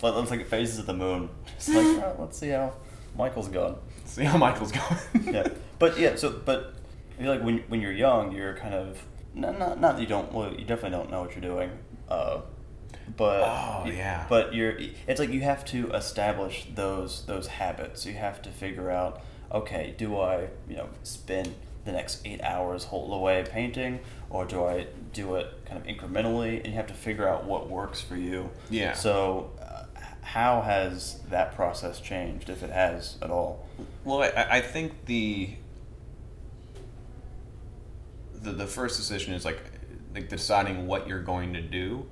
Just 0.00 0.02
like 0.02 0.14
looks 0.14 0.30
like 0.30 0.46
faces 0.46 0.78
at 0.78 0.86
the 0.86 0.94
moon. 0.94 1.28
Just 1.56 1.68
like 1.68 1.84
"Oh, 1.84 2.16
let's 2.18 2.38
see 2.38 2.48
how 2.48 2.72
Michael's 3.16 3.48
going. 3.48 3.76
See 4.06 4.24
how 4.24 4.38
Michael's 4.38 4.72
going. 4.72 4.98
yeah, 5.34 5.46
but 5.78 5.98
yeah, 5.98 6.16
so 6.16 6.30
but 6.44 6.74
I 7.18 7.22
feel 7.22 7.32
like 7.34 7.42
when 7.44 7.58
when 7.68 7.80
you're 7.82 7.92
young, 7.92 8.32
you're 8.32 8.54
kind 8.56 8.74
of 8.74 9.02
not 9.34 9.58
not, 9.58 9.78
not 9.80 9.96
that 9.96 10.00
you 10.00 10.08
don't 10.08 10.32
well, 10.32 10.50
you 10.52 10.64
definitely 10.64 10.90
don't 10.98 11.10
know 11.10 11.20
what 11.20 11.32
you're 11.32 11.42
doing. 11.42 11.70
Uh, 12.08 12.40
but 13.16 13.42
Oh, 13.42 13.84
yeah. 13.86 14.24
but 14.28 14.54
you're 14.54 14.78
it's 15.06 15.20
like 15.20 15.30
you 15.30 15.40
have 15.42 15.64
to 15.66 15.90
establish 15.92 16.66
those 16.74 17.26
those 17.26 17.46
habits. 17.48 18.06
You 18.06 18.14
have 18.14 18.40
to 18.42 18.50
figure 18.50 18.90
out 18.90 19.20
okay, 19.52 19.94
do 19.98 20.18
I 20.18 20.48
you 20.68 20.76
know 20.76 20.88
spend 21.02 21.54
the 21.84 21.92
next 21.92 22.20
eight 22.26 22.42
hours 22.42 22.84
holed 22.84 23.12
away 23.12 23.44
painting, 23.48 24.00
or 24.28 24.44
do 24.44 24.64
I 24.64 24.86
do 25.12 25.34
it 25.36 25.46
kind 25.66 25.78
of 25.80 25.86
incrementally? 25.86 26.56
And 26.58 26.68
you 26.68 26.72
have 26.74 26.86
to 26.88 26.94
figure 26.94 27.28
out 27.28 27.44
what 27.44 27.68
works 27.68 28.00
for 28.00 28.16
you. 28.16 28.50
Yeah. 28.70 28.92
So. 28.94 29.50
How 30.32 30.60
has 30.60 31.18
that 31.30 31.56
process 31.56 32.00
changed, 32.00 32.48
if 32.50 32.62
it 32.62 32.70
has 32.70 33.16
at 33.20 33.30
all? 33.30 33.66
Well, 34.04 34.22
I, 34.22 34.46
I 34.58 34.60
think 34.60 35.06
the, 35.06 35.50
the 38.40 38.52
the 38.52 38.66
first 38.66 38.96
decision 38.96 39.34
is 39.34 39.44
like 39.44 39.60
like 40.14 40.28
deciding 40.28 40.86
what 40.86 41.08
you're 41.08 41.22
going 41.22 41.52
to 41.54 41.60
do. 41.60 42.06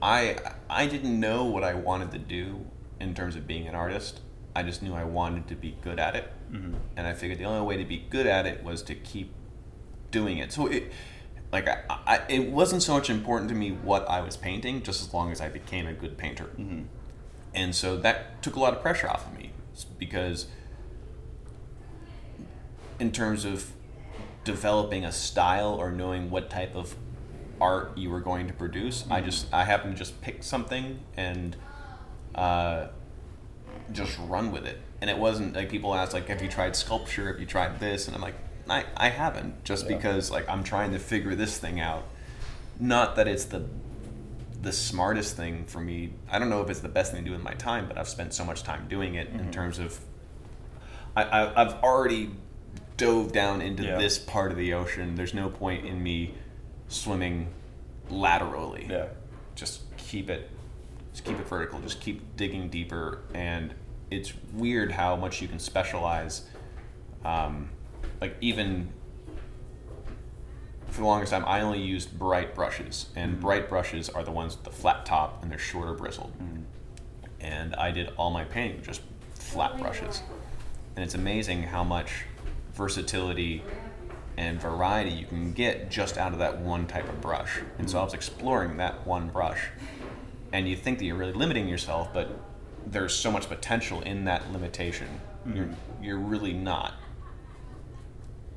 I 0.00 0.36
I 0.70 0.86
didn't 0.86 1.18
know 1.18 1.44
what 1.44 1.64
I 1.64 1.74
wanted 1.74 2.12
to 2.12 2.18
do 2.18 2.64
in 3.00 3.12
terms 3.14 3.34
of 3.34 3.46
being 3.46 3.66
an 3.66 3.74
artist. 3.74 4.20
I 4.54 4.62
just 4.62 4.80
knew 4.82 4.94
I 4.94 5.02
wanted 5.02 5.48
to 5.48 5.56
be 5.56 5.76
good 5.82 5.98
at 5.98 6.14
it, 6.14 6.30
Mhm. 6.52 6.74
and 6.96 7.06
I 7.08 7.12
figured 7.14 7.40
the 7.40 7.44
only 7.44 7.66
way 7.66 7.76
to 7.76 7.84
be 7.84 7.98
good 8.08 8.26
at 8.26 8.46
it 8.46 8.62
was 8.62 8.82
to 8.84 8.94
keep 8.94 9.32
doing 10.12 10.38
it. 10.38 10.52
So 10.52 10.68
it 10.68 10.92
like 11.54 11.68
I, 11.68 11.78
I 11.88 12.20
it 12.28 12.50
wasn't 12.50 12.82
so 12.82 12.94
much 12.94 13.08
important 13.08 13.48
to 13.50 13.54
me 13.54 13.70
what 13.70 14.10
I 14.10 14.20
was 14.20 14.36
painting, 14.36 14.82
just 14.82 15.00
as 15.00 15.14
long 15.14 15.30
as 15.30 15.40
I 15.40 15.48
became 15.48 15.86
a 15.86 15.92
good 15.92 16.18
painter. 16.18 16.50
Mhm. 16.58 16.86
And 17.54 17.74
so 17.74 17.96
that 17.98 18.42
took 18.42 18.56
a 18.56 18.60
lot 18.60 18.74
of 18.74 18.82
pressure 18.82 19.08
off 19.08 19.24
of 19.28 19.38
me 19.38 19.52
because, 19.96 20.48
in 22.98 23.12
terms 23.12 23.44
of 23.44 23.70
developing 24.42 25.04
a 25.04 25.12
style 25.12 25.72
or 25.72 25.92
knowing 25.92 26.28
what 26.28 26.50
type 26.50 26.74
of 26.74 26.96
art 27.60 27.96
you 27.96 28.10
were 28.10 28.20
going 28.20 28.48
to 28.48 28.52
produce, 28.52 29.04
I 29.08 29.20
just 29.20 29.46
I 29.54 29.62
happened 29.62 29.94
to 29.94 29.98
just 29.98 30.20
pick 30.20 30.42
something 30.42 30.98
and 31.16 31.56
uh, 32.34 32.88
just 33.92 34.18
run 34.18 34.50
with 34.50 34.66
it. 34.66 34.80
And 35.00 35.08
it 35.08 35.18
wasn't 35.18 35.54
like 35.54 35.70
people 35.70 35.94
ask 35.94 36.12
like, 36.12 36.26
"Have 36.26 36.42
you 36.42 36.48
tried 36.48 36.74
sculpture? 36.74 37.28
Have 37.28 37.38
you 37.38 37.46
tried 37.46 37.78
this?" 37.78 38.08
And 38.08 38.16
I'm 38.16 38.22
like, 38.22 38.34
"I 38.68 38.84
I 38.96 39.08
haven't," 39.10 39.64
just 39.64 39.88
Yeah. 39.88 39.96
because 39.96 40.30
like 40.30 40.48
I'm 40.48 40.64
trying 40.64 40.92
to 40.92 40.98
figure 40.98 41.34
this 41.34 41.58
thing 41.58 41.80
out. 41.80 42.04
Not 42.80 43.16
that 43.16 43.28
it's 43.28 43.44
the 43.44 43.64
the 44.60 44.72
smartest 44.72 45.36
thing 45.36 45.64
for 45.66 45.80
me. 45.80 46.14
I 46.30 46.38
don't 46.38 46.48
know 46.48 46.62
if 46.62 46.70
it's 46.70 46.80
the 46.80 46.88
best 46.88 47.12
thing 47.12 47.22
to 47.22 47.26
do 47.30 47.32
with 47.36 47.42
my 47.44 47.52
time, 47.54 47.86
but 47.86 47.98
I've 47.98 48.08
spent 48.08 48.32
so 48.32 48.44
much 48.46 48.62
time 48.62 48.86
doing 48.88 49.14
it 49.14 49.28
in 49.28 49.40
Mhm. 49.48 49.52
terms 49.52 49.78
of 49.78 50.00
I, 51.16 51.22
I, 51.22 51.62
I've 51.62 51.74
already 51.82 52.30
dove 52.96 53.30
down 53.32 53.60
into 53.60 53.84
Yeah. 53.84 53.98
this 53.98 54.18
part 54.18 54.50
of 54.50 54.56
the 54.56 54.72
ocean. 54.74 55.14
There's 55.16 55.34
no 55.34 55.48
point 55.48 55.84
in 55.84 56.02
me 56.02 56.34
swimming 56.88 57.48
laterally. 58.10 58.86
Yeah. 58.90 59.06
Just 59.54 59.82
keep 59.96 60.28
it, 60.30 60.50
just 61.12 61.24
keep 61.24 61.38
it 61.38 61.46
vertical. 61.46 61.78
Just 61.80 62.00
keep 62.00 62.36
digging 62.36 62.68
deeper, 62.68 63.20
and 63.34 63.74
it's 64.10 64.32
weird 64.52 64.92
how 64.92 65.14
much 65.14 65.40
you 65.42 65.46
can 65.48 65.58
specialize. 65.58 66.46
Um, 67.24 67.68
like 68.20 68.36
even 68.40 68.88
for 70.94 71.00
the 71.00 71.06
longest 71.06 71.32
time, 71.32 71.44
I 71.46 71.60
only 71.60 71.80
used 71.80 72.16
bright 72.16 72.54
brushes, 72.54 73.08
and 73.16 73.36
mm. 73.36 73.40
bright 73.40 73.68
brushes 73.68 74.08
are 74.08 74.22
the 74.22 74.30
ones 74.30 74.54
with 74.54 74.64
the 74.64 74.70
flat 74.70 75.04
top 75.04 75.42
and 75.42 75.50
they're 75.50 75.58
shorter 75.58 75.92
bristled. 75.92 76.32
Mm. 76.38 76.62
And 77.40 77.74
I 77.74 77.90
did 77.90 78.12
all 78.16 78.30
my 78.30 78.44
painting 78.44 78.76
with 78.76 78.86
just 78.86 79.02
flat 79.34 79.72
oh 79.74 79.78
brushes, 79.78 80.22
and 80.94 81.04
it's 81.04 81.14
amazing 81.14 81.64
how 81.64 81.82
much 81.82 82.24
versatility 82.74 83.62
and 84.36 84.60
variety 84.60 85.10
you 85.10 85.26
can 85.26 85.52
get 85.52 85.90
just 85.90 86.16
out 86.16 86.32
of 86.32 86.38
that 86.38 86.58
one 86.58 86.86
type 86.86 87.08
of 87.08 87.20
brush. 87.20 87.60
And 87.78 87.90
so 87.90 87.98
mm. 87.98 88.00
I 88.00 88.04
was 88.04 88.14
exploring 88.14 88.76
that 88.76 89.04
one 89.04 89.28
brush, 89.28 89.68
and 90.52 90.68
you 90.68 90.76
think 90.76 90.98
that 91.00 91.04
you're 91.04 91.16
really 91.16 91.32
limiting 91.32 91.68
yourself, 91.68 92.14
but 92.14 92.30
there's 92.86 93.14
so 93.14 93.32
much 93.32 93.48
potential 93.48 94.00
in 94.02 94.24
that 94.26 94.52
limitation. 94.52 95.08
You're 95.52 95.70
you're 96.00 96.18
really 96.18 96.52
not. 96.52 96.94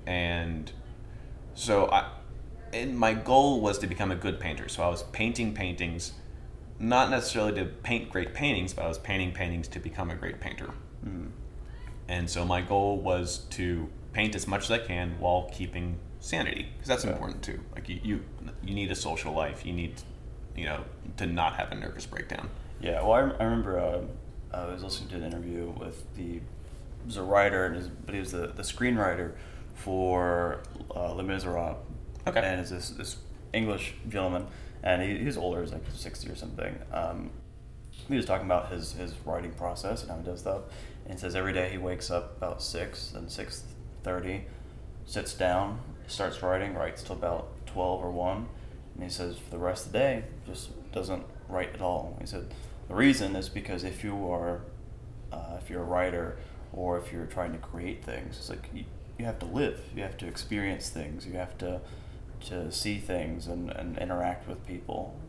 And 0.08 0.72
so 1.54 1.90
I, 1.92 2.10
and 2.74 2.98
my 2.98 3.14
goal 3.14 3.60
was 3.60 3.78
to 3.80 3.88
become 3.88 4.10
a 4.10 4.16
good 4.16 4.40
painter. 4.40 4.70
So 4.70 4.82
I 4.82 4.88
was 4.88 5.04
painting 5.04 5.54
paintings, 5.54 6.14
not 6.80 7.10
necessarily 7.10 7.54
to 7.56 7.66
paint 7.66 8.10
great 8.10 8.34
paintings, 8.34 8.74
but 8.74 8.86
I 8.86 8.88
was 8.88 8.98
painting 8.98 9.34
paintings 9.34 9.68
to 9.70 9.80
become 9.80 10.10
a 10.10 10.16
great 10.16 10.40
painter. 10.40 10.72
And 12.08 12.30
so 12.30 12.46
my 12.46 12.62
goal 12.62 12.98
was 12.98 13.40
to 13.52 13.90
paint 14.14 14.34
as 14.34 14.48
much 14.48 14.64
as 14.64 14.72
I 14.72 14.78
can 14.80 15.20
while 15.20 15.50
keeping 15.54 16.00
sanity, 16.22 16.68
because 16.74 16.88
that's 16.88 17.04
Yeah. 17.04 17.12
important 17.12 17.44
too. 17.44 17.60
Like 17.76 17.90
you, 17.90 18.00
you, 18.02 18.24
you 18.64 18.74
need 18.74 18.90
a 18.92 18.96
social 18.96 19.34
life. 19.34 19.66
You 19.66 19.74
need, 19.74 20.02
you 20.56 20.66
know, 20.66 20.86
to 21.18 21.26
not 21.28 21.56
have 21.58 21.72
a 21.72 21.76
nervous 21.76 22.06
breakdown. 22.06 22.50
Yeah, 22.80 23.02
well, 23.02 23.14
I, 23.14 23.20
I 23.42 23.44
remember 23.44 23.80
uh, 23.80 24.02
I 24.56 24.66
was 24.68 24.84
listening 24.84 25.10
to 25.10 25.16
an 25.18 25.24
interview 25.24 25.74
with 25.78 26.04
the 26.16 26.24
he 26.24 26.42
was 27.06 27.18
a 27.18 27.24
writer, 27.24 27.66
and 27.66 27.76
his, 27.76 27.88
but 27.88 28.14
he 28.14 28.20
was 28.20 28.32
the, 28.32 28.48
the 28.48 28.64
screenwriter 28.64 29.34
for 29.78 30.62
uh, 30.96 31.14
Les 31.14 31.24
Miserables. 31.24 31.78
Okay. 32.28 32.42
And 32.44 32.60
it's 32.60 32.72
this, 32.72 32.90
this 32.90 33.18
English 33.54 33.94
gentleman, 34.10 34.48
and 34.84 35.02
he, 35.02 35.18
he 35.18 35.26
was 35.26 35.38
older, 35.38 35.62
he's 35.62 35.72
like 35.72 35.84
60 35.94 36.30
or 36.30 36.36
something. 36.36 36.78
Um, 36.92 37.30
he 38.08 38.16
was 38.16 38.26
talking 38.26 38.46
about 38.46 38.72
his, 38.72 38.94
his 38.94 39.14
writing 39.26 39.52
process 39.52 40.02
and 40.02 40.12
how 40.12 40.18
he 40.18 40.24
does 40.24 40.42
stuff. 40.42 40.64
And 41.06 41.18
says 41.20 41.36
every 41.36 41.54
day 41.54 41.70
he 41.70 41.78
wakes 41.78 42.12
up 42.12 42.36
about 42.38 42.62
6 42.62 43.14
and 43.16 43.28
6.30, 43.28 44.42
sits 45.06 45.34
down, 45.34 45.80
starts 46.08 46.44
writing, 46.44 46.74
writes 46.74 47.02
till 47.02 47.16
about 47.16 47.66
12 47.68 48.04
or 48.04 48.12
1. 48.12 48.48
And 48.96 49.04
he 49.04 49.10
says 49.10 49.38
for 49.38 49.52
the 49.52 49.58
rest 49.58 49.86
of 49.86 49.94
the 49.94 50.00
day, 50.00 50.24
just 50.46 50.70
doesn't 50.92 51.24
write 51.48 51.74
at 51.74 51.82
all. 51.82 52.18
He 52.20 52.28
said 52.28 52.54
the 52.88 52.96
reason 52.96 53.36
is 53.36 53.48
because 53.48 53.84
if 53.84 54.04
you 54.04 54.30
are, 54.30 54.62
uh, 55.32 55.58
if 55.62 55.70
you're 55.70 55.82
a 55.82 55.86
writer 55.86 56.38
or 56.74 56.98
if 56.98 57.12
you're 57.12 57.26
trying 57.26 57.54
to 57.54 57.58
create 57.58 58.04
things, 58.04 58.38
it's 58.38 58.50
like 58.50 58.70
you, 58.74 58.84
you 59.18 59.26
have 59.26 59.40
to 59.40 59.46
live, 59.46 59.82
you 59.96 60.04
have 60.04 60.18
to 60.18 60.28
experience 60.28 60.90
things, 60.90 61.26
you 61.26 61.34
have 61.34 61.58
to 61.60 61.82
to 62.40 62.72
see 62.72 63.00
things 63.00 63.48
and, 63.48 63.72
and 63.72 63.98
interact 63.98 64.48
with 64.48 64.66
people. 64.68 65.20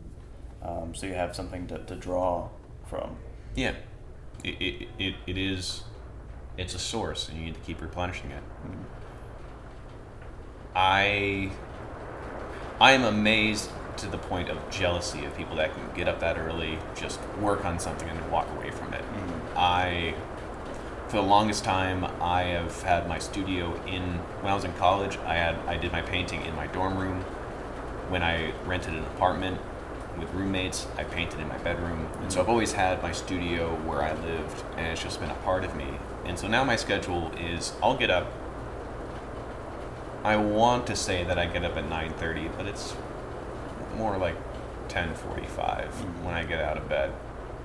Um, 0.61 0.93
so 0.93 1.07
you 1.07 1.15
have 1.15 1.35
something 1.35 1.65
to, 1.67 1.79
to 1.79 1.95
draw 1.95 2.49
from. 2.85 3.17
Yeah, 3.55 3.73
it, 4.43 4.61
it, 4.61 4.87
it, 4.99 5.15
it 5.25 5.37
is. 5.37 5.83
It's 6.57 6.75
a 6.75 6.79
source, 6.79 7.29
and 7.29 7.37
you 7.37 7.45
need 7.45 7.55
to 7.55 7.61
keep 7.61 7.81
replenishing 7.81 8.31
it. 8.31 8.43
I 10.75 11.51
I 12.79 12.91
am 12.91 13.03
amazed 13.03 13.69
to 13.97 14.07
the 14.07 14.17
point 14.17 14.49
of 14.49 14.69
jealousy 14.69 15.25
of 15.25 15.35
people 15.35 15.55
that 15.57 15.73
can 15.73 15.89
get 15.95 16.07
up 16.07 16.19
that 16.19 16.37
early, 16.37 16.77
just 16.95 17.19
work 17.41 17.65
on 17.65 17.79
something, 17.79 18.07
and 18.07 18.19
then 18.19 18.31
walk 18.31 18.47
away 18.55 18.71
from 18.71 18.93
it. 18.93 19.03
I 19.55 20.13
for 21.09 21.15
the 21.15 21.23
longest 21.23 21.63
time, 21.63 22.05
I 22.21 22.43
have 22.43 22.83
had 22.83 23.09
my 23.09 23.17
studio 23.17 23.73
in. 23.87 24.03
When 24.41 24.51
I 24.51 24.53
was 24.53 24.63
in 24.63 24.73
college, 24.73 25.17
I 25.25 25.33
had 25.33 25.55
I 25.67 25.75
did 25.75 25.91
my 25.91 26.03
painting 26.03 26.45
in 26.45 26.55
my 26.55 26.67
dorm 26.67 26.99
room. 26.99 27.21
When 28.09 28.21
I 28.21 28.51
rented 28.65 28.93
an 28.93 29.03
apartment 29.05 29.59
with 30.19 30.31
roommates, 30.33 30.85
I 30.97 31.05
painted 31.05 31.39
in 31.39 31.47
my 31.47 31.57
bedroom, 31.57 32.07
and 32.21 32.31
so 32.31 32.41
I've 32.41 32.49
always 32.49 32.73
had 32.73 33.01
my 33.01 33.11
studio 33.11 33.75
where 33.87 34.03
I 34.03 34.13
lived, 34.13 34.63
and 34.77 34.87
it's 34.87 35.01
just 35.01 35.19
been 35.19 35.31
a 35.31 35.35
part 35.35 35.63
of 35.63 35.75
me. 35.75 35.87
And 36.25 36.37
so 36.37 36.47
now 36.47 36.63
my 36.63 36.75
schedule 36.75 37.31
is 37.39 37.73
I'll 37.81 37.97
get 37.97 38.11
up. 38.11 38.31
I 40.23 40.35
want 40.35 40.85
to 40.87 40.95
say 40.95 41.23
that 41.23 41.39
I 41.39 41.47
get 41.47 41.63
up 41.65 41.75
at 41.75 41.89
nine 41.89 42.13
thirty, 42.13 42.49
but 42.49 42.67
it's 42.67 42.95
more 43.97 44.15
like 44.17 44.35
ten 44.89 45.15
forty 45.15 45.47
five 45.47 45.89
when 46.23 46.35
I 46.35 46.43
get 46.43 46.61
out 46.61 46.77
of 46.77 46.87
bed, 46.87 47.13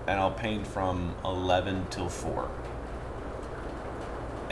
and 0.06 0.18
I'll 0.18 0.30
paint 0.32 0.66
from 0.66 1.14
eleven 1.22 1.86
till 1.90 2.08
four 2.08 2.50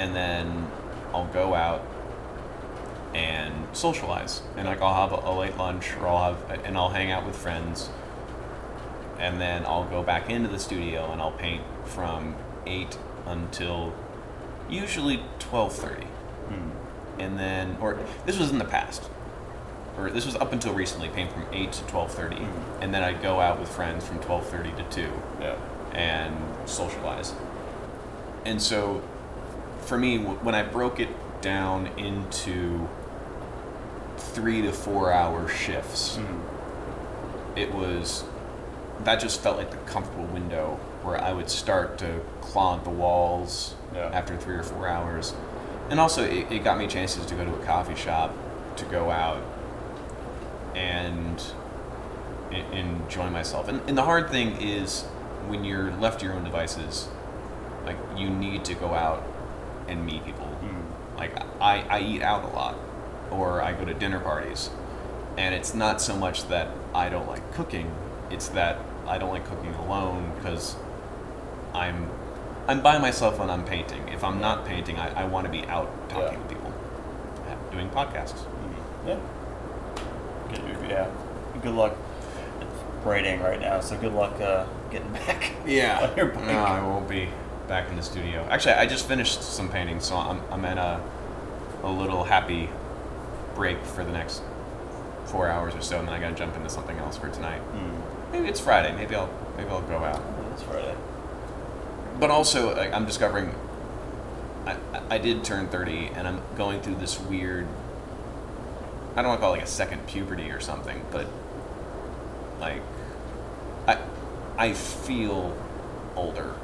and 0.02 0.16
then 0.16 0.66
I'll 1.14 1.32
go 1.32 1.54
out 1.54 1.86
and 3.14 3.54
socialize, 3.72 4.42
and 4.56 4.66
like 4.66 4.80
I'll 4.80 5.08
have 5.08 5.12
a, 5.12 5.30
a 5.30 5.32
late 5.32 5.56
lunch, 5.56 5.94
or 5.96 6.08
I'll 6.08 6.34
have, 6.34 6.64
and 6.64 6.76
I'll 6.76 6.88
hang 6.88 7.12
out 7.12 7.24
with 7.24 7.36
friends, 7.36 7.88
and 9.18 9.40
then 9.40 9.64
I'll 9.64 9.84
go 9.84 10.02
back 10.02 10.28
into 10.28 10.48
the 10.48 10.58
studio 10.58 11.12
and 11.12 11.20
I'll 11.20 11.30
paint 11.30 11.62
from 11.84 12.34
eight 12.66 12.98
until 13.26 13.94
usually 14.68 15.22
twelve 15.38 15.72
thirty, 15.72 16.06
hmm. 16.48 17.20
and 17.20 17.38
then 17.38 17.76
or 17.80 17.96
this 18.26 18.38
was 18.40 18.50
in 18.50 18.58
the 18.58 18.64
past, 18.64 19.08
or 19.96 20.10
this 20.10 20.26
was 20.26 20.34
up 20.34 20.52
until 20.52 20.74
recently, 20.74 21.08
paint 21.10 21.32
from 21.32 21.46
eight 21.52 21.70
to 21.72 21.84
twelve 21.84 22.12
thirty, 22.12 22.36
hmm. 22.36 22.82
and 22.82 22.92
then 22.92 23.04
I'd 23.04 23.22
go 23.22 23.38
out 23.38 23.60
with 23.60 23.68
friends 23.68 24.04
from 24.04 24.18
twelve 24.18 24.48
thirty 24.48 24.72
to 24.72 24.82
two 24.90 25.12
Yeah. 25.40 25.56
and 25.92 26.34
socialize. 26.68 27.34
And 28.44 28.60
so, 28.60 29.02
for 29.82 29.98
me, 29.98 30.18
when 30.18 30.54
I 30.54 30.62
broke 30.62 31.00
it 31.00 31.08
down 31.40 31.88
into 31.98 32.88
three 34.16 34.62
to 34.62 34.72
four 34.72 35.12
hour 35.12 35.48
shifts, 35.48 36.16
mm-hmm. 36.16 37.58
it 37.58 37.74
was 37.74 38.24
that 39.04 39.20
just 39.20 39.40
felt 39.40 39.56
like 39.56 39.70
the 39.70 39.76
comfortable 39.78 40.26
window 40.26 40.78
where 41.02 41.20
I 41.20 41.32
would 41.32 41.50
start 41.50 41.98
to 41.98 42.20
clog 42.40 42.84
the 42.84 42.90
walls 42.90 43.74
Yeah. 43.92 44.10
after 44.12 44.36
three 44.36 44.54
or 44.54 44.62
four 44.62 44.86
hours. 44.86 45.34
And 45.90 45.98
also, 45.98 46.24
it, 46.24 46.50
it 46.50 46.64
got 46.64 46.78
me 46.78 46.86
chances 46.86 47.26
to 47.26 47.34
go 47.34 47.44
to 47.44 47.54
a 47.54 47.64
coffee 47.64 47.96
shop, 47.96 48.32
to 48.76 48.84
go 48.84 49.10
out 49.10 49.42
and 50.74 51.42
enjoy 52.72 53.28
myself. 53.30 53.68
And, 53.68 53.80
and 53.88 53.98
the 53.98 54.02
hard 54.04 54.30
thing 54.30 54.60
is 54.60 55.02
when 55.48 55.64
you're 55.64 55.90
left 55.96 56.20
to 56.20 56.26
your 56.26 56.34
own 56.34 56.44
devices, 56.44 57.08
like 57.84 57.96
you 58.16 58.30
need 58.30 58.64
to 58.66 58.74
go 58.74 58.94
out 58.94 59.24
and 59.92 60.04
meet 60.06 60.24
people. 60.24 60.48
Like 61.16 61.38
I, 61.60 61.82
I 61.88 62.00
eat 62.00 62.22
out 62.22 62.42
a 62.44 62.48
lot, 62.48 62.76
or 63.30 63.62
I 63.62 63.72
go 63.72 63.84
to 63.84 63.94
dinner 63.94 64.18
parties, 64.18 64.70
and 65.38 65.54
it's 65.54 65.72
not 65.74 66.00
so 66.00 66.16
much 66.16 66.48
that 66.48 66.68
I 66.94 67.08
don't 67.08 67.28
like 67.28 67.52
cooking; 67.52 67.94
it's 68.30 68.48
that 68.48 68.78
I 69.06 69.18
don't 69.18 69.30
like 69.30 69.46
cooking 69.46 69.74
alone 69.74 70.32
because 70.36 70.74
I'm 71.74 72.10
I'm 72.66 72.82
by 72.82 72.98
myself 72.98 73.38
when 73.38 73.50
I'm 73.50 73.64
painting. 73.64 74.08
If 74.08 74.24
I'm 74.24 74.40
not 74.40 74.64
painting, 74.64 74.98
I, 74.98 75.22
I 75.22 75.24
want 75.26 75.46
to 75.46 75.52
be 75.52 75.64
out 75.66 75.90
talking 76.08 76.32
Yeah. 76.32 76.38
with 76.38 76.48
people, 76.48 76.72
doing 77.70 77.88
podcasts. 77.90 78.44
Yeah. 79.06 79.18
Good, 80.48 80.90
yeah. 80.90 81.08
Good 81.62 81.74
luck. 81.74 81.94
It's 82.60 83.04
raining 83.06 83.40
right 83.42 83.60
now, 83.60 83.80
so 83.80 83.96
good 83.98 84.12
luck 84.14 84.40
uh, 84.40 84.66
getting 84.90 85.12
back. 85.26 85.52
Yeah. 85.66 86.08
on 86.10 86.16
your 86.16 86.26
bike. 86.26 86.46
No, 86.46 86.58
I 86.64 86.80
won't 86.82 87.08
be 87.08 87.28
back 87.72 87.88
in 87.88 87.96
the 87.96 88.02
studio. 88.02 88.46
Actually, 88.50 88.74
I 88.74 88.84
just 88.84 89.08
finished 89.08 89.42
some 89.42 89.70
painting, 89.70 89.98
so 89.98 90.14
I'm 90.14 90.42
I'm 90.50 90.62
in 90.66 90.76
a 90.76 91.00
a 91.82 91.90
little 91.90 92.22
happy 92.22 92.68
break 93.54 93.82
for 93.82 94.04
the 94.04 94.12
next 94.12 94.42
four 95.24 95.48
hours 95.48 95.74
or 95.74 95.80
so, 95.80 95.98
and 95.98 96.06
then 96.06 96.14
I 96.14 96.20
gotta 96.20 96.34
jump 96.34 96.54
into 96.54 96.68
something 96.68 96.98
else 96.98 97.16
for 97.16 97.30
tonight. 97.30 97.62
Mm. 97.74 98.32
Maybe 98.32 98.48
it's 98.48 98.60
Friday. 98.60 98.94
Maybe 98.94 99.14
I'll 99.14 99.32
maybe 99.56 99.70
I'll 99.70 99.80
go 99.80 99.96
out. 100.04 100.22
It's 100.52 100.62
Friday. 100.64 100.94
But 102.20 102.30
also, 102.30 102.76
like, 102.76 102.92
I'm 102.92 103.06
discovering. 103.06 103.54
I, 104.66 104.72
I- 104.72 105.02
I 105.12 105.18
did 105.18 105.42
turn 105.42 105.68
30, 105.68 106.08
and 106.14 106.28
I'm 106.28 106.40
going 106.56 106.82
through 106.82 106.96
this 106.96 107.18
weird. 107.18 107.66
I 109.16 109.22
don't 109.22 109.28
want 109.28 109.40
to 109.40 109.44
call 109.46 109.54
it 109.54 109.58
like 109.58 109.64
a 109.64 109.70
second 109.82 110.06
puberty 110.06 110.50
or 110.50 110.60
something, 110.60 111.06
but 111.10 111.26
like, 112.60 112.82
I 113.88 113.96
I 114.58 114.72
feel 114.74 115.56
older 116.16 116.54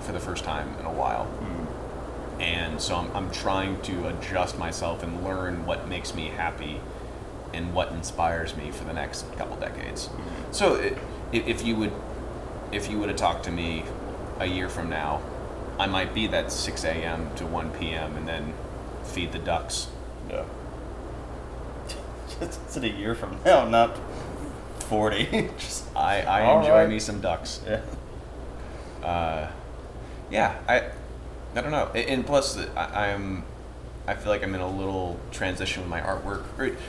for 0.00 0.12
the 0.12 0.20
first 0.20 0.44
time 0.44 0.68
in 0.80 0.86
a 0.86 0.92
while, 0.92 1.26
Mm. 1.40 2.40
and 2.42 2.80
so 2.80 2.96
I'm 2.96 3.10
I'm 3.16 3.30
trying 3.30 3.80
to 3.82 4.08
adjust 4.08 4.58
myself 4.58 5.02
and 5.02 5.24
learn 5.24 5.66
what 5.66 5.88
makes 5.88 6.14
me 6.14 6.28
happy, 6.28 6.80
and 7.54 7.72
what 7.74 7.90
inspires 7.92 8.54
me 8.56 8.70
for 8.70 8.84
the 8.84 8.92
next 8.92 9.24
couple 9.38 9.56
decades. 9.56 10.10
So 10.50 10.74
i- 10.76 10.92
if, 11.32 11.64
you 11.64 11.76
would 11.76 11.92
if 12.72 12.90
you 12.90 12.98
would 12.98 13.08
have 13.08 13.18
talked 13.18 13.44
to 13.44 13.50
me 13.50 13.84
a 14.38 14.46
year 14.46 14.68
from 14.68 14.88
now, 14.90 15.20
I 15.78 15.86
might 15.86 16.12
be 16.14 16.26
that 16.28 16.50
6 16.52 16.84
a.m. 16.84 17.30
to 17.36 17.46
1 17.46 17.70
p.m. 17.70 18.16
and 18.16 18.26
then 18.28 18.52
feed 19.04 19.32
the 19.32 19.38
ducks. 19.38 19.88
Yeah. 20.28 20.42
Just 22.40 22.76
a 22.76 22.88
year 22.88 23.14
from 23.14 23.38
now, 23.44 23.64
not 23.68 23.96
forty. 24.80 25.50
Just 25.58 25.84
I, 25.96 26.22
I 26.22 26.58
enjoy 26.58 26.70
right. 26.80 26.88
me 26.88 26.98
some 26.98 27.20
ducks. 27.20 27.60
yeah. 27.66 27.80
Uh, 29.02 29.50
yeah, 30.30 30.58
I 30.68 30.90
I 31.54 31.60
don't 31.62 31.70
know. 31.70 31.86
And 31.94 32.26
plus, 32.26 32.58
I, 32.76 33.12
I'm 33.12 33.44
I 34.06 34.14
feel 34.14 34.30
like 34.30 34.42
I'm 34.44 34.54
in 34.54 34.60
a 34.60 34.70
little 34.70 35.18
transition 35.32 35.82
with 35.82 35.90
my 35.90 36.00
artwork. 36.00 36.44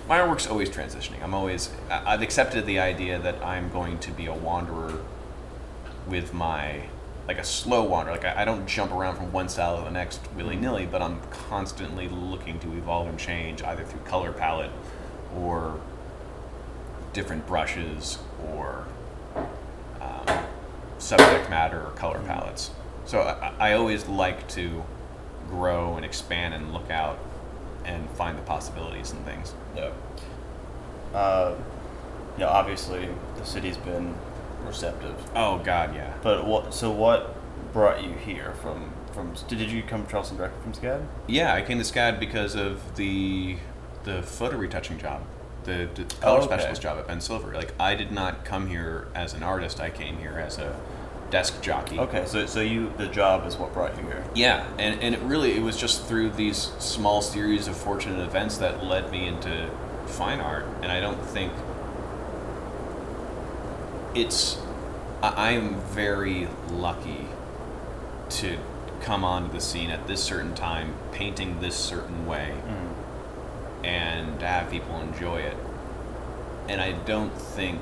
My 0.07 0.19
artwork's 0.19 0.47
always 0.47 0.69
transitioning. 0.69 1.23
I'm 1.23 1.33
always 1.33 1.71
I've 1.89 2.21
accepted 2.21 2.65
the 2.65 2.79
idea 2.79 3.19
that 3.19 3.43
I'm 3.43 3.71
going 3.71 3.99
to 3.99 4.11
be 4.11 4.27
a 4.27 4.33
wanderer 4.33 4.99
with 6.07 6.33
my 6.33 6.83
like 7.27 7.39
a 7.39 7.43
slow 7.43 7.83
wander. 7.83 8.11
Like 8.11 8.25
I, 8.25 8.41
I 8.41 8.45
don't 8.45 8.67
jump 8.67 8.91
around 8.91 9.17
from 9.17 9.31
one 9.31 9.49
style 9.49 9.77
to 9.77 9.83
the 9.83 9.91
next 9.91 10.21
willy 10.35 10.55
nilly, 10.55 10.85
but 10.85 11.01
I'm 11.01 11.19
constantly 11.29 12.07
looking 12.07 12.59
to 12.59 12.73
evolve 12.73 13.07
and 13.07 13.19
change 13.19 13.63
either 13.63 13.83
through 13.83 14.01
color 14.01 14.31
palette 14.31 14.71
or 15.35 15.79
different 17.13 17.47
brushes 17.47 18.19
or 18.53 18.85
um, 19.99 20.45
subject 20.99 21.49
matter 21.49 21.81
or 21.81 21.91
color 21.91 22.19
palettes. 22.19 22.71
So 23.07 23.21
I, 23.21 23.53
I 23.69 23.73
always 23.73 24.07
like 24.07 24.47
to 24.49 24.83
grow 25.49 25.95
and 25.95 26.05
expand 26.05 26.53
and 26.53 26.73
look 26.73 26.91
out 26.91 27.17
and 27.85 28.07
find 28.11 28.37
the 28.37 28.41
possibilities 28.43 29.11
and 29.11 29.23
things. 29.25 29.53
Yeah. 29.75 29.91
Uh, 31.13 31.55
you 32.35 32.41
know, 32.41 32.49
obviously 32.49 33.07
the 33.37 33.45
city's 33.45 33.77
been 33.77 34.13
receptive, 34.65 35.15
Oh 35.35 35.59
God, 35.59 35.95
yeah. 35.95 36.13
but 36.21 36.45
what? 36.45 36.73
So 36.73 36.91
what 36.91 37.35
brought 37.73 38.03
you 38.03 38.11
here 38.13 38.53
from? 38.61 38.91
From 39.13 39.33
did 39.47 39.59
you 39.71 39.81
come 39.81 40.05
to 40.05 40.11
Charleston 40.11 40.37
directly 40.37 40.61
from 40.61 40.73
SCAD? 40.73 41.07
Yeah, 41.27 41.53
I 41.53 41.61
came 41.63 41.77
to 41.79 41.83
SCAD 41.83 42.19
because 42.19 42.55
of 42.55 42.95
the 42.97 43.55
the 44.03 44.21
photo 44.21 44.57
retouching 44.57 44.97
job, 44.99 45.21
the, 45.63 45.89
the 45.95 46.03
color 46.15 46.33
Oh, 46.39 46.43
okay. 46.43 46.45
specialist 46.45 46.81
job 46.81 46.97
at 46.99 47.07
Ben 47.07 47.19
Silver. 47.21 47.53
Like 47.53 47.73
I 47.79 47.95
did 47.95 48.11
not 48.11 48.43
come 48.45 48.67
here 48.67 49.07
as 49.15 49.33
an 49.33 49.41
artist. 49.43 49.79
I 49.79 49.89
came 49.89 50.17
here 50.19 50.37
as 50.37 50.57
a 50.59 50.77
desk 51.29 51.61
jockey. 51.61 51.99
Okay, 51.99 52.25
so 52.25 52.45
so 52.45 52.61
you 52.61 52.93
the 52.97 53.07
job 53.07 53.45
is 53.45 53.57
what 53.57 53.73
brought 53.73 53.97
you 53.97 54.03
here. 54.03 54.23
Yeah, 54.33 54.65
and, 54.77 55.01
and 55.01 55.15
it 55.15 55.21
really 55.21 55.55
it 55.55 55.61
was 55.61 55.77
just 55.77 56.05
through 56.05 56.31
these 56.31 56.71
small 56.79 57.21
series 57.21 57.67
of 57.67 57.75
fortunate 57.75 58.23
events 58.23 58.57
that 58.57 58.83
led 58.83 59.11
me 59.11 59.27
into 59.27 59.69
fine 60.05 60.39
art, 60.39 60.65
and 60.81 60.91
I 60.91 60.99
don't 60.99 61.23
think 61.25 61.51
it's 64.15 64.57
I 65.21 65.51
am 65.51 65.81
very 65.81 66.47
lucky 66.71 67.27
to 68.29 68.57
come 69.01 69.23
onto 69.23 69.51
the 69.51 69.61
scene 69.61 69.89
at 69.89 70.07
this 70.07 70.23
certain 70.23 70.53
time, 70.53 70.93
painting 71.11 71.59
this 71.59 71.75
certain 71.75 72.25
way, 72.25 72.53
mm. 72.67 73.85
and 73.85 74.39
to 74.39 74.47
have 74.47 74.69
people 74.69 74.99
enjoy 75.01 75.41
it. 75.41 75.57
And 76.67 76.81
I 76.81 76.91
don't 76.91 77.33
think 77.33 77.81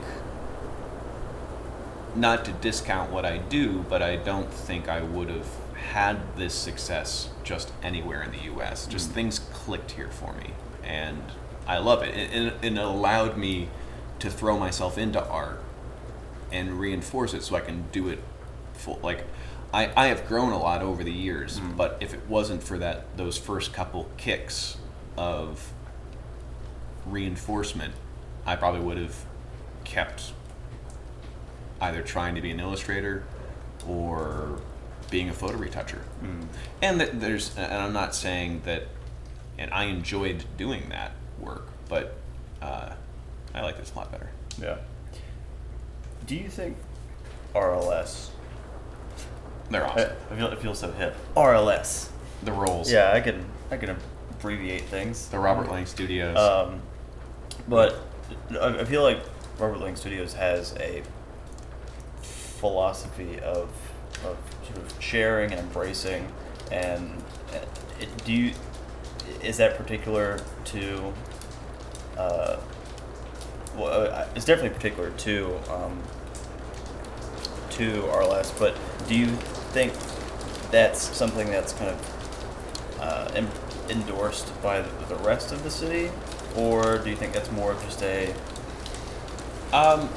not 2.16 2.46
to 2.46 2.52
discount 2.54 3.12
what 3.12 3.26
I 3.26 3.38
do, 3.38 3.86
but 3.90 4.02
I 4.02 4.16
don't 4.16 4.52
think 4.52 4.88
I 4.88 5.02
would 5.02 5.30
have 5.30 5.48
had 5.92 6.36
this 6.38 6.54
success 6.54 7.30
just 7.44 7.72
anywhere 7.84 8.24
in 8.24 8.32
the 8.32 8.44
U.S. 8.46 8.88
Just 8.88 9.10
mm. 9.10 9.14
things 9.14 9.40
clicked 9.40 9.92
here 9.92 10.10
for 10.10 10.34
me, 10.34 10.52
and 10.84 11.22
I 11.68 11.78
love 11.78 12.04
it. 12.04 12.14
And, 12.16 12.54
and, 12.62 12.78
it 12.78 12.84
allowed 12.84 13.38
me 13.38 13.70
to 14.20 14.30
throw 14.30 14.58
myself 14.58 14.98
into 14.98 15.24
art 15.28 15.62
and 16.52 16.80
reinforce 16.80 17.34
it 17.34 17.44
so 17.44 17.56
I 17.56 17.62
can 17.62 17.86
do 17.92 18.08
it 18.10 18.20
full. 18.74 19.00
Like, 19.04 19.26
I, 19.74 19.92
I 19.96 20.08
have 20.08 20.28
grown 20.28 20.52
a 20.52 20.60
lot 20.60 20.82
over 20.82 21.04
the 21.04 21.12
years, 21.12 21.60
mm. 21.60 21.76
but 21.76 21.98
if 22.00 22.14
it 22.14 22.28
wasn't 22.28 22.64
for 22.64 22.78
that 22.78 23.18
those 23.18 23.38
first 23.38 23.74
couple 23.74 24.10
kicks 24.18 24.78
of 25.18 25.72
reinforcement, 27.06 27.94
I 28.46 28.56
probably 28.56 28.82
would 28.82 28.98
have 28.98 29.26
kept 29.84 30.34
either 31.82 32.02
trying 32.02 32.36
to 32.36 32.42
be 32.42 32.52
an 32.52 32.60
illustrator 32.60 33.24
or 33.88 34.60
being 35.10 35.30
a 35.30 35.34
photo 35.34 35.58
retoucher. 35.58 36.02
Mm. 36.24 36.48
And 36.82 37.02
that 37.02 37.20
there's, 37.20 37.56
and 37.58 37.74
I'm 37.74 37.94
not 37.94 38.16
saying 38.16 38.62
that, 38.66 38.84
and 39.58 39.72
I 39.72 39.86
enjoyed 39.86 40.44
doing 40.58 40.90
that 40.90 41.12
work, 41.40 41.68
but 41.88 42.16
uh, 42.62 42.94
I 43.54 43.62
like 43.62 43.78
this 43.78 43.94
a 43.94 43.98
lot 43.98 44.12
better. 44.12 44.30
Yeah. 44.62 44.78
Do 46.28 46.36
you 46.36 46.50
think 46.50 46.78
RLS? 47.54 48.30
They're 49.70 49.86
awesome. 49.86 50.12
I 50.32 50.36
feel 50.36 50.48
it 50.48 50.60
feels 50.60 50.80
so 50.80 50.92
hip. 50.92 51.16
RLS. 51.36 52.10
the 52.44 52.52
roles. 52.52 52.92
Yeah, 52.92 53.12
I 53.12 53.22
can 53.22 53.46
I 53.72 53.78
can 53.78 53.98
abbreviate 54.32 54.84
things. 54.84 55.28
The 55.30 55.40
Robert 55.40 55.72
Lange 55.72 55.86
Studios. 55.86 56.38
Um, 56.38 56.82
but 57.68 58.00
I 58.52 58.80
I 58.80 58.86
feel 58.86 59.02
like 59.04 59.20
Robert 59.58 59.80
Lange 59.80 59.96
Studios 59.96 60.34
has 60.34 60.76
a 60.80 61.04
philosophy 62.66 63.40
of, 63.42 63.70
of 64.26 64.38
sort 64.66 64.78
of 64.78 64.96
sharing 65.00 65.52
and 65.52 65.60
embracing, 65.60 66.28
and 66.72 67.12
uh, 67.54 67.60
do 68.26 68.34
you 68.34 68.54
is 69.44 69.58
that 69.58 69.78
particular 69.78 70.40
to? 70.66 71.14
Uh, 72.18 72.58
well, 73.78 74.12
uh, 74.12 74.28
it's 74.36 74.46
definitely 74.46 74.76
particular 74.76 75.12
to 75.12 75.60
um, 75.72 76.02
to 77.72 78.02
RLS, 78.04 78.58
but 78.58 78.76
do 79.08 79.16
you 79.16 79.28
think 79.76 79.94
that's 80.72 81.02
something 81.16 81.48
that's 81.52 81.74
kind 81.74 81.92
of 81.92 83.00
uh, 83.00 83.32
en- 83.36 83.52
endorsed 83.90 84.50
by 84.64 84.82
the, 84.82 85.06
the 85.06 85.18
rest 85.18 85.52
of 85.52 85.64
the 85.64 85.70
city, 85.70 86.10
or 86.56 86.98
do 86.98 87.12
you 87.12 87.16
think 87.16 87.34
that's 87.34 87.52
more 87.52 87.74
of 87.74 87.84
just 87.84 88.02
a 88.02 88.34
Um, 89.72 90.10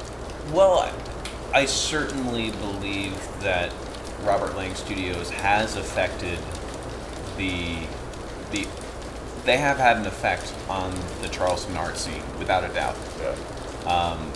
well, 0.51 0.91
I, 1.53 1.65
certainly 1.65 2.51
believe 2.51 3.15
that 3.41 3.71
Robert 4.23 4.55
Lange 4.55 4.75
Studios 4.75 5.29
has 5.29 5.75
affected 5.75 6.39
the 7.37 7.87
the. 8.51 8.67
They 9.45 9.57
have 9.57 9.77
had 9.77 9.97
an 9.97 10.05
effect 10.05 10.53
on 10.69 10.93
the 11.21 11.29
Charleston 11.29 11.77
art 11.77 11.97
scene, 11.97 12.21
without 12.37 12.69
a 12.69 12.73
doubt. 12.73 12.95
Yeah. 13.19 13.35
Um, 13.85 14.31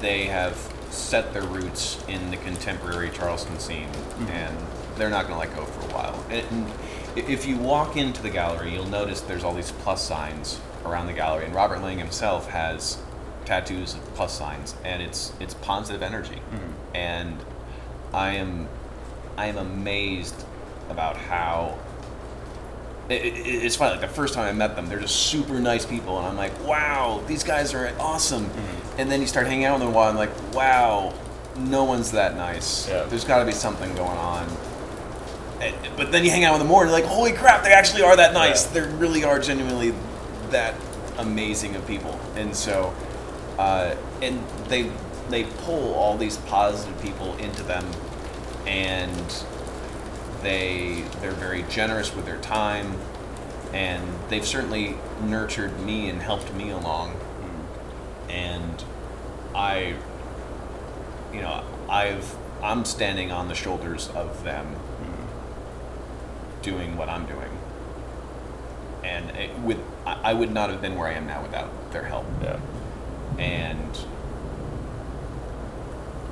they 0.00 0.24
have 0.26 0.56
set 0.90 1.32
their 1.32 1.42
roots 1.42 2.02
in 2.08 2.30
the 2.30 2.36
contemporary 2.38 3.10
Charleston 3.10 3.58
scene, 3.58 3.88
and 4.28 4.56
they're 4.96 5.10
not 5.10 5.26
going 5.26 5.34
to 5.34 5.48
let 5.48 5.56
go 5.56 5.64
for 5.64 5.90
a 5.90 5.94
while. 5.94 6.24
And, 6.30 6.46
and 6.50 6.72
if 7.16 7.46
you 7.46 7.56
walk 7.56 7.96
into 7.96 8.22
the 8.22 8.30
gallery, 8.30 8.72
you'll 8.72 8.86
notice 8.86 9.20
there's 9.20 9.44
all 9.44 9.54
these 9.54 9.72
plus 9.72 10.06
signs 10.06 10.60
around 10.84 11.06
the 11.06 11.12
gallery, 11.12 11.46
and 11.46 11.54
Robert 11.54 11.80
Lange 11.80 11.98
himself 11.98 12.48
has 12.50 12.98
tattoos 13.44 13.94
of 13.94 14.00
plus 14.14 14.36
signs, 14.36 14.74
and 14.84 15.02
it's 15.02 15.32
it's 15.40 15.54
positive 15.54 16.02
energy, 16.02 16.40
and 16.94 17.36
I 18.12 18.32
am 18.32 18.68
I 19.36 19.46
am 19.46 19.58
amazed 19.58 20.44
about 20.90 21.16
how 21.16 21.78
it, 23.08 23.24
it, 23.24 23.46
it's 23.64 23.76
funny. 23.76 23.92
Like 23.92 24.00
the 24.00 24.14
first 24.14 24.34
time 24.34 24.46
I 24.48 24.52
met 24.52 24.76
them, 24.76 24.88
they're 24.88 25.00
just 25.00 25.16
super 25.16 25.60
nice 25.60 25.84
people, 25.84 26.18
and 26.18 26.26
I'm 26.26 26.36
like, 26.36 26.58
wow, 26.66 27.22
these 27.26 27.44
guys 27.44 27.74
are 27.74 27.92
awesome. 28.00 28.46
Mm-hmm. 28.46 29.00
And 29.00 29.10
then 29.10 29.20
you 29.20 29.26
start 29.26 29.46
hanging 29.46 29.64
out 29.64 29.74
with 29.74 29.82
them 29.82 29.90
a 29.90 29.96
while, 29.96 30.08
and 30.08 30.18
like, 30.18 30.54
wow, 30.54 31.12
no 31.56 31.84
one's 31.84 32.12
that 32.12 32.36
nice. 32.36 32.88
Yeah. 32.88 33.04
There's 33.04 33.24
got 33.24 33.40
to 33.40 33.44
be 33.44 33.52
something 33.52 33.94
going 33.94 34.18
on. 34.18 34.48
And- 35.60 35.74
but 35.96 36.12
then 36.12 36.24
you 36.24 36.30
hang 36.30 36.44
out 36.44 36.52
with 36.52 36.60
them 36.60 36.68
more, 36.68 36.82
and 36.82 36.90
you're 36.90 36.98
like, 37.00 37.08
holy 37.08 37.32
crap, 37.32 37.62
they 37.64 37.72
actually 37.72 38.02
are 38.02 38.16
that 38.16 38.32
nice. 38.32 38.66
Yeah. 38.74 38.80
They 38.82 38.92
really 38.96 39.24
are 39.24 39.38
genuinely 39.38 39.94
that 40.50 40.74
amazing 41.18 41.76
of 41.76 41.86
people. 41.86 42.18
And 42.36 42.54
so, 42.54 42.94
uh, 43.58 43.94
and 44.20 44.42
they 44.68 44.90
they 45.30 45.44
pull 45.44 45.94
all 45.94 46.16
these 46.16 46.36
positive 46.38 47.00
people 47.00 47.36
into 47.36 47.62
them, 47.62 47.86
and 48.66 49.44
they 50.42 51.04
they're 51.20 51.32
very 51.32 51.64
generous 51.64 52.14
with 52.14 52.26
their 52.26 52.40
time, 52.40 52.98
and 53.72 54.02
they've 54.28 54.46
certainly 54.46 54.96
nurtured 55.22 55.80
me 55.80 56.08
and 56.08 56.22
helped 56.22 56.52
me 56.54 56.70
along. 56.70 57.18
And 58.28 58.84
I, 59.54 59.94
you 61.32 61.40
know, 61.40 61.64
I've 61.88 62.36
I'm 62.62 62.84
standing 62.84 63.30
on 63.30 63.48
the 63.48 63.54
shoulders 63.54 64.08
of 64.10 64.42
them, 64.42 64.76
doing 66.62 66.96
what 66.96 67.08
I'm 67.08 67.26
doing. 67.26 67.50
And 69.04 69.30
it, 69.36 69.58
with 69.60 69.78
I, 70.06 70.32
would 70.32 70.50
not 70.50 70.70
have 70.70 70.80
been 70.80 70.96
where 70.96 71.08
I 71.08 71.12
am 71.12 71.26
now 71.26 71.42
without 71.42 71.92
their 71.92 72.04
help 72.04 72.24
yeah 72.42 72.58
and 73.38 73.98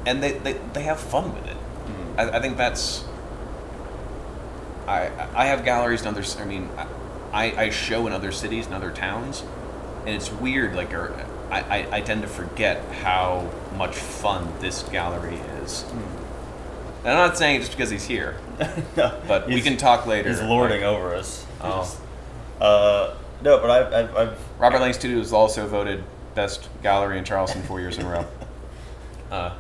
and 0.07 0.23
they, 0.23 0.33
they, 0.33 0.55
they 0.73 0.83
have 0.83 0.99
fun 0.99 1.35
with 1.35 1.47
it. 1.47 1.57
I, 2.17 2.39
I 2.39 2.41
think 2.41 2.57
that's 2.57 3.05
I 4.87 5.11
I 5.35 5.47
have 5.47 5.65
galleries 5.65 6.03
in 6.03 6.09
other 6.09 6.25
I 6.39 6.45
mean 6.45 6.69
I, 7.33 7.53
I 7.65 7.71
show 7.71 8.07
in 8.07 8.13
other 8.13 8.33
cities 8.33 8.67
and 8.67 8.75
other 8.75 8.91
towns 8.91 9.43
and 10.01 10.11
it's 10.11 10.31
weird 10.31 10.75
like 10.75 10.93
or 10.93 11.15
I, 11.51 11.61
I, 11.61 11.97
I 11.97 12.01
tend 12.01 12.23
to 12.23 12.29
forget 12.29 12.83
how 13.03 13.51
much 13.77 13.95
fun 13.95 14.53
this 14.61 14.83
gallery 14.85 15.37
is. 15.63 15.85
And 17.05 17.11
I'm 17.11 17.29
not 17.29 17.37
saying 17.37 17.57
it 17.57 17.59
just 17.61 17.73
because 17.73 17.91
he's 17.91 18.05
here, 18.05 18.39
no, 18.97 19.21
but 19.29 19.49
we 19.49 19.61
can 19.61 19.77
talk 19.77 20.07
later. 20.07 20.29
He's 20.31 20.41
lording 20.41 20.83
Like, 20.83 20.87
over 20.89 21.15
us. 21.15 21.45
Oh. 21.61 22.01
Uh, 22.61 23.17
no, 23.43 23.59
but 23.59 23.71
I've, 23.71 23.93
I've, 23.93 24.17
I've 24.17 24.39
Robert 24.59 24.81
Lange 24.81 24.93
Studios 24.95 25.19
was 25.19 25.33
also 25.33 25.67
voted 25.67 26.05
best 26.35 26.69
gallery 26.83 27.19
in 27.19 27.25
Charleston 27.25 27.63
four 27.63 27.81
years 27.81 27.99
in 27.99 28.07
a 28.07 28.09
row. 28.09 28.27
Uh, 29.33 29.51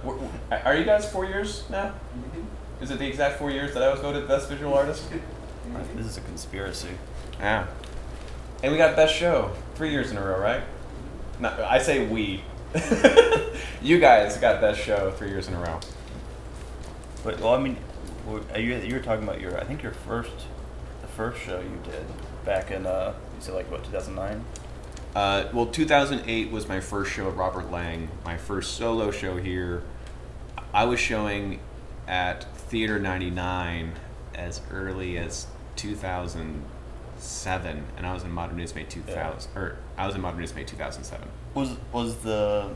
are 0.66 0.76
you 0.76 0.84
guys 0.84 1.10
four 1.10 1.24
years 1.24 1.64
now? 1.70 1.94
Is 2.82 2.90
it 2.90 2.98
the 2.98 3.06
exact 3.06 3.38
four 3.38 3.50
years 3.50 3.72
that 3.72 3.82
I 3.82 3.90
was 3.90 4.00
voted 4.00 4.28
best 4.28 4.50
visual 4.50 4.74
artist? 4.74 5.08
this 5.96 6.04
is 6.04 6.18
a 6.18 6.20
conspiracy. 6.20 6.90
Yeah. 7.40 7.66
And 8.62 8.70
we 8.70 8.76
got 8.76 8.96
best 8.96 9.14
show 9.14 9.50
three 9.74 9.90
years 9.90 10.10
in 10.10 10.18
a 10.18 10.22
row, 10.22 10.38
right? 10.38 10.62
No, 11.40 11.48
I 11.66 11.78
say 11.78 12.06
we. 12.06 12.44
you 13.82 13.98
guys 13.98 14.36
got 14.36 14.60
best 14.60 14.78
show 14.78 15.10
three 15.12 15.30
years 15.30 15.48
in 15.48 15.54
a 15.54 15.58
row. 15.58 15.80
But 17.24 17.40
well, 17.40 17.54
I 17.54 17.58
mean, 17.58 17.76
are 18.52 18.60
you 18.60 18.76
you 18.76 18.94
were 18.94 19.00
talking 19.00 19.24
about 19.24 19.40
your 19.40 19.58
I 19.58 19.64
think 19.64 19.82
your 19.82 19.92
first 19.92 20.46
the 21.00 21.08
first 21.08 21.40
show 21.40 21.60
you 21.60 21.80
did 21.90 22.04
back 22.44 22.70
in 22.70 22.86
uh 22.86 23.14
you 23.36 23.40
said 23.40 23.54
like 23.54 23.70
what 23.70 23.84
2009. 23.84 24.44
Uh, 25.14 25.44
well, 25.52 25.66
2008 25.66 26.50
was 26.50 26.66
my 26.68 26.80
first 26.80 27.12
show 27.12 27.28
at 27.28 27.36
Robert 27.36 27.70
Lange, 27.70 28.08
my 28.24 28.38
first 28.38 28.76
solo 28.76 29.10
show 29.10 29.36
here. 29.36 29.82
I 30.72 30.84
was 30.84 30.98
showing 30.98 31.60
at 32.08 32.44
Theater 32.56 32.98
99 32.98 33.92
as 34.34 34.62
early 34.70 35.18
as 35.18 35.46
2007, 35.76 37.84
and 37.96 38.06
I 38.06 38.14
was 38.14 38.24
in 38.24 38.32
Modern 38.32 38.56
Newsmate 38.56 38.88
2000, 38.88 39.54
or 39.54 39.76
I 39.98 40.06
was 40.06 40.14
in 40.14 40.22
Modern 40.22 40.40
Newsmate 40.40 40.66
2007. 40.66 41.28
Was 41.54 41.76
was 41.92 42.16
the 42.18 42.70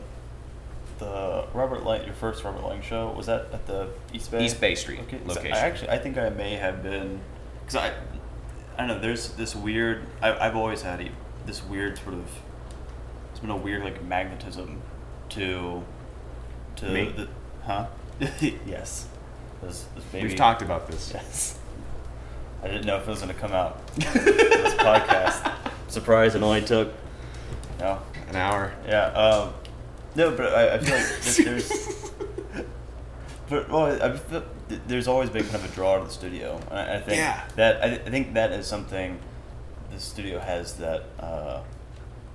the 0.99 1.45
Robert 1.53 1.85
Lange 1.85 2.05
your 2.05 2.13
first 2.13 2.43
Robert 2.43 2.63
Lange 2.63 2.81
show 2.81 3.11
was 3.11 3.27
that 3.27 3.47
at 3.53 3.67
the 3.67 3.89
East 4.13 4.31
Bay 4.31 4.45
East 4.45 4.59
Bay 4.59 4.75
Street 4.75 4.99
okay, 5.01 5.19
location. 5.25 5.53
I 5.53 5.59
actually 5.59 5.89
I 5.89 5.99
think 5.99 6.17
I 6.17 6.29
may 6.29 6.55
have 6.55 6.83
been 6.83 7.19
because 7.61 7.75
I 7.75 7.93
I 8.75 8.79
don't 8.79 8.87
know 8.87 8.99
there's 8.99 9.29
this 9.33 9.55
weird 9.55 10.03
I, 10.21 10.47
I've 10.47 10.55
always 10.55 10.81
had 10.81 11.01
a, 11.01 11.09
this 11.47 11.63
weird 11.63 11.97
sort 11.97 12.13
of 12.13 12.25
it's 13.31 13.39
been 13.39 13.49
a 13.49 13.55
weird 13.57 13.83
like 13.83 14.03
magnetism 14.03 14.81
to 15.29 15.83
to 16.75 16.85
Me? 16.85 17.11
the 17.15 17.27
huh 17.63 17.87
yes 18.65 19.07
this, 19.63 19.85
this 19.95 20.03
baby 20.11 20.27
We've 20.27 20.35
talked 20.37 20.61
about 20.61 20.87
this. 20.87 21.11
yes 21.13 21.57
I 22.63 22.67
didn't 22.67 22.85
know 22.85 22.97
if 22.97 23.03
it 23.03 23.07
was 23.09 23.21
going 23.21 23.33
to 23.33 23.39
come 23.39 23.51
out 23.53 23.85
this 23.95 24.05
podcast 24.75 25.55
surprised 25.87 26.35
it 26.35 26.43
only 26.43 26.61
took 26.61 26.91
no 27.79 27.99
An 28.29 28.35
hour. 28.35 28.73
yeah. 28.87 29.05
Um, 29.07 29.53
no, 30.15 30.31
but 30.31 30.51
I, 30.53 30.73
I 30.75 30.77
feel 30.79 30.95
like 30.95 31.21
th- 31.21 31.37
there's. 31.37 31.71
But 33.49 33.69
well, 33.69 33.85
I 34.03 34.17
feel, 34.17 34.43
there's 34.87 35.07
always 35.07 35.29
been 35.29 35.43
kind 35.43 35.55
of 35.55 35.65
a 35.71 35.73
draw 35.75 35.99
to 35.99 36.05
the 36.05 36.09
studio, 36.11 36.59
and 36.71 36.79
I, 36.79 36.95
I 36.95 36.99
think 36.99 37.17
Yeah. 37.19 37.47
that 37.55 37.81
I, 37.83 37.87
I 37.93 38.09
think 38.09 38.33
that 38.33 38.51
is 38.51 38.65
something 38.67 39.19
the 39.97 40.03
studio 40.03 40.39
has 40.39 40.77
that 40.77 41.03
uh, 41.19 41.61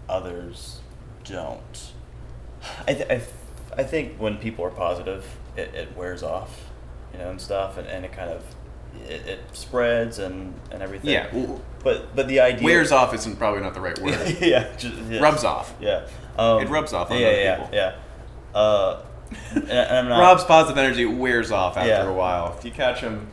others 0.08 0.80
don't. 1.24 1.92
I, 2.86 2.94
th- 2.94 3.06
I, 3.06 3.16
th- 3.16 3.28
I 3.76 3.82
think 3.84 4.16
when 4.18 4.36
people 4.38 4.64
are 4.64 4.70
positive, 4.70 5.24
it, 5.56 5.74
it 5.74 5.96
wears 5.96 6.22
off, 6.22 6.70
you 7.12 7.18
know, 7.18 7.30
and 7.30 7.40
stuff, 7.40 7.78
and, 7.78 7.86
and 7.88 8.04
it 8.04 8.12
kind 8.12 8.30
of 8.30 8.44
it, 9.08 9.26
it 9.26 9.40
spreads 9.52 10.18
and, 10.18 10.54
and 10.70 10.82
everything. 10.82 11.10
Yeah. 11.10 11.28
But 11.82 12.14
but 12.14 12.28
the 12.28 12.40
idea 12.40 12.64
Wears 12.64 12.92
off 12.92 13.14
isn't 13.14 13.36
probably 13.36 13.60
not 13.62 13.74
the 13.74 13.80
right 13.80 13.98
word. 13.98 14.36
yeah, 14.40 14.74
just, 14.76 14.96
yeah. 15.08 15.20
Rubs 15.20 15.44
off. 15.44 15.74
Yeah. 15.80 16.06
Um, 16.36 16.62
It 16.62 16.68
rubs 16.68 16.92
off 16.92 17.10
on 17.10 17.18
yeah, 17.18 17.26
other 17.26 17.36
yeah, 17.42 17.56
people. 17.56 17.74
Yeah. 17.74 17.94
Uh, 18.54 19.02
and, 19.54 19.70
and 19.70 19.98
I'm 19.98 20.08
not, 20.10 20.20
Rob's 20.20 20.44
positive 20.44 20.78
energy 20.78 21.04
wears 21.06 21.50
off 21.50 21.76
after 21.76 21.88
Yeah. 21.88 22.08
a 22.08 22.12
while. 22.12 22.54
If 22.58 22.64
you 22.64 22.70
catch 22.70 23.00
him, 23.00 23.28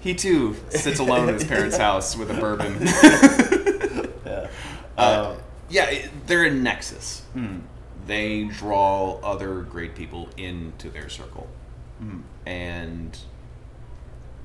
he 0.00 0.14
too 0.14 0.56
sits 0.70 0.98
alone 1.00 1.28
in 1.28 1.34
his 1.34 1.44
parents' 1.54 1.76
house 1.76 2.16
with 2.16 2.30
a 2.30 2.34
bourbon. 2.34 2.76
Yeah. 4.26 4.48
Uh, 4.96 5.30
Um, 5.36 5.42
yeah, 5.70 5.90
it- 5.90 6.26
they're 6.26 6.44
a 6.44 6.50
nexus. 6.50 7.20
hmm. 7.32 7.58
They 8.06 8.44
draw 8.44 9.18
other 9.22 9.60
great 9.62 9.94
people 9.94 10.28
into 10.36 10.90
their 10.90 11.08
circle, 11.08 11.46
Hmm. 11.98 12.20
and 12.46 13.18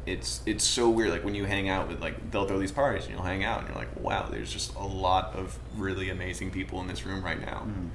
it's 0.06 0.42
it's 0.46 0.64
so 0.66 0.90
weird. 0.90 1.12
Like 1.12 1.24
when 1.24 1.34
you 1.36 1.46
hang 1.46 1.70
out 1.70 1.88
with 1.88 2.02
like 2.02 2.30
they'll 2.32 2.46
throw 2.46 2.60
these 2.60 2.72
parties 2.74 3.06
and 3.06 3.14
you'll 3.14 3.24
hang 3.24 3.44
out 3.46 3.60
and 3.60 3.70
you're 3.70 3.78
like, 3.78 3.98
wow, 4.00 4.28
there's 4.30 4.52
just 4.52 4.76
a 4.76 4.86
lot 4.86 5.34
of 5.36 5.58
really 5.78 6.10
amazing 6.10 6.52
people 6.52 6.82
in 6.82 6.88
this 6.88 7.06
room 7.06 7.24
right 7.24 7.40
now, 7.40 7.66
Mm. 7.66 7.90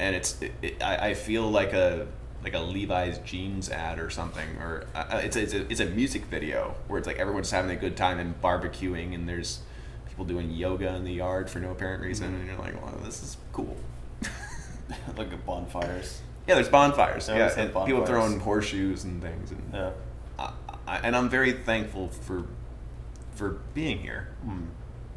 and 0.00 0.16
it's 0.16 0.40
it, 0.42 0.52
it, 0.62 0.82
I, 0.82 1.10
I 1.10 1.14
feel 1.14 1.48
like 1.48 1.72
a 1.72 2.06
like 2.42 2.54
a 2.54 2.58
Levi's 2.60 3.18
jeans 3.18 3.70
ad 3.70 3.98
or 3.98 4.10
something, 4.10 4.48
or 4.58 4.84
uh, 4.94 5.20
it's 5.22 5.36
a, 5.36 5.42
it's 5.42 5.54
a 5.54 5.70
it's 5.70 5.80
a 5.80 5.86
music 5.86 6.24
video 6.26 6.74
where 6.88 6.98
it's 6.98 7.06
like 7.06 7.18
everyone's 7.18 7.50
having 7.50 7.70
a 7.70 7.76
good 7.76 7.96
time 7.96 8.18
and 8.18 8.40
barbecuing 8.42 9.14
and 9.14 9.28
there's 9.28 9.60
people 10.08 10.24
doing 10.24 10.50
yoga 10.50 10.94
in 10.94 11.04
the 11.04 11.12
yard 11.12 11.48
for 11.48 11.58
no 11.60 11.70
apparent 11.70 12.02
reason, 12.02 12.34
and 12.34 12.46
you're 12.46 12.58
like, 12.58 12.80
wow, 12.82 12.92
this 13.04 13.22
is 13.22 13.36
cool. 13.52 13.76
like 15.16 15.32
at 15.32 15.46
bonfires. 15.46 16.20
Yeah, 16.46 16.56
there's 16.56 16.68
bonfires. 16.68 17.28
Yeah, 17.28 17.52
and 17.56 17.72
people 17.86 18.04
throwing 18.04 18.40
horseshoes 18.40 19.04
and 19.04 19.22
things, 19.22 19.50
and 19.52 19.62
Yeah. 19.72 19.90
I, 20.38 20.52
I, 20.86 20.96
and 20.98 21.14
I'm 21.16 21.28
very 21.28 21.52
thankful 21.52 22.08
for 22.08 22.46
for 23.34 23.60
being 23.74 23.98
here, 23.98 24.28
Mm. 24.46 24.66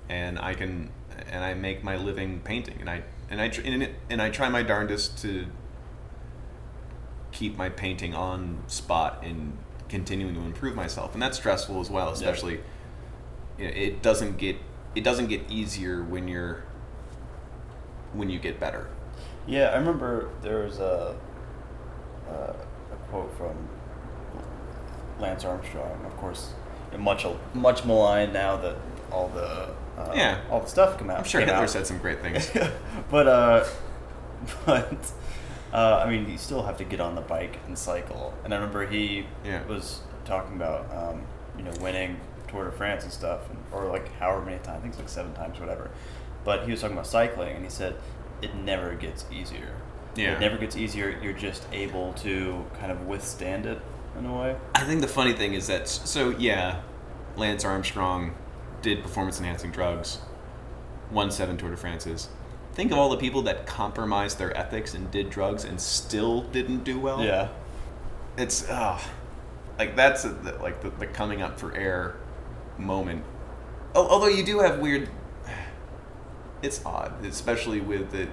and 0.09 0.39
I 0.39 0.53
can 0.53 0.91
and 1.31 1.43
I 1.43 1.53
make 1.55 1.83
my 1.83 1.97
living 1.97 2.39
painting, 2.41 2.77
and 2.79 2.89
I 2.89 3.01
and 3.29 3.41
I 3.41 3.49
tr- 3.49 3.61
and, 3.65 3.81
it, 3.83 3.95
and 4.09 4.21
I 4.21 4.29
try 4.29 4.47
my 4.49 4.61
darndest 4.63 5.17
to 5.23 5.47
keep 7.35 7.57
my 7.57 7.69
painting 7.69 8.15
on 8.15 8.57
spot 8.67 9.21
and 9.23 9.57
continuing 9.89 10.33
to 10.33 10.41
improve 10.41 10.75
myself, 10.75 11.13
and 11.13 11.21
that's 11.21 11.37
stressful 11.37 11.79
as 11.81 11.89
well, 11.89 12.09
especially. 12.09 12.61
You 13.59 13.65
know, 13.65 13.73
it 13.75 14.01
doesn't 14.01 14.37
get 14.37 14.55
it 14.95 15.03
doesn't 15.03 15.27
get 15.27 15.41
easier 15.49 16.03
when 16.03 16.27
you're 16.27 16.63
when 18.13 18.29
you 18.29 18.39
get 18.39 18.59
better. 18.59 18.87
Yeah, 19.47 19.65
I 19.67 19.77
remember 19.77 20.29
there 20.41 20.59
was 20.63 20.79
a 20.79 21.15
uh, 22.29 22.53
a 22.91 22.95
quote 23.09 23.31
from 23.37 23.55
Lance 25.19 25.45
Armstrong. 25.45 26.03
Of 26.05 26.15
course, 26.17 26.53
much 26.97 27.25
much 27.53 27.85
maligned 27.85 28.33
now 28.33 28.57
that 28.57 28.75
all 29.11 29.29
the 29.29 29.69
uh, 29.97 30.11
Yeah. 30.15 30.41
all 30.49 30.61
the 30.61 30.67
stuff 30.67 30.97
come 30.97 31.09
out. 31.09 31.19
I'm 31.19 31.23
sure 31.25 31.41
Hitler 31.41 31.55
out. 31.55 31.69
said 31.69 31.85
some 31.87 31.97
great 31.99 32.21
things. 32.21 32.51
but 33.11 33.27
uh, 33.27 33.65
but 34.65 35.11
uh, 35.75 36.01
I 36.05 36.09
mean, 36.09 36.29
you 36.29 36.37
still 36.37 36.63
have 36.63 36.77
to 36.77 36.83
get 36.85 36.99
on 36.99 37.15
the 37.15 37.21
bike 37.21 37.59
and 37.67 37.77
cycle. 37.77 38.33
And 38.43 38.53
I 38.53 38.57
remember 38.57 38.87
he 38.87 39.25
Yeah. 39.43 39.63
was 39.65 40.01
talking 40.23 40.55
about 40.55 40.89
um, 40.95 41.23
you 41.57 41.63
know 41.63 41.71
winning 41.81 42.19
Tour 42.47 42.65
de 42.65 42.71
France 42.71 43.03
and 43.03 43.11
stuff, 43.11 43.49
and, 43.49 43.59
or 43.71 43.85
like 43.87 44.11
however 44.19 44.43
many 44.45 44.57
times. 44.59 44.77
I 44.77 44.81
think 44.81 44.93
it's 44.93 44.99
like 44.99 45.09
seven 45.09 45.33
times, 45.33 45.59
whatever. 45.59 45.89
But 46.43 46.63
he 46.65 46.71
was 46.71 46.79
talking 46.81 46.95
about 46.95 47.07
cycling, 47.07 47.55
and 47.55 47.63
he 47.63 47.69
said 47.69 47.95
it 48.41 48.55
never 48.55 48.95
gets 48.95 49.25
easier. 49.31 49.75
Yeah. 50.15 50.35
It 50.35 50.39
never 50.39 50.57
gets 50.57 50.77
easier. 50.77 51.19
You're 51.21 51.33
just 51.33 51.67
able 51.73 52.13
to 52.13 52.65
kind 52.79 52.91
of 52.91 53.05
withstand 53.07 53.65
it 53.65 53.81
in 54.17 54.25
a 54.25 54.33
way. 54.33 54.55
I 54.75 54.85
think 54.85 55.01
the 55.01 55.07
funny 55.09 55.33
thing 55.33 55.53
is 55.53 55.67
that 55.67 55.87
so 55.89 56.29
yeah, 56.29 56.81
Lance 57.35 57.65
Armstrong 57.65 58.33
did 58.81 59.01
performance 59.03 59.39
enhancing 59.39 59.71
drugs, 59.71 60.19
won 61.11 61.31
seven 61.31 61.57
Tour 61.57 61.71
de 61.71 61.77
France's. 61.77 62.29
Think 62.75 62.91
of 62.91 62.97
all 62.97 63.09
the 63.09 63.17
people 63.17 63.41
that 63.43 63.65
compromised 63.65 64.37
their 64.37 64.55
ethics 64.55 64.93
and 64.93 65.09
did 65.09 65.29
drugs 65.29 65.63
and 65.63 65.79
still 65.81 66.41
didn't 66.41 66.83
do 66.83 66.99
well. 66.99 67.23
Yeah. 67.23 67.47
it's 68.37 68.67
ah, 68.69 69.01
like 69.79 69.95
that's 69.95 70.25
a, 70.25 70.29
the- 70.29 70.57
like 70.57 70.81
the, 70.81 70.89
the 70.91 71.07
coming 71.07 71.41
up 71.41 71.57
for 71.59 71.73
air 71.75 72.15
moment. 72.77 73.23
Al- 73.95 74.07
Although 74.09 74.27
you 74.27 74.43
do 74.43 74.59
have 74.59 74.79
weird, 74.79 75.09
it's 76.61 76.85
odd, 76.85 77.23
especially 77.25 77.79
with 77.79 78.11
the. 78.11 78.27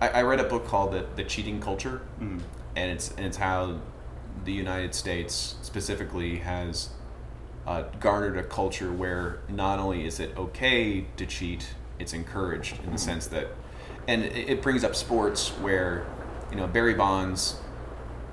I, 0.00 0.08
I 0.08 0.22
read 0.22 0.40
a 0.40 0.44
book 0.44 0.66
called 0.66 0.92
the, 0.92 1.04
the 1.16 1.24
Cheating 1.24 1.60
Culture, 1.60 2.00
Mm. 2.20 2.40
and 2.76 2.90
it's 2.90 3.10
and 3.10 3.26
it's 3.26 3.36
how 3.36 3.78
the 4.44 4.52
United 4.52 4.94
States 4.94 5.56
specifically 5.60 6.38
has 6.38 6.88
uh, 7.66 7.82
garnered 8.00 8.38
a 8.38 8.42
culture 8.42 8.90
where 8.90 9.40
not 9.50 9.78
only 9.78 10.06
is 10.06 10.18
it 10.18 10.34
okay 10.38 11.04
to 11.18 11.26
cheat, 11.26 11.74
it's 12.00 12.12
encouraged 12.12 12.82
in 12.84 12.92
the 12.92 12.98
sense 12.98 13.26
that, 13.28 13.48
and 14.08 14.24
it, 14.24 14.62
brings 14.62 14.82
up 14.82 14.96
sports 14.96 15.50
where, 15.60 16.06
you 16.50 16.56
know, 16.56 16.66
Barry 16.66 16.94
Bonds, 16.94 17.60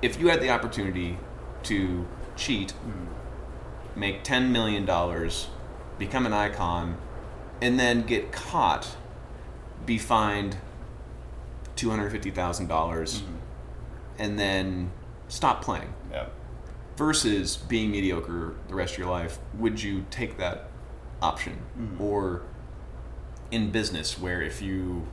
if 0.02 0.18
you 0.18 0.28
had 0.28 0.40
the 0.40 0.50
opportunity 0.50 1.18
to 1.64 2.06
cheat, 2.36 2.68
mm-hmm. 2.68 4.00
make 4.00 4.24
ten 4.24 4.50
million 4.50 4.84
dollars, 4.84 5.48
become 5.98 6.24
an 6.26 6.32
icon, 6.32 6.96
and 7.60 7.78
then 7.78 8.02
get 8.02 8.32
caught, 8.32 8.96
be 9.84 9.98
fined 9.98 10.56
two 11.76 11.90
hundred 11.90 12.10
fifty 12.10 12.30
thousand 12.30 12.68
dollars, 12.68 13.20
mm-hmm. 13.20 13.34
and 14.18 14.38
then 14.38 14.90
stop 15.28 15.62
playing 15.62 15.92
Yeah. 16.10 16.28
versus 16.96 17.56
being 17.56 17.90
mediocre 17.90 18.54
the 18.68 18.74
rest 18.74 18.94
of 18.94 18.98
your 18.98 19.10
life, 19.10 19.38
would 19.54 19.82
you 19.82 20.06
take 20.10 20.38
that 20.38 20.70
option? 21.20 21.58
Mm-hmm. 21.78 22.02
Or 22.02 22.42
in 23.50 23.70
business, 23.70 24.18
where 24.18 24.42
if 24.42 24.60
you 24.62 25.06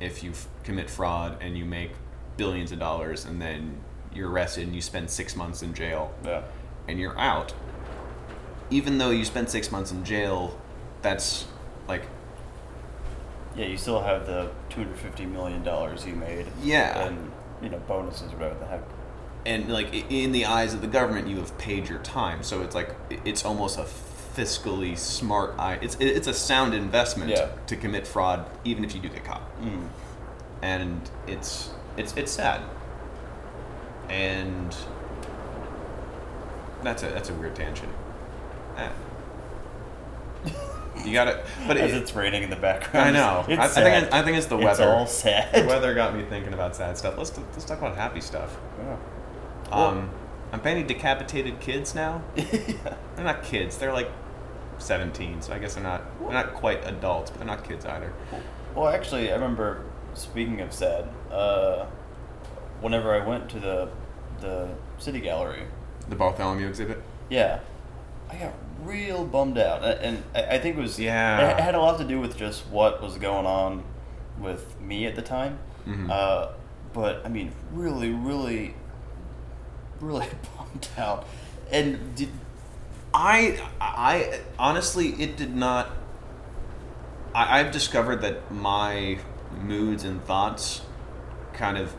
if 0.00 0.22
you 0.22 0.30
f- 0.30 0.46
commit 0.64 0.88
fraud 0.88 1.36
and 1.40 1.58
you 1.58 1.64
make 1.64 1.90
billions 2.36 2.70
of 2.72 2.78
dollars 2.78 3.24
and 3.24 3.40
then 3.42 3.78
you're 4.14 4.30
arrested 4.30 4.64
and 4.66 4.74
you 4.74 4.80
spend 4.80 5.10
six 5.10 5.34
months 5.34 5.62
in 5.62 5.74
jail 5.74 6.12
Yeah. 6.24 6.42
and 6.86 7.00
you're 7.00 7.18
out, 7.18 7.52
even 8.70 8.98
though 8.98 9.10
you 9.10 9.24
spent 9.24 9.50
six 9.50 9.72
months 9.72 9.90
in 9.92 10.04
jail, 10.04 10.56
that's 11.02 11.46
like 11.88 12.02
Yeah, 13.56 13.66
you 13.66 13.76
still 13.76 14.00
have 14.02 14.26
the 14.26 14.50
two 14.70 14.82
hundred 14.82 14.98
fifty 14.98 15.26
million 15.26 15.62
dollars 15.64 16.06
you 16.06 16.14
made. 16.14 16.46
Yeah. 16.62 17.06
And 17.08 17.32
you 17.62 17.68
know 17.70 17.78
bonuses 17.88 18.32
or 18.32 18.36
whatever 18.36 18.58
the 18.60 18.66
heck. 18.66 18.82
and 19.44 19.68
like 19.72 19.92
in 20.12 20.30
the 20.30 20.44
eyes 20.46 20.74
of 20.74 20.80
the 20.80 20.86
government 20.86 21.26
you 21.26 21.36
have 21.38 21.56
paid 21.58 21.88
your 21.88 21.98
time 22.00 22.40
so 22.44 22.62
it's 22.62 22.74
like 22.74 22.94
it's 23.24 23.44
almost 23.44 23.78
a 23.80 23.84
fiscally 24.38 24.96
smart 24.96 25.54
eye 25.58 25.78
it's 25.82 25.96
it's 26.00 26.28
a 26.28 26.34
sound 26.34 26.72
investment 26.74 27.30
Yeah. 27.30 27.48
to 27.66 27.76
commit 27.76 28.06
fraud 28.06 28.46
even 28.64 28.84
if 28.84 28.94
you 28.94 29.00
do 29.00 29.08
get 29.08 29.24
caught 29.24 29.42
Mm. 29.60 29.88
and 30.62 31.10
it's 31.26 31.70
it's 31.96 32.16
it's 32.16 32.30
sad 32.30 32.60
and 34.08 34.74
that's 36.82 37.02
a 37.02 37.06
that's 37.06 37.30
a 37.30 37.34
weird 37.34 37.56
tangent 37.56 37.92
Eh. 38.76 38.88
you 41.04 41.12
got 41.12 41.26
it 41.28 41.44
but 41.66 41.76
As 41.76 41.90
it, 41.92 41.96
it's 42.02 42.14
raining 42.14 42.44
in 42.44 42.50
the 42.50 42.56
background. 42.56 43.08
I 43.08 43.10
know. 43.10 43.44
It's 43.48 43.76
I, 43.76 43.80
I 43.80 43.84
think. 44.00 44.14
I, 44.14 44.18
I 44.20 44.22
think 44.22 44.36
it's 44.36 44.46
the 44.46 44.56
It's 44.56 44.64
weather. 44.64 44.88
all 44.88 45.06
sad. 45.06 45.52
The 45.52 45.66
weather 45.66 45.94
got 45.94 46.14
me 46.14 46.24
thinking 46.24 46.52
about 46.54 46.76
sad 46.76 46.96
stuff. 46.96 47.18
Let's 47.18 47.36
let's 47.36 47.64
talk 47.64 47.78
about 47.78 47.96
happy 47.96 48.20
stuff. 48.20 48.56
Yeah. 48.78 48.96
Um, 49.72 50.10
I'm 50.52 50.60
painting 50.60 50.86
decapitated 50.86 51.58
kids 51.60 51.94
now. 51.94 52.22
yeah. 52.36 52.44
They're 53.16 53.24
not 53.24 53.42
kids. 53.42 53.78
They're 53.78 53.92
like 53.92 54.10
17, 54.78 55.42
so 55.42 55.52
I 55.52 55.58
guess 55.58 55.74
they're 55.74 55.82
not 55.82 56.02
they're 56.20 56.32
not 56.32 56.54
quite 56.54 56.86
adults, 56.86 57.30
but 57.30 57.38
they're 57.40 57.46
not 57.46 57.64
kids 57.66 57.84
either. 57.86 58.12
Well, 58.74 58.88
actually, 58.88 59.30
I 59.30 59.34
remember 59.34 59.82
speaking 60.14 60.60
of 60.60 60.72
sad. 60.72 61.08
Uh, 61.30 61.86
whenever 62.80 63.14
I 63.14 63.26
went 63.26 63.48
to 63.50 63.60
the 63.60 63.88
the 64.40 64.68
city 64.98 65.20
gallery, 65.20 65.64
The 66.08 66.14
Bartholomew 66.16 66.66
exhibit. 66.68 67.02
yeah, 67.28 67.60
I 68.30 68.36
got 68.36 68.52
real 68.84 69.24
bummed 69.24 69.58
out, 69.58 69.82
A- 69.82 70.00
and 70.04 70.22
I 70.34 70.58
think 70.58 70.76
it 70.76 70.80
was 70.80 70.98
Yeah. 70.98 71.48
it 71.50 71.60
had 71.60 71.74
a 71.74 71.80
lot 71.80 71.98
to 71.98 72.04
do 72.04 72.20
with 72.20 72.36
just 72.36 72.66
what 72.68 73.02
was 73.02 73.16
going 73.18 73.46
on 73.46 73.82
with 74.38 74.80
me 74.80 75.06
at 75.06 75.16
the 75.16 75.22
time. 75.22 75.58
Mhm. 75.86 76.08
Uh, 76.10 76.48
but 76.92 77.22
I 77.24 77.28
mean, 77.28 77.50
really, 77.72 78.10
really, 78.10 78.74
really 80.00 80.26
bummed 80.56 80.88
out. 80.96 81.26
And 81.72 82.14
did 82.14 82.30
I 83.18 83.60
I 83.80 84.40
honestly 84.60 85.08
it 85.20 85.36
did 85.36 85.54
not. 85.54 85.90
I, 87.34 87.58
I've 87.58 87.72
discovered 87.72 88.20
that 88.22 88.52
my 88.52 89.18
moods 89.60 90.04
and 90.04 90.24
thoughts 90.24 90.82
kind 91.52 91.76
of 91.76 91.96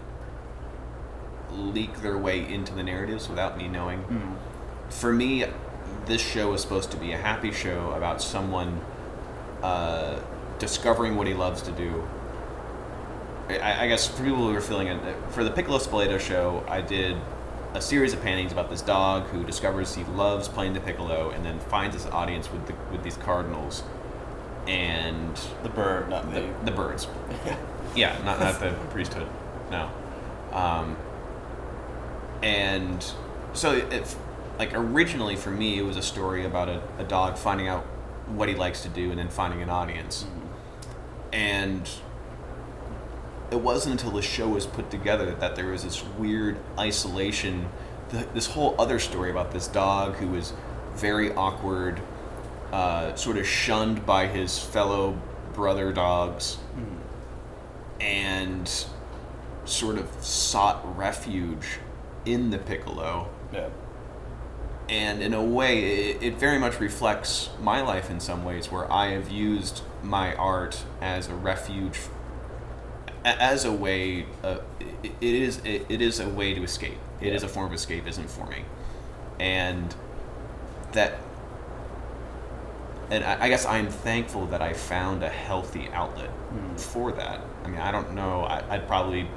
leak 1.52 2.02
their 2.02 2.18
way 2.18 2.52
into 2.52 2.74
the 2.74 2.84
narratives 2.84 3.28
without 3.28 3.58
me 3.58 3.68
knowing. 3.68 4.04
mm, 4.04 4.94
for 4.94 5.12
me, 5.12 5.46
this 6.06 6.22
show 6.22 6.54
is 6.54 6.62
supposed 6.62 6.90
to 6.92 6.98
be 6.98 7.12
a 7.12 7.18
happy 7.18 7.52
show 7.52 7.92
about 7.92 8.22
someone 8.22 8.80
uh, 9.62 10.20
discovering 10.58 11.18
what 11.18 11.28
he 11.28 11.34
loves 11.34 11.62
to 11.64 11.72
do. 11.74 12.08
I, 13.50 13.86
I 13.86 13.88
guess 13.90 14.08
for 14.08 14.24
people 14.24 14.48
who 14.48 14.56
are 14.56 14.62
feeling 14.62 14.88
it, 14.88 15.16
for 15.32 15.44
the 15.44 15.52
Piccolo 15.52 15.80
Spoleto 15.80 16.18
show, 16.20 16.64
I 16.68 16.80
did 16.80 17.18
a 17.74 17.82
series 17.82 18.14
of 18.14 18.22
paintings 18.22 18.52
about 18.52 18.70
this 18.70 18.82
dog 18.82 19.28
who 19.28 19.44
discovers 19.44 19.96
he 19.96 20.04
loves 20.04 20.48
playing 20.48 20.74
the 20.74 20.80
piccolo 20.80 21.30
and 21.30 21.46
then 21.46 21.60
finds 21.60 21.96
his 21.96 22.06
audience 22.08 22.52
with 22.52 22.66
the, 22.68 22.74
with 22.92 23.04
these 23.04 23.18
cardinals 23.18 23.84
and 24.68 25.40
the 25.64 25.70
bird, 25.70 26.10
not 26.10 26.34
the, 26.34 26.48
the 26.66 26.72
birds. 26.72 27.08
Yeah, 27.96 28.16
not, 28.24 28.40
not 28.40 28.60
the 28.60 28.70
priesthood. 28.92 29.28
No. 29.72 29.90
Um, 30.52 30.96
and 32.44 33.04
so, 33.54 33.74
if 33.74 34.16
like 34.60 34.76
originally 34.76 35.36
for 35.36 35.50
me, 35.50 35.80
it 35.80 35.82
was 35.82 35.98
a 35.98 36.04
story 36.04 36.46
about 36.46 36.70
a, 36.70 36.84
a 37.00 37.04
dog 37.04 37.36
finding 37.36 37.68
out 37.68 37.84
what 38.28 38.48
he 38.48 38.54
likes 38.54 38.84
to 38.84 38.90
do 38.90 39.10
and 39.10 39.18
then 39.18 39.30
finding 39.30 39.62
an 39.62 39.70
audience. 39.72 40.26
And 41.34 41.90
it 43.52 43.60
wasn't 43.60 44.00
until 44.00 44.12
the 44.12 44.22
show 44.22 44.50
was 44.50 44.66
put 44.66 44.90
together 44.92 45.34
that 45.36 45.56
there 45.56 45.68
was 45.68 45.84
this 45.84 46.04
weird 46.18 46.58
isolation, 46.78 47.68
th- 48.12 48.28
this 48.34 48.48
whole 48.48 48.76
other 48.80 49.00
story 49.00 49.32
about 49.32 49.52
this 49.52 49.68
dog 49.68 50.16
who 50.16 50.28
was 50.28 50.54
very 50.96 51.34
awkward, 51.34 52.02
uh, 52.72 53.16
sort 53.16 53.38
of 53.38 53.48
shunned 53.48 54.06
by 54.06 54.28
his 54.28 54.60
fellow 54.60 55.20
brother 55.54 55.92
dogs, 55.92 56.58
and 58.00 58.86
sort 59.66 59.98
of 59.98 60.10
sought 60.24 60.98
refuge 60.98 61.80
in 62.26 62.50
the 62.50 62.58
piccolo. 62.58 63.30
Yeah. 63.54 63.70
And 64.88 65.22
in 65.22 65.34
a 65.34 65.44
way, 65.44 66.10
it, 66.10 66.24
it 66.24 66.36
very 66.40 66.58
much 66.58 66.80
reflects 66.80 67.50
my 67.62 67.82
life 67.82 68.10
in 68.10 68.20
some 68.20 68.44
ways, 68.44 68.72
where 68.72 68.92
I 68.92 69.10
have 69.10 69.30
used 69.30 69.82
my 70.02 70.34
art 70.36 70.84
as 71.02 71.28
a 71.28 71.36
refuge, 71.36 72.00
as 73.26 73.66
a 73.66 73.72
way. 73.72 74.26
Uh, 74.44 74.60
it, 75.04 75.12
it 75.22 75.36
is 75.36 75.58
it, 75.66 75.86
it 75.90 76.02
is 76.02 76.20
a 76.20 76.28
way 76.30 76.54
to 76.54 76.64
escape. 76.64 76.98
It 77.22 77.34
is 77.34 77.44
a 77.44 77.48
form 77.48 77.72
of 77.72 77.78
escapism 77.78 78.30
for 78.30 78.46
me, 78.48 78.64
and 79.40 79.94
that. 80.94 81.20
And 83.12 83.24
I 83.24 83.46
I 83.46 83.50
guess 83.50 83.66
I'm 83.66 83.90
thankful 83.90 84.46
that 84.48 84.62
I 84.62 84.74
found 84.74 85.24
a 85.24 85.30
healthy 85.30 85.90
outlet 85.94 86.30
for 86.78 87.12
that. 87.14 87.42
I 87.64 87.68
mean, 87.68 87.82
I 87.82 87.92
don't 87.92 88.14
know. 88.14 88.44
I, 88.44 88.64
I'd 88.70 88.88
probably, 88.88 89.28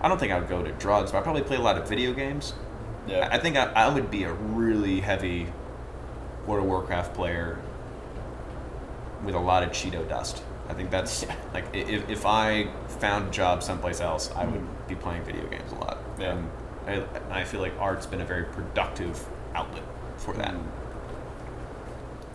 I 0.00 0.08
don't 0.08 0.18
think 0.18 0.32
I 0.32 0.38
would 0.38 0.48
go 0.48 0.62
to 0.62 0.72
drugs, 0.72 1.10
but 1.10 1.18
I'd 1.18 1.24
probably 1.24 1.42
play 1.42 1.56
a 1.56 1.60
lot 1.60 1.76
of 1.76 1.88
video 1.88 2.12
games. 2.12 2.54
Yeah. 3.08 3.28
I 3.30 3.36
I 3.36 3.38
think 3.38 3.56
I, 3.56 3.64
I 3.72 3.92
would 3.92 4.10
be 4.10 4.24
a 4.24 4.32
really 4.32 5.00
heavy 5.00 5.48
World 6.46 6.62
of 6.62 6.68
Warcraft 6.68 7.14
player 7.14 7.58
with 9.24 9.34
a 9.34 9.38
lot 9.38 9.62
of 9.62 9.70
Cheeto 9.70 10.08
dust. 10.08 10.42
I 10.72 10.74
think 10.74 10.90
that's 10.90 11.26
like 11.52 11.66
if, 11.74 12.08
if 12.08 12.24
I 12.24 12.68
found 12.98 13.28
a 13.28 13.30
job 13.30 13.62
someplace 13.62 14.00
else, 14.00 14.32
I 14.34 14.46
would 14.46 14.60
mm-hmm. 14.60 14.88
be 14.88 14.94
playing 14.94 15.22
video 15.22 15.46
games 15.48 15.70
a 15.70 15.74
lot. 15.74 15.98
Yeah. 16.18 16.38
And 16.86 17.06
I, 17.30 17.40
I 17.40 17.44
feel 17.44 17.60
like 17.60 17.78
art's 17.78 18.06
been 18.06 18.22
a 18.22 18.24
very 18.24 18.44
productive 18.44 19.22
outlet 19.54 19.84
for 20.16 20.32
that. 20.34 20.54
Mm-hmm. 20.54 20.68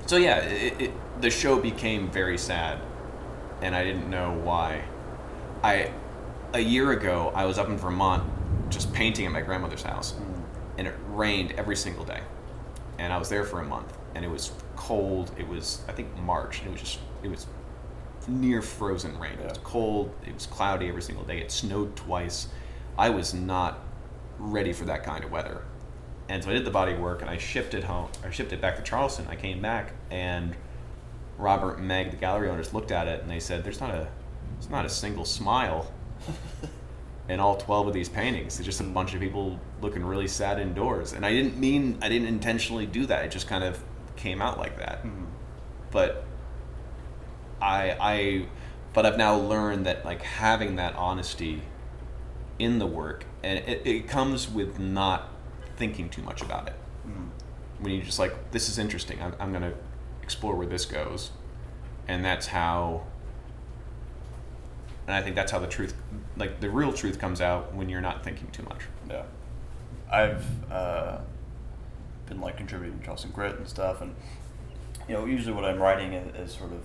So 0.05 0.17
yeah, 0.17 0.37
it, 0.37 0.81
it, 0.81 1.21
the 1.21 1.31
show 1.31 1.59
became 1.59 2.11
very 2.11 2.37
sad, 2.37 2.79
and 3.63 3.75
I 3.75 3.83
didn't 3.83 4.07
know 4.07 4.33
why. 4.43 4.83
I 5.63 5.91
a 6.53 6.59
year 6.59 6.91
ago 6.91 7.31
I 7.33 7.45
was 7.45 7.57
up 7.57 7.69
in 7.69 7.77
Vermont 7.77 8.23
just 8.69 8.93
painting 8.93 9.25
at 9.25 9.31
my 9.31 9.41
grandmother's 9.41 9.81
house, 9.81 10.11
mm-hmm. 10.11 10.41
and 10.77 10.87
it 10.87 10.93
rained 11.09 11.53
every 11.53 11.75
single 11.75 12.05
day, 12.05 12.21
and 12.99 13.11
I 13.11 13.17
was 13.17 13.29
there 13.29 13.43
for 13.43 13.61
a 13.61 13.65
month, 13.65 13.97
and 14.13 14.23
it 14.23 14.29
was 14.29 14.51
cold. 14.75 15.31
It 15.39 15.47
was 15.47 15.81
I 15.87 15.91
think 15.91 16.15
March, 16.17 16.59
and 16.59 16.67
it 16.67 16.71
was 16.71 16.81
just 16.81 16.99
it 17.23 17.29
was 17.29 17.47
near 18.27 18.61
frozen 18.61 19.17
rain. 19.19 19.33
It 19.33 19.49
was 19.49 19.57
cold. 19.59 20.13
It 20.25 20.33
was 20.33 20.45
cloudy 20.45 20.87
every 20.87 21.01
single 21.01 21.23
day. 21.23 21.39
It 21.39 21.51
snowed 21.51 21.95
twice. 21.95 22.47
I 22.97 23.09
was 23.09 23.33
not 23.33 23.79
ready 24.39 24.73
for 24.73 24.85
that 24.85 25.03
kind 25.03 25.23
of 25.23 25.31
weather. 25.31 25.63
And 26.29 26.43
so 26.43 26.49
I 26.49 26.53
did 26.53 26.65
the 26.65 26.71
body 26.71 26.93
work 26.93 27.21
and 27.21 27.29
I 27.29 27.37
shipped 27.37 27.73
it 27.73 27.83
home. 27.83 28.09
I 28.23 28.29
shipped 28.29 28.51
it 28.51 28.59
back 28.59 28.75
to 28.77 28.81
Charleston. 28.81 29.27
I 29.29 29.35
came 29.35 29.61
back 29.61 29.93
and 30.11 30.55
Robert 31.37 31.77
and 31.77 31.87
Meg, 31.87 32.11
the 32.11 32.17
gallery 32.17 32.49
owners, 32.49 32.73
looked 32.73 32.91
at 32.91 33.07
it 33.07 33.21
and 33.21 33.29
they 33.29 33.39
said, 33.39 33.63
"There's 33.63 33.79
not 33.79 33.91
a, 33.91 34.07
there's 34.53 34.69
not 34.69 34.85
a 34.85 34.89
single 34.89 35.25
smile 35.25 35.91
in 37.29 37.39
all 37.39 37.57
12 37.57 37.87
of 37.87 37.93
these 37.93 38.09
paintings. 38.09 38.57
It's 38.57 38.65
just 38.65 38.81
a 38.81 38.83
mm. 38.83 38.93
bunch 38.93 39.13
of 39.13 39.21
people 39.21 39.59
looking 39.81 40.03
really 40.03 40.27
sad 40.27 40.59
indoors." 40.59 41.13
And 41.13 41.25
I 41.25 41.31
didn't 41.31 41.57
mean, 41.57 41.99
I 42.01 42.09
didn't 42.09 42.27
intentionally 42.27 42.87
do 42.87 43.05
that. 43.05 43.23
It 43.23 43.31
just 43.31 43.47
kind 43.47 43.63
of 43.63 43.81
came 44.15 44.41
out 44.41 44.57
like 44.57 44.79
that. 44.79 45.03
Mm-hmm. 45.03 45.25
But 45.91 46.25
I, 47.61 47.97
I, 47.99 48.45
but 48.93 49.05
I've 49.05 49.17
now 49.17 49.35
learned 49.35 49.85
that 49.85 50.05
like 50.05 50.21
having 50.21 50.75
that 50.77 50.95
honesty 50.95 51.61
in 52.59 52.79
the 52.79 52.87
work, 52.87 53.25
and 53.43 53.59
it, 53.59 53.81
it 53.85 54.07
comes 54.07 54.49
with 54.49 54.79
not 54.79 55.29
thinking 55.75 56.09
too 56.09 56.21
much 56.21 56.41
about 56.41 56.67
it. 56.67 56.75
When 57.79 57.93
you 57.93 58.01
just 58.01 58.19
like, 58.19 58.51
this 58.51 58.69
is 58.69 58.79
interesting. 58.79 59.21
I'm, 59.21 59.35
I'm 59.39 59.53
gonna 59.53 59.73
explore 60.23 60.55
where 60.55 60.67
this 60.67 60.85
goes, 60.85 61.31
and 62.07 62.25
that's 62.25 62.47
how. 62.47 63.03
And 65.05 65.15
I 65.15 65.21
think 65.21 65.35
that's 65.35 65.51
how 65.51 65.59
the 65.59 65.67
truth, 65.67 65.93
like 66.35 66.59
the 66.59 66.69
real 66.69 66.91
truth, 66.91 67.19
comes 67.19 67.39
out 67.39 67.73
when 67.73 67.87
you're 67.87 68.01
not 68.01 68.23
thinking 68.23 68.49
too 68.51 68.63
much. 68.63 68.81
Yeah. 69.09 69.23
I've 70.11 70.71
uh, 70.71 71.19
been 72.25 72.41
like 72.41 72.57
contributing 72.57 72.99
to 72.99 73.05
Charleston 73.05 73.31
Grit 73.31 73.57
and 73.57 73.67
stuff, 73.67 74.01
and 74.01 74.15
you 75.07 75.13
know, 75.13 75.25
usually 75.25 75.53
what 75.53 75.63
I'm 75.63 75.79
writing 75.79 76.13
is, 76.13 76.51
is 76.51 76.57
sort 76.57 76.71
of 76.71 76.81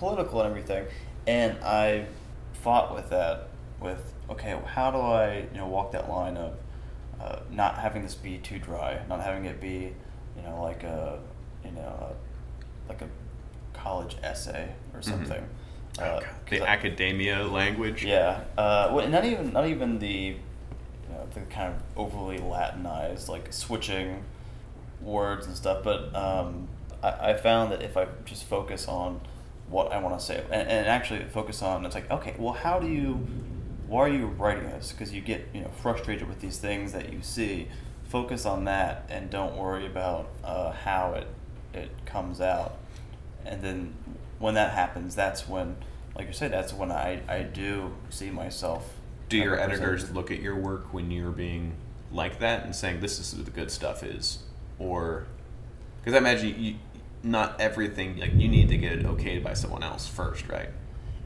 political 0.00 0.40
and 0.40 0.50
everything, 0.50 0.86
and 1.28 1.56
I 1.62 2.06
fought 2.54 2.92
with 2.94 3.10
that. 3.10 3.46
With 3.80 4.12
okay, 4.28 4.58
how 4.66 4.90
do 4.90 4.98
I 4.98 5.46
you 5.52 5.58
know 5.58 5.66
walk 5.68 5.92
that 5.92 6.10
line 6.10 6.36
of 6.36 6.54
uh, 7.20 7.38
not 7.50 7.78
having 7.78 8.02
this 8.02 8.14
be 8.14 8.38
too 8.38 8.58
dry, 8.58 9.00
not 9.08 9.20
having 9.22 9.44
it 9.44 9.60
be 9.60 9.94
you 10.36 10.42
know 10.42 10.60
like 10.62 10.82
a 10.82 11.18
you 11.64 11.70
know 11.72 11.80
a, 12.10 12.88
like 12.88 13.00
a 13.02 13.08
college 13.72 14.16
essay 14.22 14.68
or 14.94 15.00
something. 15.02 15.42
Uh, 15.98 16.20
'cause 16.20 16.28
the 16.50 16.62
I- 16.62 16.66
academia 16.68 17.42
language. 17.44 18.04
yeah, 18.04 18.40
uh, 18.58 18.90
well, 18.92 19.08
not 19.08 19.24
even 19.24 19.52
not 19.52 19.66
even 19.66 19.98
the 19.98 20.08
you 20.36 20.36
know, 21.10 21.26
the 21.34 21.40
kind 21.42 21.74
of 21.74 21.82
overly 21.96 22.38
Latinized 22.38 23.28
like 23.28 23.52
switching 23.52 24.22
words 25.00 25.46
and 25.46 25.56
stuff. 25.56 25.82
But 25.82 26.14
um, 26.14 26.68
I, 27.02 27.30
I 27.30 27.34
found 27.34 27.72
that 27.72 27.82
if 27.82 27.96
I 27.96 28.06
just 28.26 28.44
focus 28.44 28.86
on 28.88 29.20
what 29.70 29.92
I 29.92 29.98
want 29.98 30.18
to 30.18 30.24
say 30.24 30.42
and, 30.50 30.68
and 30.68 30.86
actually 30.86 31.24
focus 31.24 31.62
on 31.62 31.86
it's 31.86 31.94
like 31.94 32.10
okay, 32.10 32.34
well, 32.38 32.54
how 32.54 32.78
do 32.78 32.88
you 32.88 33.26
why 33.86 34.00
are 34.02 34.08
you 34.08 34.26
writing 34.26 34.64
this? 34.64 34.92
Because 34.92 35.12
you 35.12 35.20
get 35.20 35.48
you 35.54 35.62
know 35.62 35.70
frustrated 35.80 36.28
with 36.28 36.40
these 36.40 36.58
things 36.58 36.92
that 36.92 37.12
you 37.12 37.22
see. 37.22 37.68
Focus 38.04 38.44
on 38.44 38.64
that 38.64 39.06
and 39.08 39.30
don't 39.30 39.56
worry 39.56 39.86
about 39.86 40.28
uh, 40.42 40.72
how 40.72 41.12
it 41.14 41.28
it 41.72 41.90
comes 42.04 42.40
out 42.40 42.76
and 43.44 43.62
then 43.62 43.94
when 44.38 44.54
that 44.54 44.72
happens, 44.72 45.14
that's 45.14 45.48
when, 45.48 45.76
like 46.16 46.26
you 46.26 46.32
said, 46.32 46.52
that's 46.52 46.72
when 46.72 46.90
I, 46.90 47.22
I 47.28 47.42
do 47.42 47.94
see 48.08 48.30
myself. 48.30 48.94
Do 49.28 49.36
your 49.36 49.58
editors 49.58 50.10
look 50.10 50.30
at 50.30 50.40
your 50.40 50.56
work 50.56 50.92
when 50.92 51.10
you're 51.10 51.30
being 51.30 51.74
like 52.10 52.40
that 52.40 52.64
and 52.64 52.74
saying 52.74 53.00
this 53.00 53.20
is 53.20 53.34
what 53.34 53.44
the 53.44 53.50
good 53.52 53.70
stuff 53.70 54.02
is, 54.02 54.40
or 54.80 55.26
because 55.98 56.14
I 56.14 56.18
imagine 56.18 56.60
you, 56.60 56.74
not 57.22 57.60
everything 57.60 58.18
like 58.18 58.34
you 58.34 58.48
need 58.48 58.68
to 58.68 58.76
get 58.76 58.92
it 58.92 59.04
okayed 59.04 59.42
by 59.42 59.54
someone 59.54 59.82
else 59.82 60.06
first, 60.06 60.48
right? 60.48 60.70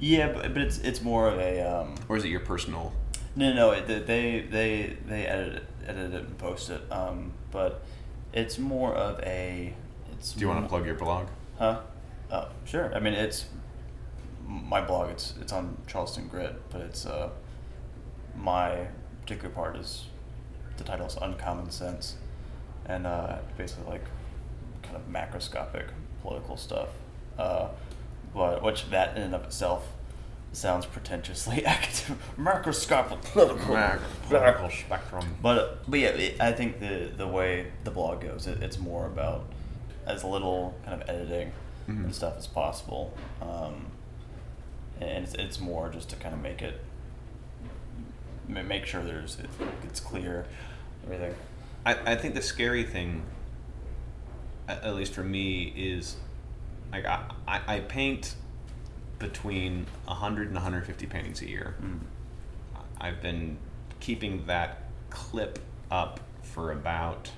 Yeah, 0.01 0.33
but, 0.33 0.53
but 0.53 0.63
it's 0.63 0.79
it's 0.79 1.03
more 1.03 1.29
of 1.29 1.39
a 1.39 1.61
um, 1.61 1.95
Or 2.09 2.17
is 2.17 2.25
it 2.25 2.29
your 2.29 2.41
personal? 2.41 2.93
no 3.37 3.53
no 3.53 3.71
it, 3.73 3.87
they 3.87 4.41
they 4.51 4.97
they 5.07 5.27
edit 5.27 5.55
it, 5.55 5.65
edit 5.87 6.15
it 6.15 6.25
and 6.27 6.39
post 6.39 6.71
it. 6.71 6.83
Um, 6.91 7.33
but 7.51 7.85
it's 8.33 8.59
more 8.59 8.95
of 8.95 9.21
a. 9.21 9.73
It's 10.13 10.33
Do 10.33 10.41
you 10.41 10.49
want 10.49 10.63
to 10.65 10.69
plug 10.69 10.87
your 10.87 10.97
blog? 10.97 11.29
Huh? 11.59 11.81
Oh, 12.31 12.49
sure. 12.65 12.93
I 12.95 12.99
mean, 13.01 13.15
it's 13.15 13.47
my 14.47 14.81
blog. 14.81 15.11
It's 15.11 15.35
it's 15.41 15.53
on 15.53 15.77
Charleston 15.87 16.27
Grit, 16.29 16.61
but 16.71 16.81
it's 16.81 17.07
uh, 17.07 17.31
my 18.37 18.89
particular 19.23 19.51
part 19.55 19.77
is 19.77 20.07
the 20.77 20.85
title 20.85 21.07
is 21.07 21.17
Uncommon 21.21 21.71
Sense, 21.71 22.17
and 22.87 23.07
uh, 23.07 23.39
basically 23.57 23.93
like 23.93 24.05
kind 24.95 24.97
of 24.97 25.09
macroscopic 25.33 25.87
political 26.23 26.57
stuff. 26.57 26.89
Uh, 27.39 27.69
but 28.35 28.63
which 28.63 28.91
that 28.91 29.17
in 29.17 29.23
and 29.23 29.35
of 29.35 29.45
itself 29.45 29.89
sounds 30.53 30.87
pretentiously 30.87 31.65
academic, 31.67 32.19
macroscopic 32.39 33.23
political. 33.25 33.77
Political 34.29 34.71
spectrum. 34.71 35.37
But 35.43 35.89
but 35.91 36.01
yeah, 36.01 36.09
it, 36.09 36.41
I 36.41 36.53
think 36.53 36.81
the 36.81 37.11
the 37.17 37.27
way 37.27 37.67
the 37.85 37.91
blog 37.91 38.23
goes, 38.23 38.47
it, 38.47 38.63
it's 38.63 38.79
more 38.79 39.07
about 39.07 39.45
as 40.07 40.23
little 40.25 40.75
kind 40.85 41.01
of 41.01 41.09
editing 41.09 41.53
Mhm. 41.89 42.05
and 42.05 42.15
stuff 42.15 42.39
as 42.39 42.47
possible, 42.47 43.13
um, 43.43 43.89
and 45.03 45.23
it's, 45.25 45.35
it's 45.35 45.61
more 45.61 45.91
just 45.91 46.09
to 46.09 46.17
kind 46.17 46.35
of 46.35 46.41
make 46.41 46.63
it 46.63 46.81
make 48.49 48.87
sure 48.87 49.03
there's 49.03 49.39
it, 49.39 49.51
it's 49.83 50.01
clear, 50.01 50.47
everything. 51.05 51.35
I, 51.85 52.13
I 52.13 52.17
think 52.17 52.35
the 52.35 52.41
scary 52.41 52.85
thing, 52.85 53.23
at, 54.69 54.95
least 54.95 55.13
for 55.13 55.25
me, 55.25 55.73
is 55.77 56.17
like 56.93 57.05
I, 57.05 57.25
I, 57.47 57.61
I 57.67 57.81
paint 57.81 58.35
between 59.19 59.87
100 60.07 60.47
and 60.47 60.55
150 60.55 61.07
paintings 61.07 61.43
a 61.43 61.49
year. 61.49 61.77
Mm. 61.83 62.01
I've 63.01 63.21
been 63.21 63.59
keeping 64.01 64.47
that 64.47 64.85
clip 65.11 65.59
up 65.91 66.21
for 66.43 66.73
about 66.73 67.31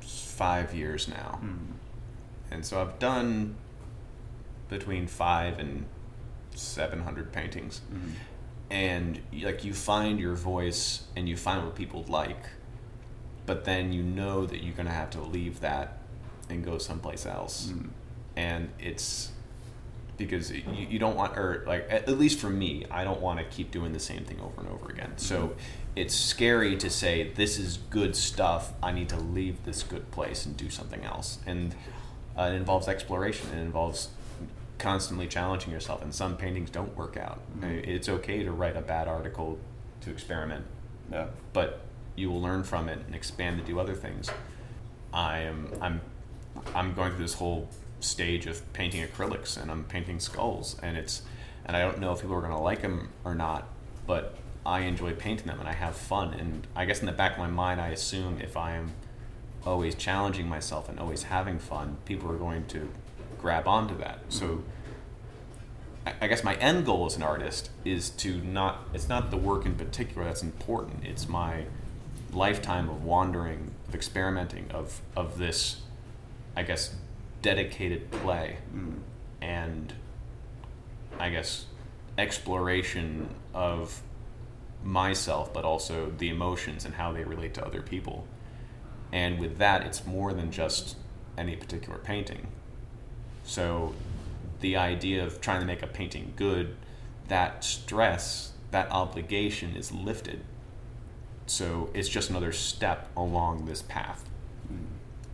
five 0.00 0.74
years 0.74 1.08
now. 1.08 1.40
Mm. 1.42 1.58
And 2.50 2.64
so 2.64 2.80
I've 2.80 2.98
done 2.98 3.56
between 4.68 5.06
five 5.06 5.58
and 5.58 5.86
700 6.54 7.32
paintings. 7.32 7.80
Mhm. 7.92 8.12
And 8.70 9.20
like 9.42 9.64
you 9.64 9.74
find 9.74 10.18
your 10.18 10.34
voice 10.34 11.04
and 11.14 11.28
you 11.28 11.36
find 11.36 11.64
what 11.64 11.74
people 11.74 12.04
like, 12.08 12.50
but 13.46 13.64
then 13.64 13.92
you 13.92 14.02
know 14.02 14.44
that 14.46 14.62
you're 14.64 14.74
going 14.74 14.86
to 14.88 14.92
have 14.92 15.10
to 15.10 15.20
leave 15.20 15.60
that 15.60 15.95
and 16.48 16.64
go 16.64 16.78
someplace 16.78 17.26
else. 17.26 17.68
Mm. 17.72 17.88
And 18.36 18.68
it's 18.78 19.30
because 20.18 20.50
you, 20.50 20.62
you 20.88 20.98
don't 20.98 21.14
want 21.16 21.36
or 21.36 21.62
like 21.66 21.86
at, 21.90 22.08
at 22.08 22.18
least 22.18 22.38
for 22.38 22.48
me 22.48 22.86
i 22.90 23.04
don't 23.04 23.20
want 23.20 23.38
to 23.38 23.44
keep 23.54 23.70
doing 23.70 23.92
the 23.92 23.98
same 23.98 24.24
thing 24.24 24.40
over 24.40 24.62
and 24.62 24.70
over 24.70 24.88
again 24.90 25.12
so 25.16 25.54
it's 25.94 26.14
scary 26.14 26.74
to 26.74 26.88
say 26.88 27.30
this 27.34 27.58
is 27.58 27.76
good 27.90 28.16
stuff 28.16 28.72
i 28.82 28.90
need 28.90 29.10
to 29.10 29.18
leave 29.20 29.62
this 29.66 29.82
good 29.82 30.10
place 30.12 30.46
and 30.46 30.56
do 30.56 30.70
something 30.70 31.04
else 31.04 31.38
and 31.46 31.74
uh, 32.38 32.44
it 32.50 32.54
involves 32.54 32.88
exploration 32.88 33.46
it 33.52 33.60
involves 33.60 34.08
constantly 34.78 35.26
challenging 35.26 35.70
yourself 35.70 36.00
and 36.00 36.14
some 36.14 36.34
paintings 36.34 36.70
don't 36.70 36.96
work 36.96 37.18
out 37.18 37.40
Mhm. 37.60 37.86
it's 37.86 38.08
okay 38.08 38.42
to 38.42 38.52
write 38.52 38.74
a 38.74 38.80
bad 38.80 39.08
article 39.08 39.58
to 40.00 40.10
experiment 40.10 40.64
Yeah. 41.12 41.26
but 41.52 41.80
you 42.14 42.30
will 42.30 42.40
learn 42.40 42.62
from 42.64 42.88
it 42.88 43.00
and 43.04 43.14
expand 43.14 43.58
to 43.58 43.64
do 43.66 43.78
other 43.78 43.94
things. 43.94 44.30
I 45.12 45.40
am 45.40 45.70
I'm 45.82 46.00
I'm 46.74 46.94
going 46.94 47.12
through 47.12 47.24
this 47.24 47.34
whole 47.34 47.68
stage 48.00 48.46
of 48.46 48.72
painting 48.72 49.06
acrylics 49.06 49.60
and 49.60 49.70
I'm 49.70 49.84
painting 49.84 50.20
skulls 50.20 50.76
and 50.82 50.96
it's 50.96 51.22
and 51.64 51.76
I 51.76 51.80
don't 51.80 51.98
know 51.98 52.12
if 52.12 52.20
people 52.20 52.36
are 52.36 52.40
going 52.40 52.52
to 52.52 52.58
like 52.58 52.82
them 52.82 53.08
or 53.24 53.34
not, 53.34 53.66
but 54.06 54.36
I 54.64 54.80
enjoy 54.80 55.14
painting 55.14 55.46
them 55.46 55.58
and 55.58 55.68
I 55.68 55.72
have 55.72 55.96
fun 55.96 56.34
and 56.34 56.66
I 56.76 56.84
guess 56.84 57.00
in 57.00 57.06
the 57.06 57.12
back 57.12 57.32
of 57.32 57.38
my 57.38 57.48
mind 57.48 57.80
I 57.80 57.88
assume 57.88 58.40
if 58.40 58.56
I 58.56 58.76
am 58.76 58.92
always 59.64 59.94
challenging 59.94 60.48
myself 60.48 60.88
and 60.88 60.98
always 61.00 61.24
having 61.24 61.58
fun, 61.58 61.96
people 62.04 62.30
are 62.30 62.36
going 62.36 62.66
to 62.68 62.88
grab 63.38 63.66
onto 63.66 63.96
that. 63.98 64.20
So 64.28 64.62
I- 66.20 66.28
guess 66.28 66.44
my 66.44 66.54
end 66.56 66.86
goal 66.86 67.06
as 67.06 67.16
an 67.16 67.22
artist 67.22 67.70
is 67.84 68.10
to 68.10 68.40
not, 68.42 68.88
it's 68.94 69.08
not 69.08 69.30
the 69.30 69.36
work 69.36 69.66
in 69.66 69.74
particular 69.74 70.24
that's 70.24 70.42
important. 70.42 71.04
It's 71.04 71.28
my 71.28 71.64
lifetime 72.32 72.88
of 72.88 73.04
wandering, 73.04 73.72
of 73.88 73.94
experimenting, 73.94 74.70
of, 74.70 75.00
of 75.16 75.38
this, 75.38 75.80
I 76.56 76.62
guess, 76.62 76.94
dedicated 77.42 78.10
play 78.10 78.56
Mm. 78.74 79.00
and 79.40 79.92
I 81.18 81.30
guess 81.30 81.66
exploration 82.18 83.28
of 83.54 84.02
myself, 84.82 85.52
but 85.52 85.64
also 85.64 86.10
the 86.16 86.28
emotions 86.28 86.84
and 86.84 86.94
how 86.94 87.12
they 87.12 87.24
relate 87.24 87.54
to 87.54 87.64
other 87.64 87.82
people. 87.82 88.26
And 89.12 89.38
with 89.38 89.58
that, 89.58 89.82
it's 89.82 90.06
more 90.06 90.32
than 90.32 90.50
just 90.50 90.96
any 91.38 91.56
particular 91.56 91.98
painting. 91.98 92.48
So 93.44 93.94
the 94.60 94.76
idea 94.76 95.24
of 95.24 95.40
trying 95.40 95.60
to 95.60 95.66
make 95.66 95.82
a 95.82 95.86
painting 95.86 96.32
good, 96.36 96.76
that 97.28 97.64
stress, 97.64 98.52
that 98.70 98.90
obligation 98.90 99.76
is 99.76 99.92
lifted. 99.92 100.42
So 101.46 101.90
it's 101.94 102.08
just 102.08 102.30
another 102.30 102.52
step 102.52 103.08
along 103.16 103.66
this 103.66 103.82
path. 103.82 104.25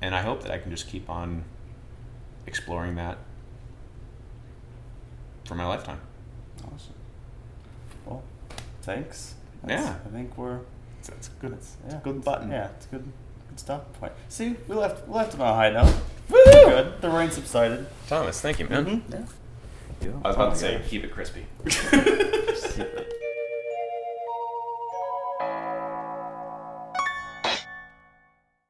And 0.03 0.15
I 0.15 0.21
hope 0.23 0.43
that 0.43 0.51
I 0.51 0.59
can 0.59 0.71
just 0.71 0.89
keep 0.89 1.09
on 1.09 1.45
exploring 2.47 2.97
that 2.97 3.19
for 5.45 5.55
my 5.55 5.65
lifetime. 5.67 6.01
Awesome. 6.65 6.95
Well, 8.05 8.23
thanks. 8.83 9.35
Yeah. 9.67 9.97
I 10.05 10.09
think 10.11 10.37
we're 10.37 10.59
That's 11.07 11.29
good. 11.29 11.53
that's 11.53 11.77
yeah. 11.89 12.01
Good 12.03 12.25
button. 12.25 12.51
Yeah, 12.51 12.69
it's 12.77 12.87
good. 12.87 13.05
Good 13.49 13.61
stopping 13.61 13.93
point. 13.95 14.13
See, 14.29 14.57
we 14.67 14.75
left 14.75 15.07
we 15.07 15.15
left 15.15 15.33
them 15.33 15.43
on 15.43 15.49
a 15.49 15.55
high 15.55 15.71
note. 15.71 15.95
Woo! 16.29 16.43
Good. 16.45 17.01
The 17.01 17.09
rain 17.11 17.31
subsided. 17.31 17.87
Thomas, 18.09 18.41
thank 18.41 18.59
you, 18.59 18.67
man. 18.69 18.85
Mhm. 18.85 19.03
Yeah. 20.03 20.09
I 20.25 20.29
was 20.29 20.35
about 20.35 20.35
to 20.35 20.41
Oh 20.43 20.49
my 20.49 20.55
say, 20.55 20.79
gosh. 20.79 20.89
keep 20.89 21.05
it 21.05 21.13
crispy. 21.13 21.47
Secret. 21.69 23.09